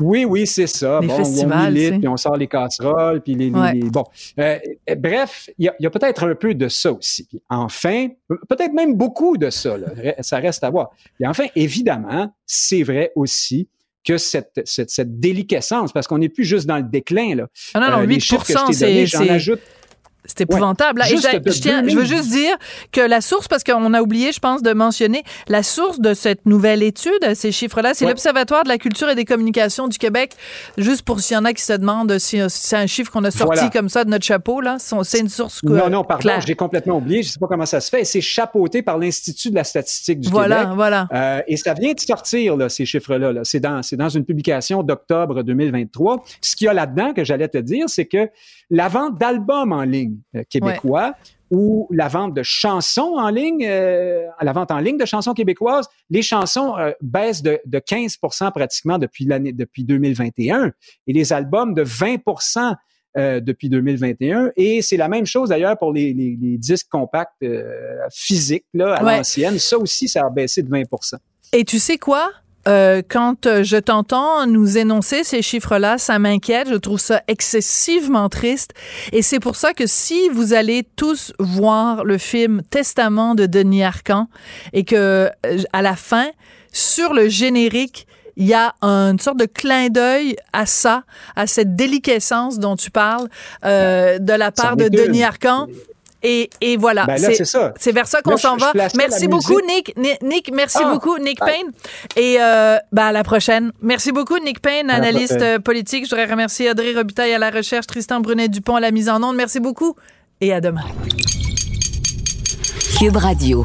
Oui, 0.00 0.24
oui, 0.24 0.46
c'est 0.46 0.66
ça. 0.68 1.00
Les 1.00 1.08
bon, 1.08 1.16
festivals, 1.16 1.68
on 1.68 1.72
milite, 1.72 1.98
puis 1.98 2.08
on 2.08 2.16
sort 2.16 2.36
les 2.36 2.46
casseroles, 2.46 3.20
puis 3.22 3.34
les, 3.34 3.46
les- 3.50 3.58
Ouais. 3.58 3.72
les- 3.72 3.90
bon. 3.90 4.04
Euh, 4.38 4.58
bref, 4.96 5.48
il 5.58 5.72
y 5.80 5.86
a, 5.86 5.90
peut-être 5.90 6.28
un 6.28 6.34
peu 6.36 6.54
de 6.54 6.68
ça 6.68 6.92
aussi. 6.92 7.24
Puis 7.26 7.40
enfin, 7.48 8.08
peut-être 8.48 8.72
même 8.72 8.94
beaucoup 8.94 9.36
de 9.36 9.50
ça. 9.50 9.76
là. 9.76 9.86
Ça 10.20 10.38
reste 10.38 10.62
à 10.62 10.70
voir. 10.70 10.90
Et 11.18 11.26
enfin, 11.26 11.46
évidemment, 11.56 12.32
c'est 12.46 12.82
vrai 12.84 13.10
aussi 13.16 13.66
que 14.04 14.18
cette, 14.18 14.60
cette, 14.64 14.90
cette 14.90 15.18
déliquescence, 15.18 15.92
parce 15.92 16.06
qu'on 16.06 16.18
n'est 16.18 16.28
plus 16.28 16.44
juste 16.44 16.66
dans 16.66 16.76
le 16.76 16.82
déclin. 16.82 17.34
Là. 17.34 17.46
Ah 17.74 17.80
non, 17.80 17.90
non, 17.90 17.98
Euh, 18.02 18.06
les 18.06 18.16
8 18.16 18.20
chiffres 18.20 18.46
que 18.46 18.52
je 18.52 18.58
t'ai 18.78 18.86
donnés, 18.86 19.06
c'est- 19.06 19.24
j'en 19.24 19.28
ajoute 19.32 19.60
C'est 20.26 20.40
épouvantable. 20.42 21.00
Ouais. 21.02 21.12
Et 21.12 21.16
je, 21.16 21.20
tiens- 21.60 21.82
je 21.86 21.94
veux 21.96 22.02
2010. 22.04 22.08
juste 22.16 22.28
dire 22.30 22.56
que 22.92 23.00
la 23.02 23.20
source, 23.20 23.46
parce 23.46 23.62
qu'on 23.62 23.92
a 23.92 24.00
oublié, 24.00 24.32
je 24.32 24.40
pense, 24.40 24.62
de 24.62 24.72
mentionner 24.72 25.22
la 25.48 25.62
source 25.62 26.00
de 26.00 26.14
cette 26.14 26.46
nouvelle 26.46 26.82
étude, 26.82 27.34
ces 27.34 27.52
chiffres-là, 27.52 27.92
c'est 27.94 28.04
Ouais. 28.06 28.10
l'Observatoire 28.12 28.64
de 28.64 28.68
la 28.68 28.78
culture 28.78 29.08
et 29.10 29.14
des 29.14 29.24
communications 29.26 29.86
du 29.86 29.98
Québec. 29.98 30.32
Juste 30.78 31.02
pour 31.02 31.20
s'il 31.20 31.34
y 31.34 31.38
en 31.38 31.44
a 31.44 31.52
qui 31.52 31.62
se 31.62 31.72
demandent 31.74 32.18
si, 32.18 32.38
si 32.48 32.66
c'est 32.66 32.76
un 32.76 32.86
chiffre 32.86 33.10
qu'on 33.12 33.24
a 33.24 33.30
sorti 33.30 33.54
Voilà. 33.56 33.70
comme 33.70 33.88
ça 33.88 34.04
de 34.04 34.10
notre 34.10 34.24
chapeau, 34.24 34.60
là. 34.60 34.76
C'est 34.78 35.18
une 35.20 35.28
source 35.28 35.60
euh, 35.64 35.68
Non, 35.76 35.90
non, 35.90 36.04
pardon, 36.04 36.30
j'ai 36.46 36.54
complètement 36.54 36.96
oublié. 36.96 37.22
Je 37.22 37.28
ne 37.28 37.32
sais 37.32 37.38
pas 37.38 37.46
comment 37.46 37.66
ça 37.66 37.80
se 37.80 37.90
fait. 37.90 38.04
C'est 38.04 38.20
chapeauté 38.22 38.80
par 38.82 38.96
l'Institut 38.98 39.50
de 39.50 39.56
la 39.56 39.64
statistique 39.64 40.20
du 40.20 40.28
Voilà, 40.30 40.60
Québec. 40.62 40.74
voilà. 40.74 41.08
Euh, 41.12 41.40
et 41.46 41.56
ça 41.58 41.74
vient 41.74 41.92
de 41.92 42.00
sortir, 42.00 42.56
là, 42.56 42.68
ces 42.70 42.86
chiffres-là. 42.86 43.32
Là. 43.32 43.40
C'est 43.44 43.60
dans, 43.60 43.82
c'est 43.82 43.96
dans 43.96 44.08
une 44.08 44.24
publication 44.24 44.82
d'octobre 44.82 45.42
2023. 45.42 46.24
Ce 46.40 46.56
qu'il 46.56 46.64
y 46.64 46.68
a 46.68 46.72
là-dedans, 46.72 47.12
que 47.12 47.24
j'allais 47.24 47.48
te 47.48 47.58
dire, 47.58 47.84
c'est 47.88 48.06
que 48.06 48.28
la 48.70 48.88
vente 48.88 49.18
d'albums 49.18 49.72
en 49.72 49.82
ligne 49.82 50.16
euh, 50.36 50.42
québécois, 50.48 51.14
ou 51.50 51.86
la 51.90 52.08
vente 52.08 52.34
de 52.34 52.42
chansons 52.42 53.14
en 53.16 53.28
ligne, 53.28 53.64
euh, 53.68 54.26
la 54.40 54.52
vente 54.52 54.70
en 54.70 54.78
ligne 54.78 54.96
de 54.98 55.04
chansons 55.04 55.34
québécoises, 55.34 55.86
les 56.10 56.22
chansons 56.22 56.76
euh, 56.78 56.90
baissent 57.00 57.42
de, 57.42 57.60
de 57.64 57.78
15% 57.78 58.50
pratiquement 58.52 58.98
depuis 58.98 59.24
l'année 59.24 59.52
depuis 59.52 59.84
2021 59.84 60.72
et 61.06 61.12
les 61.12 61.32
albums 61.32 61.74
de 61.74 61.84
20% 61.84 62.74
euh, 63.16 63.38
depuis 63.40 63.68
2021. 63.68 64.50
Et 64.56 64.82
c'est 64.82 64.96
la 64.96 65.08
même 65.08 65.26
chose 65.26 65.50
d'ailleurs 65.50 65.78
pour 65.78 65.92
les, 65.92 66.12
les, 66.12 66.36
les 66.40 66.58
disques 66.58 66.88
compacts 66.90 67.30
euh, 67.44 67.98
physiques 68.12 68.66
là, 68.74 68.94
à 68.94 69.04
Ouais. 69.04 69.16
l'ancienne. 69.18 69.58
Ça 69.60 69.78
aussi, 69.78 70.08
ça 70.08 70.26
a 70.26 70.30
baissé 70.30 70.62
de 70.62 70.68
20 70.70 70.82
Et 71.52 71.64
tu 71.64 71.78
sais 71.78 71.98
quoi? 71.98 72.32
Euh, 72.66 73.02
quand 73.06 73.46
euh, 73.46 73.62
je 73.62 73.76
t'entends 73.76 74.46
nous 74.46 74.78
énoncer 74.78 75.24
ces 75.24 75.42
chiffres-là, 75.42 75.98
ça 75.98 76.18
m'inquiète. 76.18 76.68
Je 76.70 76.76
trouve 76.76 76.98
ça 76.98 77.22
excessivement 77.28 78.28
triste. 78.28 78.72
Et 79.12 79.22
c'est 79.22 79.40
pour 79.40 79.56
ça 79.56 79.74
que 79.74 79.86
si 79.86 80.28
vous 80.30 80.54
allez 80.54 80.86
tous 80.96 81.32
voir 81.38 82.04
le 82.04 82.18
film 82.18 82.62
Testament 82.70 83.34
de 83.34 83.46
Denis 83.46 83.84
Arcan 83.84 84.28
et 84.72 84.84
que 84.84 84.96
euh, 85.46 85.58
à 85.72 85.82
la 85.82 85.96
fin, 85.96 86.28
sur 86.72 87.12
le 87.12 87.28
générique, 87.28 88.06
il 88.36 88.46
y 88.46 88.54
a 88.54 88.74
une 88.82 89.18
sorte 89.18 89.38
de 89.38 89.46
clin 89.46 89.88
d'œil 89.88 90.36
à 90.52 90.66
ça, 90.66 91.04
à 91.36 91.46
cette 91.46 91.76
déliquescence 91.76 92.58
dont 92.58 92.76
tu 92.76 92.90
parles 92.90 93.28
euh, 93.64 94.18
de 94.18 94.32
la 94.32 94.50
part 94.50 94.76
de 94.76 94.88
Denis. 94.88 95.22
Arcan. 95.22 95.68
Et, 96.26 96.48
et 96.62 96.76
voilà. 96.78 97.04
Ben 97.04 97.18
c'est 97.18 97.92
vers 97.92 98.06
ça 98.06 98.22
qu'on 98.22 98.38
s'en 98.38 98.56
va. 98.56 98.72
Merci 98.96 99.28
beaucoup. 99.28 99.60
Nick. 99.66 99.94
Nick, 99.96 100.22
Nick, 100.22 100.50
merci 100.52 100.78
Ah, 100.82 100.90
beaucoup, 100.90 101.18
Nick 101.18 101.38
bye. 101.38 101.52
Payne. 101.52 101.70
Et 102.16 102.38
euh, 102.40 102.78
ben, 102.92 103.04
à 103.04 103.12
la 103.12 103.22
prochaine. 103.22 103.72
Merci 103.82 104.10
beaucoup, 104.10 104.38
Nick 104.38 104.60
Payne, 104.60 104.88
analyste 104.90 105.40
euh, 105.42 105.58
politique. 105.58 106.04
Je 106.06 106.10
voudrais 106.10 106.24
remercier 106.30 106.70
Audrey 106.70 106.94
Robitaille 106.94 107.34
à 107.34 107.38
la 107.38 107.50
recherche, 107.50 107.86
Tristan 107.86 108.20
Brunet-Dupont 108.20 108.76
à 108.76 108.80
la 108.80 108.90
mise 108.90 109.08
en 109.10 109.22
onde. 109.22 109.36
Merci 109.36 109.60
beaucoup 109.60 109.94
et 110.40 110.52
à 110.52 110.60
demain. 110.62 110.84
Cube 112.98 113.16
Radio. 113.16 113.64